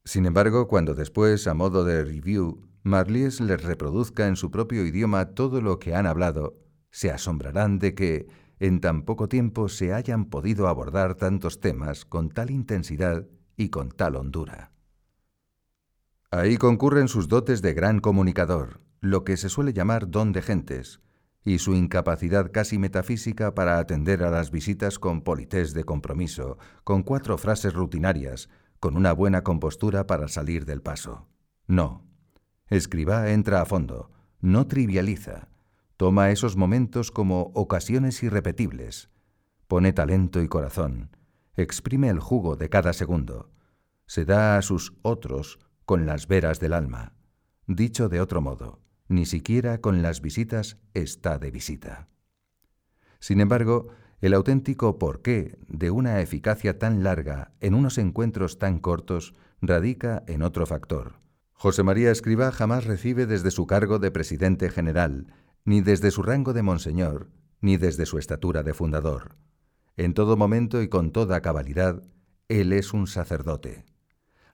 Sin 0.05 0.27
embargo, 0.27 0.67
cuando 0.67 0.95
después, 0.95 1.47
a 1.47 1.55
modo 1.55 1.85
de 1.85 2.05
review, 2.05 2.69
Marlies 2.83 3.41
les 3.41 3.63
reproduzca 3.63 4.27
en 4.27 4.35
su 4.35 4.51
propio 4.51 4.85
idioma 4.85 5.35
todo 5.35 5.61
lo 5.61 5.79
que 5.79 5.95
han 5.95 6.05
hablado, 6.05 6.59
se 6.91 7.13
asombrarán 7.13 7.79
de 7.79 7.95
que, 7.95 8.27
en 8.59 8.81
tan 8.81 9.03
poco 9.03 9.29
tiempo 9.29 9.69
se 9.69 9.95
hayan 9.95 10.25
podido 10.25 10.67
abordar 10.67 11.15
tantos 11.15 11.61
temas 11.61 12.05
con 12.05 12.29
tal 12.29 12.51
intensidad 12.51 13.29
y 13.57 13.69
con 13.69 13.91
tal 13.91 14.17
hondura. 14.17 14.73
Ahí 16.33 16.57
concurren 16.57 17.07
sus 17.07 17.29
dotes 17.29 17.63
de 17.63 17.73
gran 17.73 18.01
comunicador, 18.01 18.81
lo 19.01 19.23
que 19.23 19.37
se 19.37 19.49
suele 19.49 19.73
llamar 19.73 20.11
don 20.11 20.33
de 20.33 20.43
gentes, 20.43 21.01
y 21.45 21.59
su 21.59 21.75
incapacidad 21.75 22.53
casi 22.53 22.79
metafísica 22.79 23.55
para 23.55 23.79
atender 23.79 24.23
a 24.23 24.31
las 24.31 24.51
visitas 24.51 24.99
con 24.99 25.23
polités 25.23 25.75
de 25.75 25.85
compromiso, 25.85 26.59
con 26.85 27.03
cuatro 27.03 27.37
frases 27.39 27.75
rutinarias, 27.75 28.49
con 28.79 28.97
una 28.97 29.13
buena 29.13 29.43
compostura 29.43 30.07
para 30.07 30.29
salir 30.29 30.65
del 30.65 30.83
paso. 30.83 31.29
No. 31.67 32.05
Escribá 32.69 33.31
entra 33.31 33.61
a 33.61 33.65
fondo, 33.65 34.11
no 34.41 34.67
trivializa, 34.67 35.49
toma 35.97 36.31
esos 36.31 36.57
momentos 36.57 37.11
como 37.11 37.53
ocasiones 37.55 38.23
irrepetibles, 38.23 39.11
pone 39.69 39.93
talento 39.93 40.43
y 40.43 40.49
corazón, 40.49 41.17
exprime 41.55 42.09
el 42.09 42.19
jugo 42.19 42.57
de 42.57 42.69
cada 42.69 42.93
segundo, 42.93 43.51
se 44.07 44.25
da 44.25 44.57
a 44.57 44.63
sus 44.63 44.95
otros 45.03 45.59
con 45.85 46.07
las 46.07 46.27
veras 46.27 46.61
del 46.61 46.73
alma. 46.73 47.15
Dicho 47.67 48.09
de 48.09 48.21
otro 48.21 48.41
modo, 48.41 48.82
ni 49.13 49.27
siquiera 49.27 49.79
con 49.79 50.03
las 50.03 50.23
visitas 50.23 50.79
está 50.95 51.39
de 51.39 51.51
visita. 51.51 52.09
Sin 53.21 53.41
embargo, 53.41 53.89
el 54.21 54.35
auténtico 54.35 54.99
porqué 54.99 55.59
de 55.69 55.91
una 55.91 56.21
eficacia 56.21 56.79
tan 56.79 57.03
larga 57.03 57.53
en 57.61 57.75
unos 57.75 57.99
encuentros 57.99 58.59
tan 58.59 58.79
cortos 58.79 59.35
radica 59.61 60.23
en 60.27 60.43
otro 60.43 60.67
factor. 60.67 61.21
José 61.53 61.83
María 61.83 62.11
Escribá 62.11 62.51
jamás 62.51 62.85
recibe 62.85 63.27
desde 63.27 63.51
su 63.51 63.67
cargo 63.67 63.99
de 63.99 64.11
presidente 64.11 64.71
general, 64.71 65.27
ni 65.65 65.81
desde 65.81 66.11
su 66.11 66.23
rango 66.23 66.53
de 66.53 66.63
monseñor, 66.63 67.31
ni 67.61 67.77
desde 67.77 68.07
su 68.07 68.19
estatura 68.19 68.63
de 68.63 68.75
fundador. 68.75 69.37
En 69.97 70.15
todo 70.15 70.37
momento 70.37 70.83
y 70.83 70.89
con 70.89 71.13
toda 71.13 71.43
cabalidad, 71.43 72.03
él 72.49 72.73
es 72.73 72.93
un 72.93 73.07
sacerdote, 73.07 73.85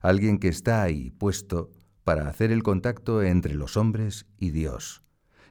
alguien 0.01 0.37
que 0.37 0.49
está 0.49 0.83
ahí 0.83 1.11
puesto 1.11 1.71
para 2.09 2.27
hacer 2.27 2.51
el 2.51 2.63
contacto 2.63 3.21
entre 3.21 3.53
los 3.53 3.77
hombres 3.77 4.25
y 4.39 4.49
Dios. 4.49 5.03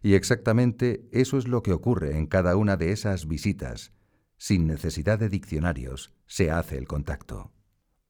Y 0.02 0.14
exactamente 0.14 1.08
eso 1.12 1.38
es 1.38 1.46
lo 1.46 1.62
que 1.62 1.72
ocurre 1.72 2.18
en 2.18 2.26
cada 2.26 2.56
una 2.56 2.76
de 2.76 2.90
esas 2.90 3.28
visitas. 3.28 3.92
Sin 4.38 4.66
necesidad 4.66 5.20
de 5.20 5.28
diccionarios, 5.28 6.12
se 6.26 6.50
hace 6.50 6.76
el 6.76 6.88
contacto. 6.88 7.52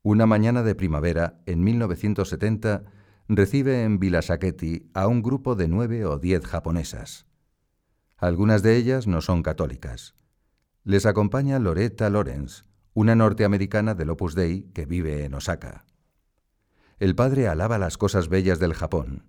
Una 0.01 0.25
mañana 0.25 0.63
de 0.63 0.75
primavera, 0.75 1.43
en 1.45 1.63
1970, 1.63 2.85
recibe 3.29 3.83
en 3.83 3.99
Vilasaketi 3.99 4.89
a 4.95 5.09
un 5.09 5.21
grupo 5.21 5.55
de 5.55 5.69
nueve 5.69 6.07
o 6.07 6.19
diez 6.19 6.47
japonesas. 6.47 7.27
Algunas 8.17 8.63
de 8.63 8.77
ellas 8.77 9.07
no 9.07 9.21
son 9.21 9.43
católicas. 9.43 10.15
Les 10.85 11.05
acompaña 11.05 11.59
Loretta 11.59 12.09
Lawrence, 12.09 12.63
una 12.95 13.15
norteamericana 13.15 13.95
del 13.95 14.09
Opus 14.09 14.35
Dei 14.35 14.63
que 14.73 14.87
vive 14.87 15.27
en 15.27 15.35
Osaka. 15.35 15.85
El 16.99 17.15
padre 17.15 17.47
alaba 17.47 17.79
las 17.79 17.97
cosas 17.97 18.29
bellas 18.29 18.59
del 18.59 18.75
Japón, 18.75 19.23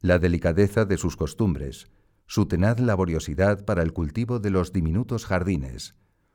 la 0.00 0.18
delicadeza 0.18 0.84
de 0.84 0.96
sus 0.96 1.16
costumbres, 1.16 1.86
su 2.26 2.46
tenaz 2.46 2.80
laboriosidad 2.80 3.64
para 3.64 3.84
el 3.84 3.92
cultivo 3.92 4.40
de 4.40 4.50
los 4.50 4.72
diminutos 4.72 5.24
jardines, 5.24 5.94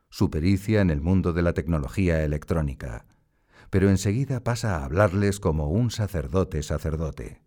su 0.09 0.29
pericia 0.29 0.79
en 0.79 0.89
el 0.89 1.01
mundo 1.01 1.33
de 1.33 1.41
la 1.41 1.53
tecnología 1.53 2.23
electrónica, 2.23 3.05
pero 3.69 3.89
enseguida 3.89 4.45
pasa 4.45 4.77
a 4.77 4.85
hablarles 4.85 5.41
como 5.41 5.69
un 5.69 5.91
sacerdote 5.91 6.63
sacerdote. 6.63 7.41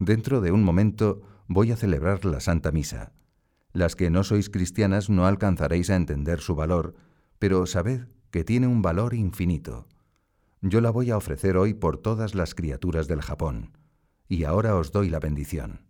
Dentro 0.00 0.40
de 0.40 0.50
un 0.50 0.64
momento 0.64 1.22
voy 1.46 1.70
a 1.70 1.76
celebrar 1.76 2.24
la 2.24 2.40
Santa 2.40 2.72
Misa. 2.72 3.12
Las 3.72 3.94
que 3.94 4.10
no 4.10 4.24
sois 4.24 4.50
cristianas 4.50 5.08
no 5.08 5.24
alcanzaréis 5.26 5.90
a 5.90 5.96
entender 5.96 6.40
su 6.40 6.56
valor, 6.56 6.96
pero 7.38 7.64
sabed 7.66 8.08
que 8.32 8.42
tiene 8.42 8.66
un 8.66 8.82
valor 8.82 9.14
infinito. 9.14 9.86
Yo 10.60 10.80
la 10.80 10.90
voy 10.90 11.10
a 11.10 11.16
ofrecer 11.16 11.56
hoy 11.56 11.74
por 11.74 11.98
todas 11.98 12.34
las 12.34 12.54
criaturas 12.54 13.06
del 13.06 13.22
Japón, 13.22 13.76
y 14.28 14.44
ahora 14.44 14.74
os 14.74 14.90
doy 14.90 15.08
la 15.08 15.20
bendición. 15.20 15.86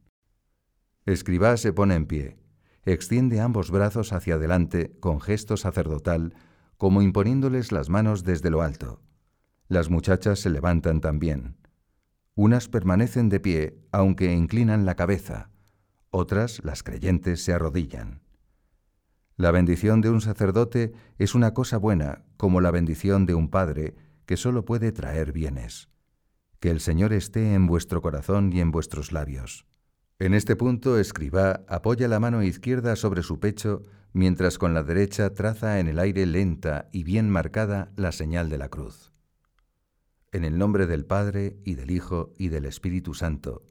Escribá 1.07 1.57
se 1.57 1.73
pone 1.73 1.95
en 1.95 2.07
pie, 2.07 2.39
extiende 2.85 3.41
ambos 3.41 3.71
brazos 3.71 4.13
hacia 4.13 4.35
adelante 4.35 4.97
con 5.01 5.21
gesto 5.21 5.57
sacerdotal, 5.57 6.35
como 6.77 7.03
imponiéndoles 7.03 7.73
las 7.73 7.89
manos 7.89 8.25
desde 8.25 8.51
lo 8.51 8.63
alto. 8.63 9.01
Las 9.69 9.91
muchachas 9.91 10.41
se 10.41 10.51
levantan 10.51 11.01
también. 11.01 11.57
Unas 12.35 12.69
permanecen 12.69 13.29
de 13.29 13.41
pie, 13.41 13.79
aunque 13.91 14.33
inclinan 14.33 14.87
la 14.87 14.95
cabeza, 14.95 15.51
otras, 16.11 16.65
las 16.65 16.83
creyentes, 16.83 17.43
se 17.43 17.53
arrodillan. 17.53 18.23
La 19.37 19.51
bendición 19.51 20.01
de 20.01 20.11
un 20.11 20.21
sacerdote 20.21 20.93
es 21.19 21.35
una 21.35 21.53
cosa 21.53 21.77
buena, 21.77 22.25
como 22.37 22.61
la 22.61 22.71
bendición 22.71 23.27
de 23.27 23.35
un 23.35 23.51
padre, 23.51 23.95
que 24.29 24.37
sólo 24.37 24.67
puede 24.67 24.93
traer 24.93 25.33
bienes. 25.33 25.89
Que 26.61 26.71
el 26.71 26.81
Señor 26.81 27.15
esté 27.15 27.55
en 27.55 27.67
vuestro 27.67 28.03
corazón 28.03 28.53
y 28.53 28.61
en 28.61 28.71
vuestros 28.71 29.11
labios. 29.11 29.65
En 30.19 30.35
este 30.35 30.55
punto, 30.55 30.99
escriba 30.99 31.65
apoya 31.67 32.09
la 32.09 32.21
mano 32.21 32.43
izquierda 32.43 32.95
sobre 32.95 33.23
su 33.23 33.41
pecho, 33.41 33.87
mientras 34.13 34.59
con 34.59 34.75
la 34.75 34.83
derecha 34.83 35.33
traza 35.33 35.81
en 35.81 35.89
el 35.89 35.99
aire 35.99 36.27
lenta 36.27 36.91
y 36.93 37.05
bien 37.05 37.31
marcada 37.31 37.91
la 37.97 38.13
señal 38.13 38.51
de 38.51 38.59
la 38.59 38.69
cruz. 38.69 39.15
En 40.31 40.45
el 40.45 40.59
nombre 40.59 40.87
del 40.87 41.07
Padre, 41.07 41.57
y 41.65 41.77
del 41.77 41.91
Hijo, 41.91 42.35
y 42.37 42.49
del 42.49 42.67
Espíritu 42.67 43.15
Santo. 43.15 43.65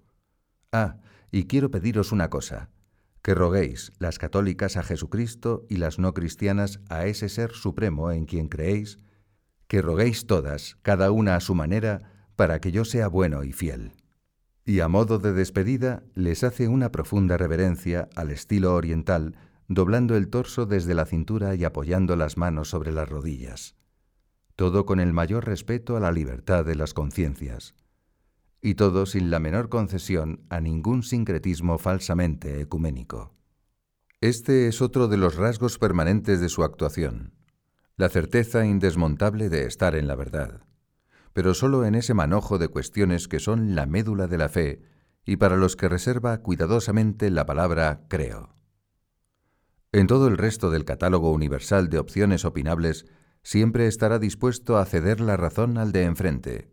Ah, 0.71 0.97
y 1.31 1.45
quiero 1.45 1.69
pediros 1.69 2.11
una 2.11 2.31
cosa, 2.31 2.71
que 3.21 3.35
roguéis 3.35 3.93
las 3.99 4.17
católicas 4.17 4.75
a 4.75 4.81
Jesucristo 4.81 5.67
y 5.69 5.77
las 5.77 5.99
no 5.99 6.15
cristianas 6.15 6.79
a 6.89 7.05
ese 7.05 7.29
Ser 7.29 7.51
Supremo 7.51 8.11
en 8.11 8.25
quien 8.25 8.47
creéis, 8.47 8.97
que 9.67 9.81
roguéis 9.81 10.25
todas, 10.25 10.77
cada 10.81 11.11
una 11.11 11.35
a 11.35 11.39
su 11.39 11.55
manera, 11.55 12.11
para 12.35 12.59
que 12.59 12.71
yo 12.71 12.85
sea 12.85 13.07
bueno 13.07 13.43
y 13.43 13.51
fiel. 13.51 13.93
Y 14.65 14.81
a 14.81 14.87
modo 14.87 15.19
de 15.19 15.33
despedida 15.33 16.03
les 16.13 16.43
hace 16.43 16.67
una 16.67 16.91
profunda 16.91 17.37
reverencia 17.37 18.09
al 18.15 18.31
estilo 18.31 18.75
oriental, 18.75 19.37
doblando 19.67 20.15
el 20.15 20.29
torso 20.29 20.65
desde 20.65 20.93
la 20.93 21.05
cintura 21.05 21.55
y 21.55 21.63
apoyando 21.63 22.15
las 22.15 22.37
manos 22.37 22.69
sobre 22.69 22.91
las 22.91 23.07
rodillas. 23.07 23.75
Todo 24.55 24.85
con 24.85 24.99
el 24.99 25.13
mayor 25.13 25.45
respeto 25.45 25.97
a 25.97 25.99
la 25.99 26.11
libertad 26.11 26.65
de 26.65 26.75
las 26.75 26.93
conciencias 26.93 27.75
y 28.61 28.75
todo 28.75 29.05
sin 29.05 29.29
la 29.29 29.39
menor 29.39 29.69
concesión 29.69 30.41
a 30.49 30.59
ningún 30.59 31.03
sincretismo 31.03 31.77
falsamente 31.77 32.59
ecuménico. 32.61 33.33
Este 34.19 34.67
es 34.67 34.81
otro 34.81 35.07
de 35.07 35.17
los 35.17 35.35
rasgos 35.35 35.77
permanentes 35.77 36.41
de 36.41 36.49
su 36.49 36.63
actuación, 36.63 37.33
la 37.97 38.09
certeza 38.09 38.65
indesmontable 38.65 39.49
de 39.49 39.65
estar 39.65 39.95
en 39.95 40.07
la 40.07 40.15
verdad, 40.15 40.61
pero 41.33 41.55
sólo 41.55 41.83
en 41.83 41.95
ese 41.95 42.13
manojo 42.13 42.59
de 42.59 42.67
cuestiones 42.67 43.27
que 43.27 43.39
son 43.39 43.73
la 43.75 43.87
médula 43.87 44.27
de 44.27 44.37
la 44.37 44.49
fe 44.49 44.83
y 45.25 45.37
para 45.37 45.57
los 45.57 45.75
que 45.75 45.89
reserva 45.89 46.37
cuidadosamente 46.43 47.31
la 47.31 47.47
palabra 47.47 48.05
creo. 48.07 48.55
En 49.91 50.05
todo 50.05 50.27
el 50.27 50.37
resto 50.37 50.69
del 50.69 50.85
catálogo 50.85 51.31
universal 51.31 51.89
de 51.89 51.97
opciones 51.97 52.45
opinables, 52.45 53.07
siempre 53.41 53.87
estará 53.87 54.19
dispuesto 54.19 54.77
a 54.77 54.85
ceder 54.85 55.19
la 55.19 55.35
razón 55.35 55.79
al 55.79 55.91
de 55.91 56.03
enfrente. 56.03 56.71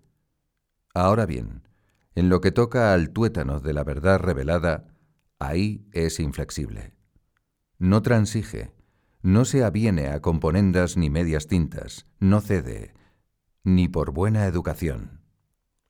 Ahora 0.93 1.25
bien, 1.25 1.67
en 2.15 2.29
lo 2.29 2.43
que 2.43 2.53
toca 2.53 2.93
al 2.93 3.11
tuétano 3.11 3.61
de 3.61 3.73
la 3.73 3.83
verdad 3.83 4.21
revelada, 4.21 4.89
ahí 5.39 5.89
es 5.93 6.21
inflexible. 6.21 6.93
No 7.79 8.03
transige, 8.03 8.74
no 9.25 9.47
se 9.47 9.65
aviene 9.65 10.09
a 10.09 10.21
componendas 10.21 10.99
ni 10.99 11.09
medias 11.09 11.47
tintas, 11.47 12.05
no 12.21 12.43
cede, 12.43 12.93
ni 13.65 13.89
por 13.89 14.13
buena 14.13 14.45
educación. 14.45 15.23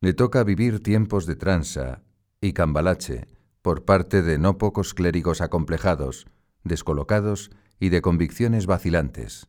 Le 0.00 0.14
toca 0.14 0.44
vivir 0.44 0.80
tiempos 0.80 1.26
de 1.26 1.34
transa 1.34 2.04
y 2.40 2.52
cambalache 2.52 3.26
por 3.60 3.84
parte 3.84 4.22
de 4.22 4.38
no 4.38 4.56
pocos 4.56 4.94
clérigos 4.94 5.40
acomplejados, 5.40 6.28
descolocados 6.62 7.50
y 7.80 7.88
de 7.88 8.02
convicciones 8.02 8.66
vacilantes. 8.66 9.48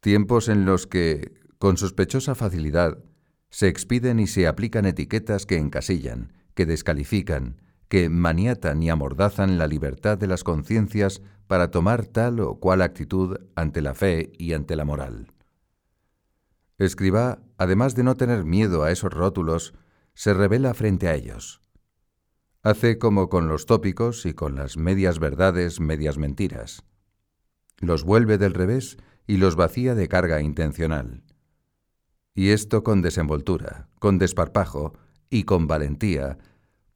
Tiempos 0.00 0.48
en 0.48 0.64
los 0.64 0.88
que, 0.88 1.34
con 1.58 1.76
sospechosa 1.76 2.34
facilidad, 2.34 2.98
se 3.48 3.68
expiden 3.68 4.18
y 4.18 4.26
se 4.26 4.48
aplican 4.48 4.86
etiquetas 4.86 5.46
que 5.46 5.58
encasillan, 5.58 6.32
que 6.54 6.66
descalifican, 6.66 7.60
que 7.88 8.08
maniatan 8.08 8.82
y 8.82 8.90
amordazan 8.90 9.58
la 9.58 9.66
libertad 9.66 10.18
de 10.18 10.26
las 10.26 10.44
conciencias 10.44 11.22
para 11.46 11.70
tomar 11.70 12.06
tal 12.06 12.40
o 12.40 12.60
cual 12.60 12.82
actitud 12.82 13.38
ante 13.54 13.80
la 13.80 13.94
fe 13.94 14.32
y 14.38 14.52
ante 14.52 14.76
la 14.76 14.84
moral. 14.84 15.32
Escribá, 16.76 17.40
además 17.56 17.94
de 17.94 18.04
no 18.04 18.16
tener 18.16 18.44
miedo 18.44 18.84
a 18.84 18.90
esos 18.90 19.12
rótulos, 19.12 19.74
se 20.14 20.34
revela 20.34 20.74
frente 20.74 21.08
a 21.08 21.14
ellos. 21.14 21.60
Hace 22.62 22.98
como 22.98 23.28
con 23.28 23.48
los 23.48 23.66
tópicos 23.66 24.26
y 24.26 24.34
con 24.34 24.54
las 24.54 24.76
medias 24.76 25.18
verdades, 25.18 25.80
medias 25.80 26.18
mentiras. 26.18 26.84
Los 27.78 28.04
vuelve 28.04 28.36
del 28.36 28.54
revés 28.54 28.98
y 29.26 29.38
los 29.38 29.56
vacía 29.56 29.94
de 29.94 30.08
carga 30.08 30.40
intencional 30.42 31.22
y 32.38 32.50
esto 32.50 32.84
con 32.84 33.02
desenvoltura, 33.02 33.88
con 33.98 34.16
desparpajo 34.16 34.92
y 35.28 35.42
con 35.42 35.66
valentía, 35.66 36.38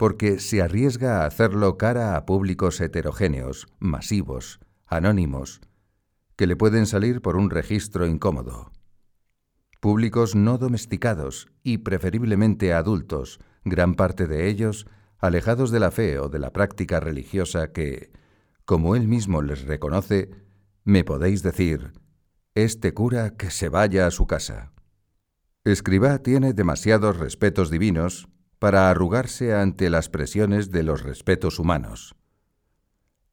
porque 0.03 0.41
se 0.41 0.61
arriesga 0.61 1.21
a 1.23 1.27
hacerlo 1.27 1.79
cara 1.79 2.17
a 2.17 2.27
públicos 2.27 2.81
heterogéneos, 2.81 3.69
masivos, 3.79 4.59
anónimos, 4.85 5.61
que 6.35 6.49
le 6.49 6.57
pueden 6.57 6.87
salir 6.87 7.23
por 7.23 7.37
un 7.37 7.51
registro 7.51 8.09
incómodo. 8.09 8.73
Públicos 9.79 10.35
no 10.35 10.59
domesticados 10.59 11.53
y 11.63 11.79
preferiblemente 11.79 12.73
adultos, 12.73 13.39
gran 13.65 13.95
parte 13.95 14.27
de 14.27 14.49
ellos 14.49 14.89
alejados 15.19 15.71
de 15.71 15.79
la 15.79 15.93
fe 15.93 16.19
o 16.19 16.29
de 16.29 16.41
la 16.41 16.53
práctica 16.53 16.99
religiosa 16.99 17.71
que, 17.71 18.11
como 18.65 18.97
él 18.97 19.07
mismo 19.07 19.41
les 19.41 19.63
reconoce, 19.63 20.31
me 20.83 21.05
podéis 21.05 21.45
decir, 21.45 21.93
este 22.57 22.93
cura 22.93 23.37
que 23.37 23.53
se 23.53 23.69
vaya 23.69 24.09
a 24.09 24.11
su 24.11 24.27
casa. 24.27 24.73
Escribá 25.63 26.19
tiene 26.19 26.55
demasiados 26.55 27.19
respetos 27.19 27.71
divinos 27.71 28.27
para 28.63 28.91
arrugarse 28.91 29.55
ante 29.55 29.91
las 29.91 30.09
presiones 30.09 30.71
de 30.71 30.85
los 30.85 31.03
respetos 31.03 31.59
humanos. 31.59 32.15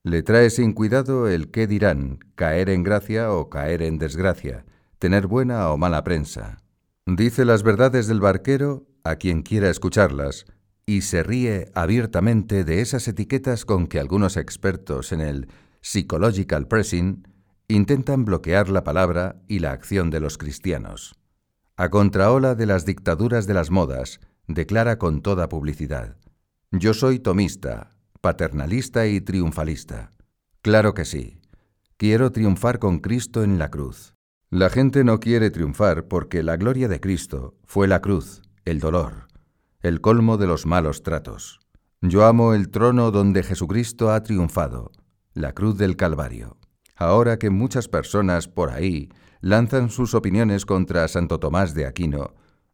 Le 0.02 0.24
trae 0.24 0.50
sin 0.50 0.74
cuidado 0.74 1.28
el 1.28 1.52
qué 1.52 1.68
dirán, 1.68 2.18
caer 2.34 2.68
en 2.72 2.82
gracia 2.82 3.32
o 3.32 3.48
caer 3.48 3.84
en 3.84 4.00
desgracia, 4.00 4.66
tener 4.98 5.28
buena 5.28 5.70
o 5.70 5.78
mala 5.78 6.04
prensa. 6.04 6.58
Dice 7.06 7.46
las 7.46 7.62
verdades 7.62 8.08
del 8.08 8.20
barquero 8.20 8.88
a 9.04 9.18
quien 9.18 9.44
quiera 9.44 9.70
escucharlas, 9.70 10.48
y 10.88 11.02
se 11.02 11.22
ríe 11.22 11.70
abiertamente 11.76 12.64
de 12.64 12.82
esas 12.82 13.08
etiquetas 13.08 13.66
con 13.66 13.86
que 13.86 14.00
algunos 14.00 14.36
expertos 14.36 15.12
en 15.12 15.22
el 15.22 15.48
psychological 15.82 16.68
pressing 16.68 17.28
intentan 17.68 18.26
bloquear 18.26 18.70
la 18.70 18.84
palabra 18.84 19.44
y 19.48 19.60
la 19.60 19.74
acción 19.74 20.10
de 20.10 20.22
los 20.22 20.40
cristianos. 20.40 21.14
A 21.78 21.90
contraola 21.90 22.56
de 22.56 22.66
las 22.66 22.84
dictaduras 22.84 23.46
de 23.46 23.54
las 23.54 23.70
modas, 23.70 24.20
declara 24.50 24.98
con 24.98 25.22
toda 25.22 25.48
publicidad, 25.48 26.18
Yo 26.72 26.94
soy 26.94 27.20
tomista, 27.20 27.92
paternalista 28.20 29.06
y 29.08 29.22
triunfalista. 29.22 30.12
Claro 30.62 30.94
que 30.94 31.06
sí. 31.06 31.40
Quiero 31.98 32.32
triunfar 32.32 32.80
con 32.80 33.00
Cristo 33.00 33.44
en 33.44 33.60
la 33.60 33.70
cruz. 33.70 34.16
La 34.50 34.70
gente 34.70 35.04
no 35.04 35.20
quiere 35.20 35.52
triunfar 35.52 36.08
porque 36.08 36.42
la 36.42 36.58
gloria 36.58 36.88
de 36.88 37.00
Cristo 37.00 37.56
fue 37.64 37.88
la 37.88 38.02
cruz, 38.02 38.42
el 38.66 38.80
dolor, 38.80 39.28
el 39.82 40.02
colmo 40.02 40.38
de 40.38 40.48
los 40.48 40.66
malos 40.66 41.04
tratos. 41.04 41.60
Yo 42.02 42.26
amo 42.26 42.54
el 42.56 42.70
trono 42.70 43.12
donde 43.12 43.44
Jesucristo 43.44 44.12
ha 44.12 44.24
triunfado, 44.24 44.92
la 45.34 45.54
cruz 45.54 45.78
del 45.78 45.96
Calvario. 45.96 46.58
Ahora 46.96 47.38
que 47.38 47.52
muchas 47.52 47.88
personas 47.88 48.48
por 48.48 48.72
ahí 48.72 49.10
lanzan 49.42 49.90
sus 49.90 50.16
opiniones 50.16 50.66
contra 50.66 51.08
Santo 51.08 51.40
Tomás 51.40 51.74
de 51.76 51.86
Aquino, 51.86 52.34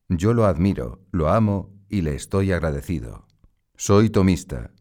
yo 0.09 0.33
lo 0.33 0.45
admiro, 0.45 1.01
lo 1.11 1.29
amo 1.29 1.73
y 1.89 2.01
le 2.01 2.15
estoy 2.15 2.51
agradecido. 2.51 3.27
Soy 3.75 4.09
tomista, 4.09 4.71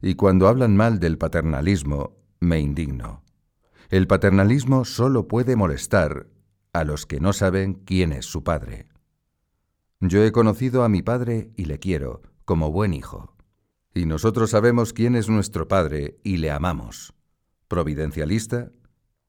y 0.00 0.14
cuando 0.14 0.48
hablan 0.48 0.76
mal 0.76 1.00
del 1.00 1.18
paternalismo, 1.18 2.16
me 2.40 2.60
indigno. 2.60 3.22
El 3.90 4.06
paternalismo 4.06 4.84
solo 4.84 5.28
puede 5.28 5.56
molestar 5.56 6.28
a 6.72 6.84
los 6.84 7.06
que 7.06 7.20
no 7.20 7.32
saben 7.32 7.74
quién 7.74 8.12
es 8.12 8.24
su 8.24 8.44
padre. 8.44 8.88
Yo 10.00 10.24
he 10.24 10.32
conocido 10.32 10.84
a 10.84 10.88
mi 10.88 11.02
padre 11.02 11.50
y 11.56 11.66
le 11.66 11.78
quiero, 11.78 12.22
como 12.44 12.70
buen 12.70 12.94
hijo. 12.94 13.36
Y 13.92 14.06
nosotros 14.06 14.50
sabemos 14.50 14.92
quién 14.92 15.16
es 15.16 15.28
nuestro 15.28 15.68
padre 15.68 16.18
y 16.22 16.36
le 16.36 16.50
amamos. 16.50 17.12
¿Providencialista? 17.68 18.70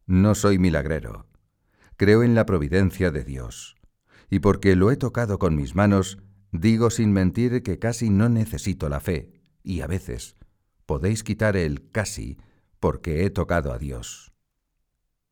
No 0.06 0.36
soy 0.36 0.60
milagrero. 0.60 1.26
Creo 1.98 2.24
en 2.24 2.36
la 2.36 2.46
providencia 2.46 3.12
de 3.12 3.24
Dios. 3.24 3.76
Y 4.32 4.40
porque 4.40 4.76
lo 4.76 4.90
he 4.90 4.96
tocado 4.96 5.38
con 5.38 5.56
mis 5.56 5.76
manos, 5.76 6.18
digo 6.52 6.90
sin 6.90 7.12
mentir 7.12 7.62
que 7.62 7.78
casi 7.78 8.10
no 8.10 8.30
necesito 8.30 8.90
la 8.90 9.02
fe, 9.02 9.30
y 9.62 9.82
a 9.82 9.88
veces 9.88 10.38
podéis 10.88 11.24
quitar 11.24 11.56
el 11.56 11.92
casi 11.92 12.38
porque 12.80 13.26
he 13.26 13.30
tocado 13.30 13.74
a 13.74 13.78
Dios. 13.78 14.32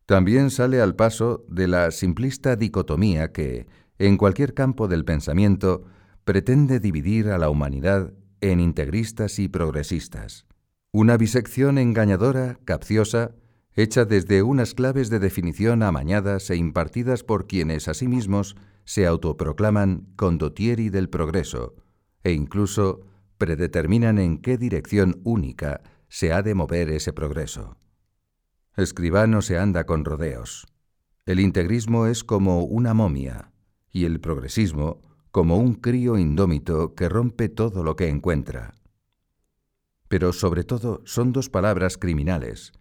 También 0.05 0.51
sale 0.51 0.81
al 0.81 0.95
paso 0.95 1.45
de 1.47 1.67
la 1.67 1.91
simplista 1.91 2.55
dicotomía 2.55 3.31
que, 3.31 3.67
en 3.99 4.17
cualquier 4.17 4.53
campo 4.53 4.87
del 4.87 5.05
pensamiento, 5.05 5.85
pretende 6.25 6.79
dividir 6.79 7.29
a 7.29 7.37
la 7.37 7.49
humanidad 7.49 8.13
en 8.41 8.59
integristas 8.59 9.39
y 9.39 9.47
progresistas. 9.47 10.45
Una 10.91 11.15
bisección 11.15 11.77
engañadora, 11.77 12.59
capciosa, 12.65 13.31
hecha 13.81 14.03
desde 14.05 14.43
unas 14.43 14.73
claves 14.73 15.09
de 15.09 15.19
definición 15.19 15.83
amañadas 15.83 16.49
e 16.49 16.55
impartidas 16.55 17.23
por 17.23 17.47
quienes 17.47 17.87
a 17.87 17.93
sí 17.93 18.07
mismos 18.07 18.55
se 18.83 19.05
autoproclaman 19.07 20.07
condottieri 20.15 20.89
del 20.89 21.09
progreso, 21.09 21.75
e 22.23 22.31
incluso 22.31 23.01
predeterminan 23.37 24.17
en 24.17 24.39
qué 24.39 24.57
dirección 24.57 25.21
única 25.23 25.81
se 26.09 26.33
ha 26.33 26.41
de 26.41 26.55
mover 26.55 26.89
ese 26.89 27.13
progreso. 27.13 27.77
Escribano 28.75 29.41
se 29.41 29.57
anda 29.57 29.85
con 29.85 30.03
rodeos. 30.03 30.67
El 31.25 31.39
integrismo 31.39 32.07
es 32.07 32.23
como 32.23 32.63
una 32.63 32.93
momia 32.93 33.51
y 33.91 34.05
el 34.05 34.19
progresismo 34.19 35.01
como 35.31 35.57
un 35.57 35.75
crío 35.75 36.17
indómito 36.17 36.95
que 36.95 37.07
rompe 37.07 37.49
todo 37.49 37.83
lo 37.83 37.95
que 37.95 38.09
encuentra. 38.09 38.73
Pero 40.07 40.33
sobre 40.33 40.63
todo 40.63 41.01
son 41.05 41.31
dos 41.31 41.49
palabras 41.49 41.97
criminales. 41.97 42.73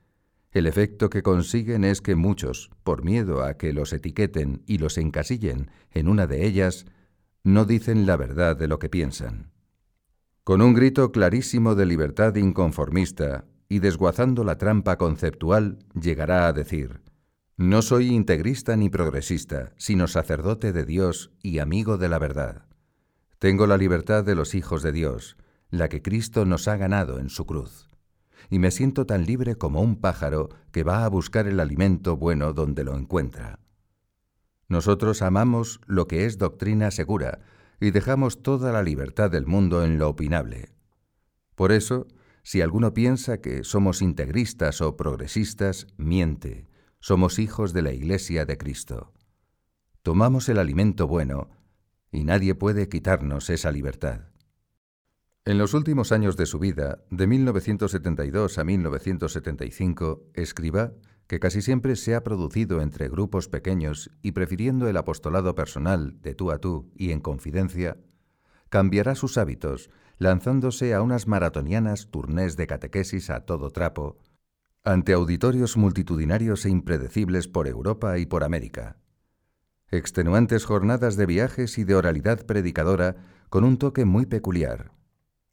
El 0.51 0.67
efecto 0.67 1.11
que 1.11 1.23
consiguen 1.23 1.85
es 1.85 2.01
que 2.01 2.15
muchos, 2.15 2.71
por 2.83 3.05
miedo 3.05 3.43
a 3.43 3.55
que 3.59 3.73
los 3.73 3.93
etiqueten 3.93 4.63
y 4.67 4.79
los 4.79 4.97
encasillen 4.97 5.71
en 5.93 6.09
una 6.09 6.27
de 6.27 6.47
ellas, 6.47 6.87
no 7.45 7.65
dicen 7.65 8.07
la 8.07 8.17
verdad 8.17 8.57
de 8.57 8.69
lo 8.69 8.79
que 8.79 8.89
piensan. 8.89 9.51
Con 10.45 10.63
un 10.63 10.73
grito 10.73 11.13
clarísimo 11.13 11.75
de 11.75 11.85
libertad 11.85 12.35
inconformista 12.37 13.45
y 13.69 13.81
desguazando 13.81 14.45
la 14.45 14.57
trampa 14.57 14.97
conceptual, 14.97 15.79
llegará 16.01 16.49
a 16.49 16.55
decir, 16.55 17.03
no 17.59 17.83
soy 17.83 18.09
integrista 18.09 18.77
ni 18.77 18.89
progresista, 18.89 19.73
sino 19.77 20.07
sacerdote 20.07 20.73
de 20.73 20.85
Dios 20.85 21.33
y 21.43 21.59
amigo 21.59 21.99
de 21.99 22.09
la 22.09 22.19
verdad. 22.19 22.67
Tengo 23.39 23.67
la 23.67 23.77
libertad 23.77 24.25
de 24.25 24.35
los 24.35 24.55
hijos 24.55 24.83
de 24.83 24.93
Dios, 24.93 25.37
la 25.71 25.89
que 25.89 26.01
Cristo 26.01 26.45
nos 26.45 26.69
ha 26.69 26.77
ganado 26.77 27.19
en 27.19 27.29
su 27.29 27.47
cruz. 27.47 27.88
Y 28.51 28.59
me 28.59 28.71
siento 28.71 29.07
tan 29.07 29.27
libre 29.27 29.57
como 29.57 29.81
un 29.81 29.97
pájaro 29.97 30.49
que 30.73 30.83
va 30.83 31.05
a 31.05 31.09
buscar 31.09 31.47
el 31.47 31.61
alimento 31.61 32.17
bueno 32.17 32.53
donde 32.53 32.85
lo 32.85 32.97
encuentra. 32.97 33.59
Nosotros 34.69 35.23
amamos 35.23 35.81
lo 35.87 36.07
que 36.07 36.25
es 36.27 36.39
doctrina 36.39 36.91
segura, 36.91 37.41
y 37.81 37.91
dejamos 37.91 38.43
toda 38.43 38.73
la 38.73 38.83
libertad 38.83 39.31
del 39.31 39.47
mundo 39.47 39.85
en 39.85 39.99
lo 39.99 40.09
opinable. 40.09 40.71
Por 41.55 41.73
eso, 41.73 42.07
si 42.43 42.61
alguno 42.61 42.95
piensa 42.95 43.41
que 43.41 43.65
somos 43.65 44.03
integristas 44.03 44.81
o 44.81 44.97
progresistas, 44.97 45.87
miente. 45.97 46.67
Somos 47.01 47.39
hijos 47.39 47.73
de 47.73 47.83
la 47.83 47.93
Iglesia 47.93 48.45
de 48.47 48.59
Cristo. 48.59 49.13
Tomamos 50.03 50.49
el 50.49 50.59
alimento 50.59 51.07
bueno 51.07 51.51
y 52.11 52.25
nadie 52.25 52.55
puede 52.55 52.89
quitarnos 52.89 53.51
esa 53.51 53.71
libertad. 53.71 54.28
En 55.49 55.57
los 55.57 55.73
últimos 55.73 56.13
años 56.13 56.37
de 56.37 56.45
su 56.45 56.59
vida, 56.59 56.99
de 57.09 57.27
1972 57.27 58.59
a 58.59 58.65
1975, 58.65 60.27
escriba 60.35 60.93
que 61.27 61.41
casi 61.41 61.63
siempre 61.63 61.97
se 61.97 62.15
ha 62.15 62.23
producido 62.23 62.83
entre 62.83 63.09
grupos 63.09 63.49
pequeños 63.49 64.11
y 64.21 64.33
prefiriendo 64.33 64.89
el 64.89 64.99
apostolado 64.99 65.55
personal 65.55 66.21
de 66.21 66.35
tú 66.35 66.51
a 66.51 66.59
tú 66.59 66.93
y 66.95 67.13
en 67.13 67.21
confidencia, 67.21 67.97
cambiará 68.69 69.15
sus 69.15 69.39
hábitos, 69.39 69.89
lanzándose 70.19 70.93
a 70.93 71.01
unas 71.01 71.27
maratonianas 71.27 72.11
turnés 72.11 72.59
de 72.59 72.67
catequesis 72.67 73.31
a 73.31 73.47
todo 73.47 73.71
trapo, 73.71 74.19
ante 74.85 75.15
auditorios 75.15 75.79
multitudinarios 75.79 76.67
e 76.67 76.69
impredecibles 76.69 77.49
por 77.49 77.69
Europa 77.69 78.19
y 78.19 78.27
por 78.27 78.45
América. 78.45 78.99
Extenuantes 79.91 80.67
jornadas 80.67 81.17
de 81.17 81.25
viajes 81.25 81.79
y 81.79 81.85
de 81.85 81.95
oralidad 81.95 82.45
predicadora 82.45 83.17
con 83.49 83.65
un 83.65 83.79
toque 83.79 84.05
muy 84.05 84.27
peculiar. 84.27 84.98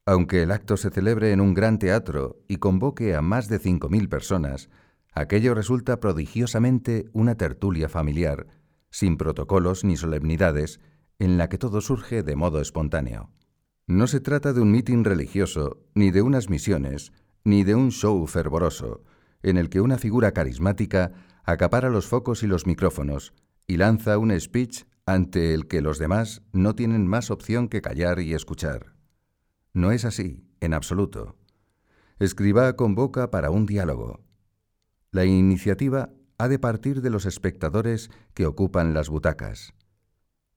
Aunque 0.05 0.43
el 0.43 0.51
acto 0.51 0.77
se 0.77 0.91
celebre 0.91 1.31
en 1.31 1.41
un 1.41 1.53
gran 1.53 1.79
teatro 1.79 2.39
y 2.47 2.57
convoque 2.57 3.15
a 3.15 3.21
más 3.21 3.47
de 3.47 3.59
5.000 3.59 4.07
personas, 4.07 4.69
Aquello 5.17 5.55
resulta 5.55 6.01
prodigiosamente 6.01 7.07
una 7.13 7.35
tertulia 7.35 7.87
familiar, 7.87 8.47
sin 8.91 9.15
protocolos 9.15 9.85
ni 9.85 9.95
solemnidades, 9.95 10.81
en 11.19 11.37
la 11.37 11.47
que 11.47 11.57
todo 11.57 11.79
surge 11.79 12.21
de 12.21 12.35
modo 12.35 12.59
espontáneo. 12.59 13.31
No 13.87 14.07
se 14.07 14.19
trata 14.19 14.51
de 14.51 14.59
un 14.59 14.71
mitin 14.71 15.05
religioso, 15.05 15.81
ni 15.95 16.11
de 16.11 16.21
unas 16.21 16.49
misiones, 16.49 17.13
ni 17.45 17.63
de 17.63 17.75
un 17.75 17.91
show 17.91 18.27
fervoroso, 18.27 19.03
en 19.41 19.55
el 19.55 19.69
que 19.69 19.79
una 19.79 19.97
figura 19.97 20.33
carismática 20.33 21.13
acapara 21.45 21.89
los 21.89 22.07
focos 22.07 22.43
y 22.43 22.47
los 22.47 22.67
micrófonos 22.67 23.33
y 23.67 23.77
lanza 23.77 24.17
un 24.17 24.37
speech 24.37 24.83
ante 25.05 25.53
el 25.53 25.67
que 25.67 25.81
los 25.81 25.97
demás 25.97 26.41
no 26.51 26.75
tienen 26.75 27.07
más 27.07 27.31
opción 27.31 27.69
que 27.69 27.81
callar 27.81 28.19
y 28.19 28.33
escuchar. 28.33 28.94
No 29.75 29.91
es 29.91 30.05
así, 30.05 30.43
en 30.61 30.73
absoluto. 30.73 31.35
Escriba 32.17 32.75
convoca 32.75 33.29
para 33.29 33.51
un 33.51 33.67
diálogo, 33.67 34.25
la 35.15 35.23
iniciativa 35.23 36.09
ha 36.37 36.49
de 36.49 36.59
partir 36.59 37.01
de 37.01 37.09
los 37.09 37.25
espectadores 37.25 38.09
que 38.33 38.45
ocupan 38.45 38.93
las 38.93 39.07
butacas. 39.07 39.73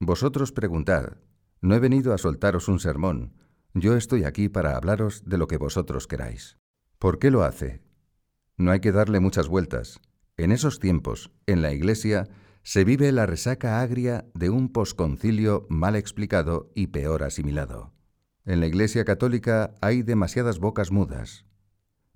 Vosotros 0.01 0.51
preguntad, 0.51 1.15
no 1.61 1.75
he 1.75 1.79
venido 1.79 2.13
a 2.13 2.17
soltaros 2.17 2.67
un 2.67 2.81
sermón, 2.81 3.35
yo 3.73 3.95
estoy 3.95 4.25
aquí 4.25 4.49
para 4.49 4.75
hablaros 4.75 5.23
de 5.25 5.37
lo 5.37 5.47
que 5.47 5.55
vosotros 5.55 6.07
queráis. 6.07 6.57
¿Por 6.97 7.19
qué 7.19 7.31
lo 7.31 7.43
hace? 7.43 7.81
No 8.57 8.71
hay 8.71 8.81
que 8.81 8.91
darle 8.91 9.21
muchas 9.21 9.47
vueltas. 9.47 10.01
En 10.35 10.51
esos 10.51 10.79
tiempos, 10.79 11.31
en 11.45 11.61
la 11.61 11.71
Iglesia, 11.71 12.27
se 12.63 12.83
vive 12.83 13.13
la 13.13 13.25
resaca 13.25 13.79
agria 13.79 14.25
de 14.33 14.49
un 14.49 14.73
posconcilio 14.73 15.67
mal 15.69 15.95
explicado 15.95 16.69
y 16.75 16.87
peor 16.87 17.23
asimilado. 17.23 17.93
En 18.49 18.61
la 18.61 18.65
Iglesia 18.65 19.05
católica 19.05 19.75
hay 19.79 20.01
demasiadas 20.01 20.57
bocas 20.57 20.91
mudas, 20.91 21.45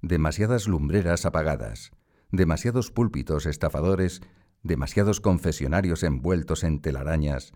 demasiadas 0.01 0.67
lumbreras 0.67 1.27
apagadas, 1.27 1.91
demasiados 2.31 2.89
púlpitos 2.89 3.45
estafadores, 3.45 4.19
demasiados 4.63 5.21
confesionarios 5.21 6.01
envueltos 6.01 6.63
en 6.63 6.81
telarañas, 6.81 7.53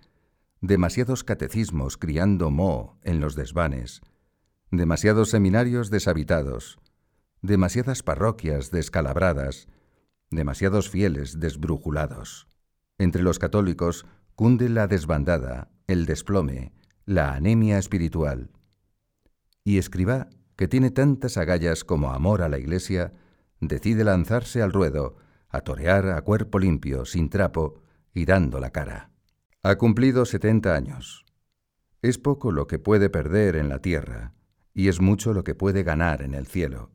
demasiados 0.61 1.23
catecismos 1.23 1.97
criando 1.97 2.51
moho 2.51 2.99
en 3.01 3.19
los 3.19 3.33
desvanes, 3.33 4.01
demasiados 4.69 5.31
seminarios 5.31 5.89
deshabitados, 5.89 6.77
demasiadas 7.41 8.03
parroquias 8.03 8.69
descalabradas, 8.69 9.69
demasiados 10.29 10.91
fieles 10.91 11.39
desbrujulados. 11.39 12.47
Entre 12.99 13.23
los 13.23 13.39
católicos 13.39 14.05
cunde 14.35 14.69
la 14.69 14.85
desbandada, 14.85 15.71
el 15.87 16.05
desplome, 16.05 16.73
la 17.07 17.33
anemia 17.33 17.79
espiritual. 17.79 18.51
Y 19.67 19.79
escriba, 19.79 20.29
que 20.55 20.69
tiene 20.69 20.91
tantas 20.91 21.35
agallas 21.35 21.83
como 21.83 22.13
amor 22.13 22.41
a 22.41 22.47
la 22.47 22.57
Iglesia, 22.57 23.11
decide 23.59 24.05
lanzarse 24.05 24.61
al 24.61 24.71
ruedo, 24.71 25.17
a 25.49 25.59
torear 25.59 26.07
a 26.11 26.21
cuerpo 26.21 26.57
limpio, 26.57 27.03
sin 27.03 27.29
trapo 27.29 27.81
y 28.13 28.23
dando 28.23 28.61
la 28.61 28.69
cara. 28.69 29.11
Ha 29.63 29.75
cumplido 29.77 30.23
setenta 30.23 30.73
años. 30.73 31.25
Es 32.01 32.17
poco 32.17 32.53
lo 32.53 32.65
que 32.65 32.79
puede 32.79 33.09
perder 33.09 33.57
en 33.57 33.67
la 33.67 33.79
tierra, 33.79 34.35
y 34.73 34.87
es 34.87 35.01
mucho 35.01 35.33
lo 35.33 35.43
que 35.43 35.53
puede 35.53 35.83
ganar 35.83 36.21
en 36.21 36.33
el 36.33 36.47
cielo. 36.47 36.91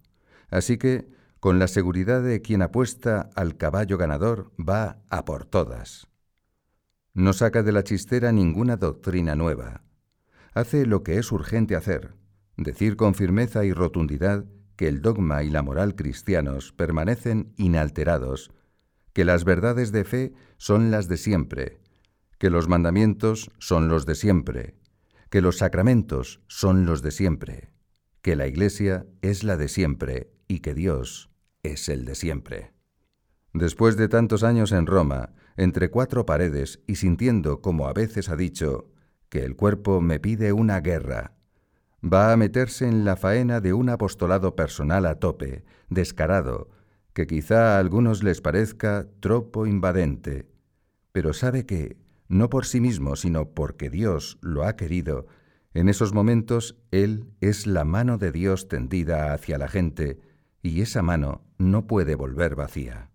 Así 0.49 0.79
que, 0.79 1.11
con 1.41 1.59
la 1.59 1.69
seguridad 1.69 2.23
de 2.23 2.41
quien 2.41 2.63
apuesta 2.63 3.29
al 3.35 3.59
caballo 3.59 3.99
ganador, 3.99 4.51
va 4.59 5.03
a 5.11 5.27
por 5.27 5.45
todas. 5.45 6.09
No 7.13 7.35
saca 7.35 7.63
de 7.63 7.73
la 7.73 7.85
chistera 7.85 8.33
ninguna 8.33 8.79
doctrina 8.79 9.35
nueva. 9.35 9.83
Hace 10.55 10.87
lo 10.87 11.03
que 11.03 11.19
es 11.19 11.33
urgente 11.33 11.77
hacer, 11.77 12.22
decir 12.63 12.97
con 12.97 13.15
firmeza 13.15 13.65
y 13.65 13.73
rotundidad 13.73 14.45
que 14.77 14.89
el 14.89 15.03
dogma 15.03 15.43
y 15.43 15.51
la 15.51 15.63
moral 15.63 15.95
cristianos 15.95 16.73
permanecen 16.73 17.53
inalterados, 17.57 18.51
que 19.13 19.25
las 19.25 19.45
verdades 19.45 19.93
de 19.93 20.05
fe 20.05 20.33
son 20.57 20.91
las 20.91 21.09
de 21.09 21.17
siempre, 21.17 21.81
que 22.39 22.51
los 22.51 22.69
mandamientos 22.69 23.51
son 23.59 23.89
los 23.89 24.07
de 24.07 24.15
siempre, 24.15 24.75
que 25.31 25.41
los 25.41 25.59
sacramentos 25.59 26.41
son 26.49 26.87
los 26.87 27.03
de 27.03 27.11
siempre, 27.11 27.73
que 28.23 28.37
la 28.37 28.47
Iglesia 28.47 29.07
es 29.21 29.45
la 29.45 29.57
de 29.57 29.69
siempre 29.69 30.33
y 30.49 30.61
que 30.61 30.75
Dios 30.75 31.31
es 31.63 31.89
el 31.89 32.05
de 32.05 32.15
siempre. 32.15 32.73
Después 33.53 33.97
de 33.97 34.09
tantos 34.09 34.43
años 34.43 34.73
en 34.73 34.87
Roma, 34.87 35.35
entre 35.57 35.91
cuatro 35.91 36.25
paredes 36.25 36.81
y 36.87 36.97
sintiendo, 36.97 37.61
como 37.61 37.87
a 37.87 37.93
veces 37.93 38.29
ha 38.29 38.37
dicho, 38.37 38.91
que 39.29 39.45
el 39.45 39.57
cuerpo 39.57 40.01
me 40.01 40.21
pide 40.21 40.53
una 40.53 40.81
guerra, 40.81 41.37
va 42.03 42.33
a 42.33 42.37
meterse 42.37 42.87
en 42.87 43.05
la 43.05 43.17
faena 43.17 43.61
de 43.61 43.73
un 43.73 43.89
apostolado 43.89 44.57
personal 44.57 45.07
a 45.07 45.17
tope, 45.17 45.65
descarado, 45.89 46.69
que 47.13 47.27
quizá 47.27 47.77
a 47.77 47.79
algunos 47.79 48.23
les 48.23 48.41
parezca 48.41 49.07
tropo 49.21 49.67
invadente, 49.67 50.47
pero 51.13 51.33
sabe 51.33 51.67
que, 51.67 51.97
no 52.29 52.49
por 52.49 52.67
sí 52.67 52.81
mismo, 52.81 53.17
sino 53.17 53.51
porque 53.51 53.91
Dios 53.91 54.39
lo 54.41 54.65
ha 54.65 54.77
querido, 54.77 55.27
en 55.75 55.89
esos 55.89 56.13
momentos 56.13 56.77
Él 56.91 57.31
es 57.41 57.67
la 57.67 57.85
mano 57.85 58.19
de 58.19 58.33
Dios 58.33 58.69
tendida 58.69 59.33
hacia 59.33 59.59
la 59.59 59.69
gente, 59.69 60.19
y 60.63 60.81
esa 60.81 61.03
mano 61.03 61.43
no 61.59 61.87
puede 61.87 62.15
volver 62.15 62.55
vacía. 62.55 63.11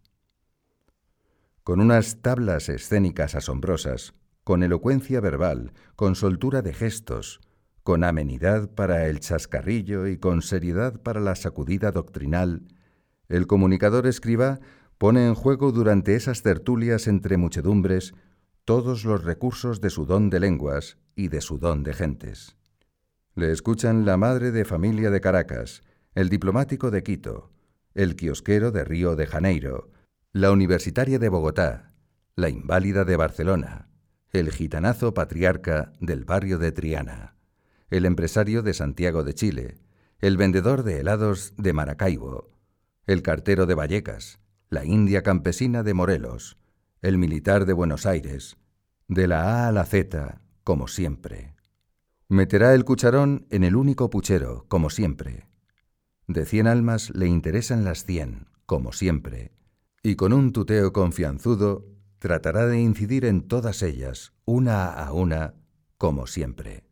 Con 1.64 1.82
unas 1.82 2.22
tablas 2.22 2.70
escénicas 2.70 3.36
asombrosas, 3.36 4.14
con 4.44 4.64
elocuencia 4.64 5.20
verbal, 5.20 5.74
con 5.96 6.16
soltura 6.16 6.62
de 6.62 6.74
gestos, 6.74 7.42
con 7.88 8.04
amenidad 8.04 8.70
para 8.70 9.08
el 9.08 9.22
chascarrillo 9.22 10.08
y 10.08 10.18
con 10.18 10.42
seriedad 10.42 11.00
para 11.02 11.22
la 11.22 11.36
sacudida 11.36 11.94
doctrinal, 11.94 12.68
el 13.30 13.48
comunicador 13.48 14.08
escriba 14.08 14.60
pone 14.98 15.26
en 15.26 15.36
juego 15.36 15.72
durante 15.72 16.14
esas 16.14 16.44
tertulias 16.44 17.08
entre 17.08 17.38
muchedumbres 17.38 18.14
todos 18.66 19.06
los 19.06 19.24
recursos 19.24 19.80
de 19.80 19.90
su 19.90 20.06
don 20.06 20.30
de 20.30 20.42
lenguas 20.42 20.98
y 21.16 21.30
de 21.30 21.40
su 21.40 21.60
don 21.60 21.84
de 21.84 21.94
gentes. 21.94 22.58
Le 23.36 23.54
escuchan 23.54 24.06
la 24.06 24.18
madre 24.18 24.52
de 24.52 24.66
familia 24.66 25.10
de 25.10 25.22
Caracas, 25.22 25.82
el 26.14 26.28
diplomático 26.28 26.92
de 26.92 27.04
Quito, 27.04 27.54
el 27.94 28.18
kiosquero 28.18 28.74
de 28.74 28.84
Río 28.84 29.16
de 29.16 29.28
Janeiro, 29.28 29.92
la 30.34 30.52
universitaria 30.52 31.20
de 31.20 31.30
Bogotá, 31.30 31.94
la 32.36 32.50
inválida 32.50 33.06
de 33.06 33.16
Barcelona, 33.16 33.88
el 34.34 34.52
gitanazo 34.52 35.14
patriarca 35.14 35.94
del 36.02 36.26
barrio 36.26 36.58
de 36.58 36.74
Triana 36.74 37.37
el 37.90 38.06
empresario 38.06 38.64
de 38.64 38.74
Santiago 38.74 39.24
de 39.24 39.34
Chile, 39.34 39.78
el 40.20 40.38
vendedor 40.38 40.84
de 40.84 41.00
helados 41.00 41.54
de 41.58 41.74
Maracaibo, 41.74 42.52
el 43.06 43.22
cartero 43.22 43.66
de 43.66 43.76
Vallecas, 43.76 44.40
la 44.70 44.84
india 44.84 45.24
campesina 45.24 45.84
de 45.84 45.94
Morelos, 45.94 46.58
el 47.02 47.18
militar 47.18 47.66
de 47.66 47.74
Buenos 47.74 48.06
Aires, 48.06 48.58
de 49.08 49.28
la 49.28 49.64
A 49.64 49.68
a 49.70 49.72
la 49.72 49.86
Z, 49.86 50.42
como 50.64 50.88
siempre. 50.88 51.56
Meterá 52.28 52.74
el 52.74 52.84
cucharón 52.84 53.48
en 53.52 53.64
el 53.64 53.76
único 53.76 54.10
puchero, 54.10 54.66
como 54.68 54.90
siempre. 54.90 55.48
De 56.28 56.46
cien 56.46 56.68
almas 56.68 57.12
le 57.12 57.28
interesan 57.28 57.86
las 57.86 58.04
cien, 58.04 58.48
como 58.66 58.92
siempre, 58.92 59.54
y 60.04 60.16
con 60.16 60.34
un 60.34 60.52
tuteo 60.52 60.92
confianzudo 60.92 61.86
tratará 62.20 62.66
de 62.66 62.82
incidir 62.82 63.24
en 63.24 63.48
todas 63.48 63.82
ellas, 63.82 64.34
una 64.44 64.92
a 64.92 65.14
una, 65.14 65.54
como 65.98 66.28
siempre. 66.28 66.87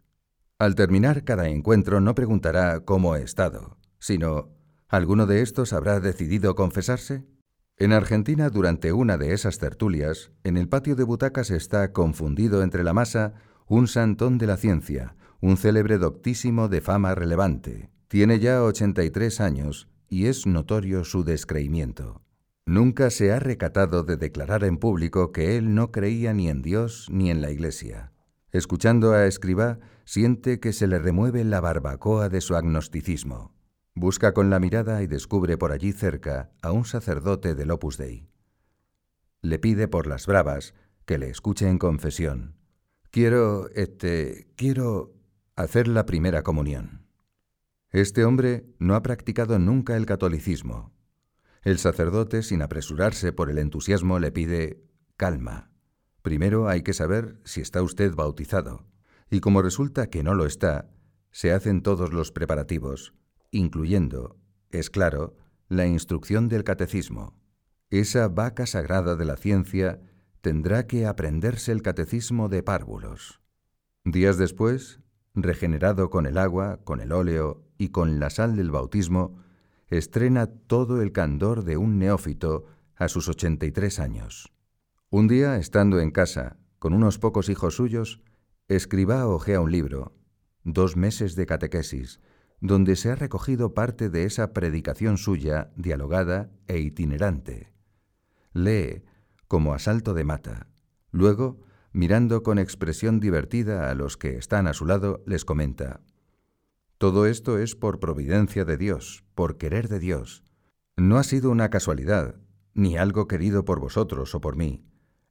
Al 0.58 0.76
terminar 0.76 1.26
cada 1.26 1.50
encuentro 1.50 2.00
no 2.00 2.16
preguntará 2.16 2.80
cómo 2.86 3.18
he 3.18 3.22
estado, 3.22 3.78
sino 4.00 4.54
¿alguno 4.88 5.26
de 5.26 5.42
estos 5.42 5.74
habrá 5.74 6.00
decidido 6.00 6.56
confesarse? 6.56 7.26
En 7.78 7.92
Argentina, 7.92 8.50
durante 8.50 8.94
una 8.94 9.18
de 9.18 9.34
esas 9.34 9.60
tertulias, 9.60 10.32
en 10.46 10.56
el 10.56 10.70
patio 10.70 10.96
de 10.96 11.04
butacas 11.04 11.52
está 11.52 11.92
confundido 11.92 12.64
entre 12.64 12.86
la 12.86 12.94
masa 12.94 13.34
un 13.68 13.90
santón 13.90 14.38
de 14.38 14.48
la 14.48 14.56
ciencia, 14.56 15.18
un 15.42 15.58
célebre 15.58 15.98
doctísimo 15.98 16.70
de 16.70 16.80
fama 16.80 17.16
relevante. 17.16 17.90
Tiene 18.08 18.40
ya 18.40 18.64
83 18.64 19.42
años 19.42 19.90
y 20.08 20.28
es 20.28 20.48
notorio 20.48 21.04
su 21.04 21.26
descreimiento. 21.26 22.22
Nunca 22.66 23.10
se 23.10 23.34
ha 23.34 23.40
recatado 23.40 24.04
de 24.04 24.16
declarar 24.16 24.64
en 24.64 24.78
público 24.78 25.34
que 25.34 25.58
él 25.58 25.76
no 25.76 25.92
creía 25.92 26.34
ni 26.34 26.48
en 26.48 26.62
Dios 26.62 27.10
ni 27.12 27.30
en 27.30 27.42
la 27.42 27.52
Iglesia. 27.52 28.14
Escuchando 28.56 29.12
a 29.12 29.26
Escribá, 29.26 29.80
siente 30.06 30.62
que 30.62 30.72
se 30.72 30.88
le 30.88 30.98
remueve 30.98 31.44
la 31.44 31.60
barbacoa 31.60 32.30
de 32.30 32.40
su 32.40 32.56
agnosticismo. 32.56 33.54
Busca 33.96 34.34
con 34.34 34.50
la 34.50 34.62
mirada 34.62 35.04
y 35.04 35.08
descubre 35.08 35.58
por 35.58 35.74
allí 35.74 35.92
cerca 35.92 36.54
a 36.62 36.72
un 36.72 36.86
sacerdote 36.86 37.54
del 37.54 37.70
Opus 37.72 37.98
Dei. 37.98 38.30
Le 39.42 39.60
pide 39.60 39.90
por 39.90 40.08
las 40.08 40.26
bravas 40.26 40.74
que 41.04 41.18
le 41.18 41.30
escuche 41.30 41.68
en 41.68 41.78
confesión. 41.78 42.56
Quiero, 43.12 43.70
este, 43.72 44.48
quiero 44.56 45.14
hacer 45.58 45.90
la 45.90 46.06
primera 46.06 46.42
comunión. 46.42 47.08
Este 47.90 48.24
hombre 48.24 48.74
no 48.80 48.96
ha 48.96 49.04
practicado 49.04 49.60
nunca 49.60 49.98
el 49.98 50.06
catolicismo. 50.06 50.94
El 51.62 51.78
sacerdote, 51.78 52.42
sin 52.42 52.62
apresurarse 52.62 53.34
por 53.34 53.50
el 53.50 53.58
entusiasmo, 53.58 54.18
le 54.18 54.32
pide 54.32 54.82
calma. 55.18 55.75
Primero 56.26 56.68
hay 56.68 56.82
que 56.82 56.94
saber 56.94 57.40
si 57.44 57.62
está 57.62 57.84
usted 57.84 58.16
bautizado, 58.16 58.84
y 59.30 59.42
como 59.42 59.62
resulta 59.62 60.10
que 60.10 60.24
no 60.24 60.34
lo 60.34 60.48
está, 60.48 60.90
se 61.30 61.52
hacen 61.52 61.84
todos 61.84 62.14
los 62.14 62.32
preparativos, 62.32 63.14
incluyendo, 63.52 64.36
es 64.72 64.90
claro, 64.90 65.38
la 65.70 65.86
instrucción 65.86 66.50
del 66.50 66.64
catecismo. 66.64 67.36
Esa 67.92 68.28
vaca 68.28 68.66
sagrada 68.66 69.16
de 69.16 69.26
la 69.26 69.38
ciencia 69.38 70.02
tendrá 70.42 70.88
que 70.88 71.06
aprenderse 71.06 71.72
el 71.72 71.84
catecismo 71.84 72.50
de 72.50 72.64
párvulos. 72.64 73.40
Días 74.04 74.40
después, 74.40 75.02
regenerado 75.36 76.10
con 76.10 76.26
el 76.26 76.40
agua, 76.40 76.80
con 76.84 77.02
el 77.02 77.12
óleo 77.12 77.68
y 77.78 77.90
con 77.90 78.20
la 78.20 78.32
sal 78.32 78.56
del 78.56 78.72
bautismo, 78.72 79.44
estrena 79.90 80.48
todo 80.48 81.04
el 81.04 81.12
candor 81.12 81.66
de 81.66 81.78
un 81.78 82.00
neófito 82.00 82.66
a 82.96 83.10
sus 83.10 83.30
83 83.30 84.00
años. 84.00 84.55
Un 85.12 85.28
día, 85.28 85.58
estando 85.58 86.00
en 86.00 86.10
casa, 86.10 86.58
con 86.80 86.94
unos 86.94 87.20
pocos 87.20 87.50
hijos 87.50 87.76
suyos, 87.76 88.22
escriba 88.68 89.28
ojea 89.28 89.62
un 89.62 89.72
libro, 89.72 90.14
Dos 90.64 90.98
meses 90.98 91.36
de 91.36 91.46
catequesis, 91.46 92.20
donde 92.60 92.96
se 92.96 93.12
ha 93.12 93.16
recogido 93.16 93.76
parte 93.76 94.10
de 94.10 94.26
esa 94.26 94.52
predicación 94.52 95.20
suya, 95.20 95.72
dialogada 95.76 96.50
e 96.68 96.80
itinerante. 96.80 97.72
Lee, 98.52 99.04
como 99.48 99.76
asalto 99.76 100.16
de 100.16 100.24
mata. 100.24 100.68
Luego, 101.12 101.62
mirando 101.94 102.42
con 102.42 102.58
expresión 102.58 103.20
divertida 103.20 103.92
a 103.92 103.94
los 103.94 104.18
que 104.18 104.38
están 104.38 104.66
a 104.66 104.74
su 104.74 104.88
lado, 104.88 105.24
les 105.28 105.46
comenta, 105.46 106.02
Todo 106.98 107.28
esto 107.28 107.60
es 107.60 107.76
por 107.76 108.00
providencia 108.00 108.66
de 108.66 108.78
Dios, 108.78 109.24
por 109.36 109.58
querer 109.58 109.88
de 109.88 110.00
Dios. 110.00 110.44
No 110.98 111.18
ha 111.18 111.24
sido 111.24 111.52
una 111.52 111.70
casualidad, 111.70 112.36
ni 112.74 112.98
algo 112.98 113.28
querido 113.28 113.66
por 113.66 113.80
vosotros 113.80 114.34
o 114.34 114.42
por 114.42 114.56
mí. 114.56 114.84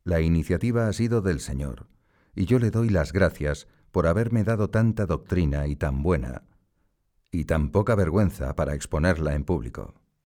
La 0.05 0.21
iniciativa 0.21 0.87
ha 0.87 0.93
sido 0.93 1.23
del 1.23 1.41
Señor, 1.41 1.87
y 2.35 2.45
yo 2.45 2.59
le 2.59 2.71
doy 2.71 2.91
las 2.91 3.13
gracias 3.13 3.67
por 3.91 4.07
haberme 4.07 4.45
dado 4.45 4.69
tanta 4.69 5.07
doctrina 5.07 5.67
y 5.67 5.77
tan 5.77 6.03
buena, 6.03 6.43
y 7.33 7.47
tan 7.47 7.71
poca 7.71 7.95
vergüenza 7.95 8.55
para 8.55 8.75
exponerla 8.75 9.35
en 9.35 9.45
público. 9.45 9.95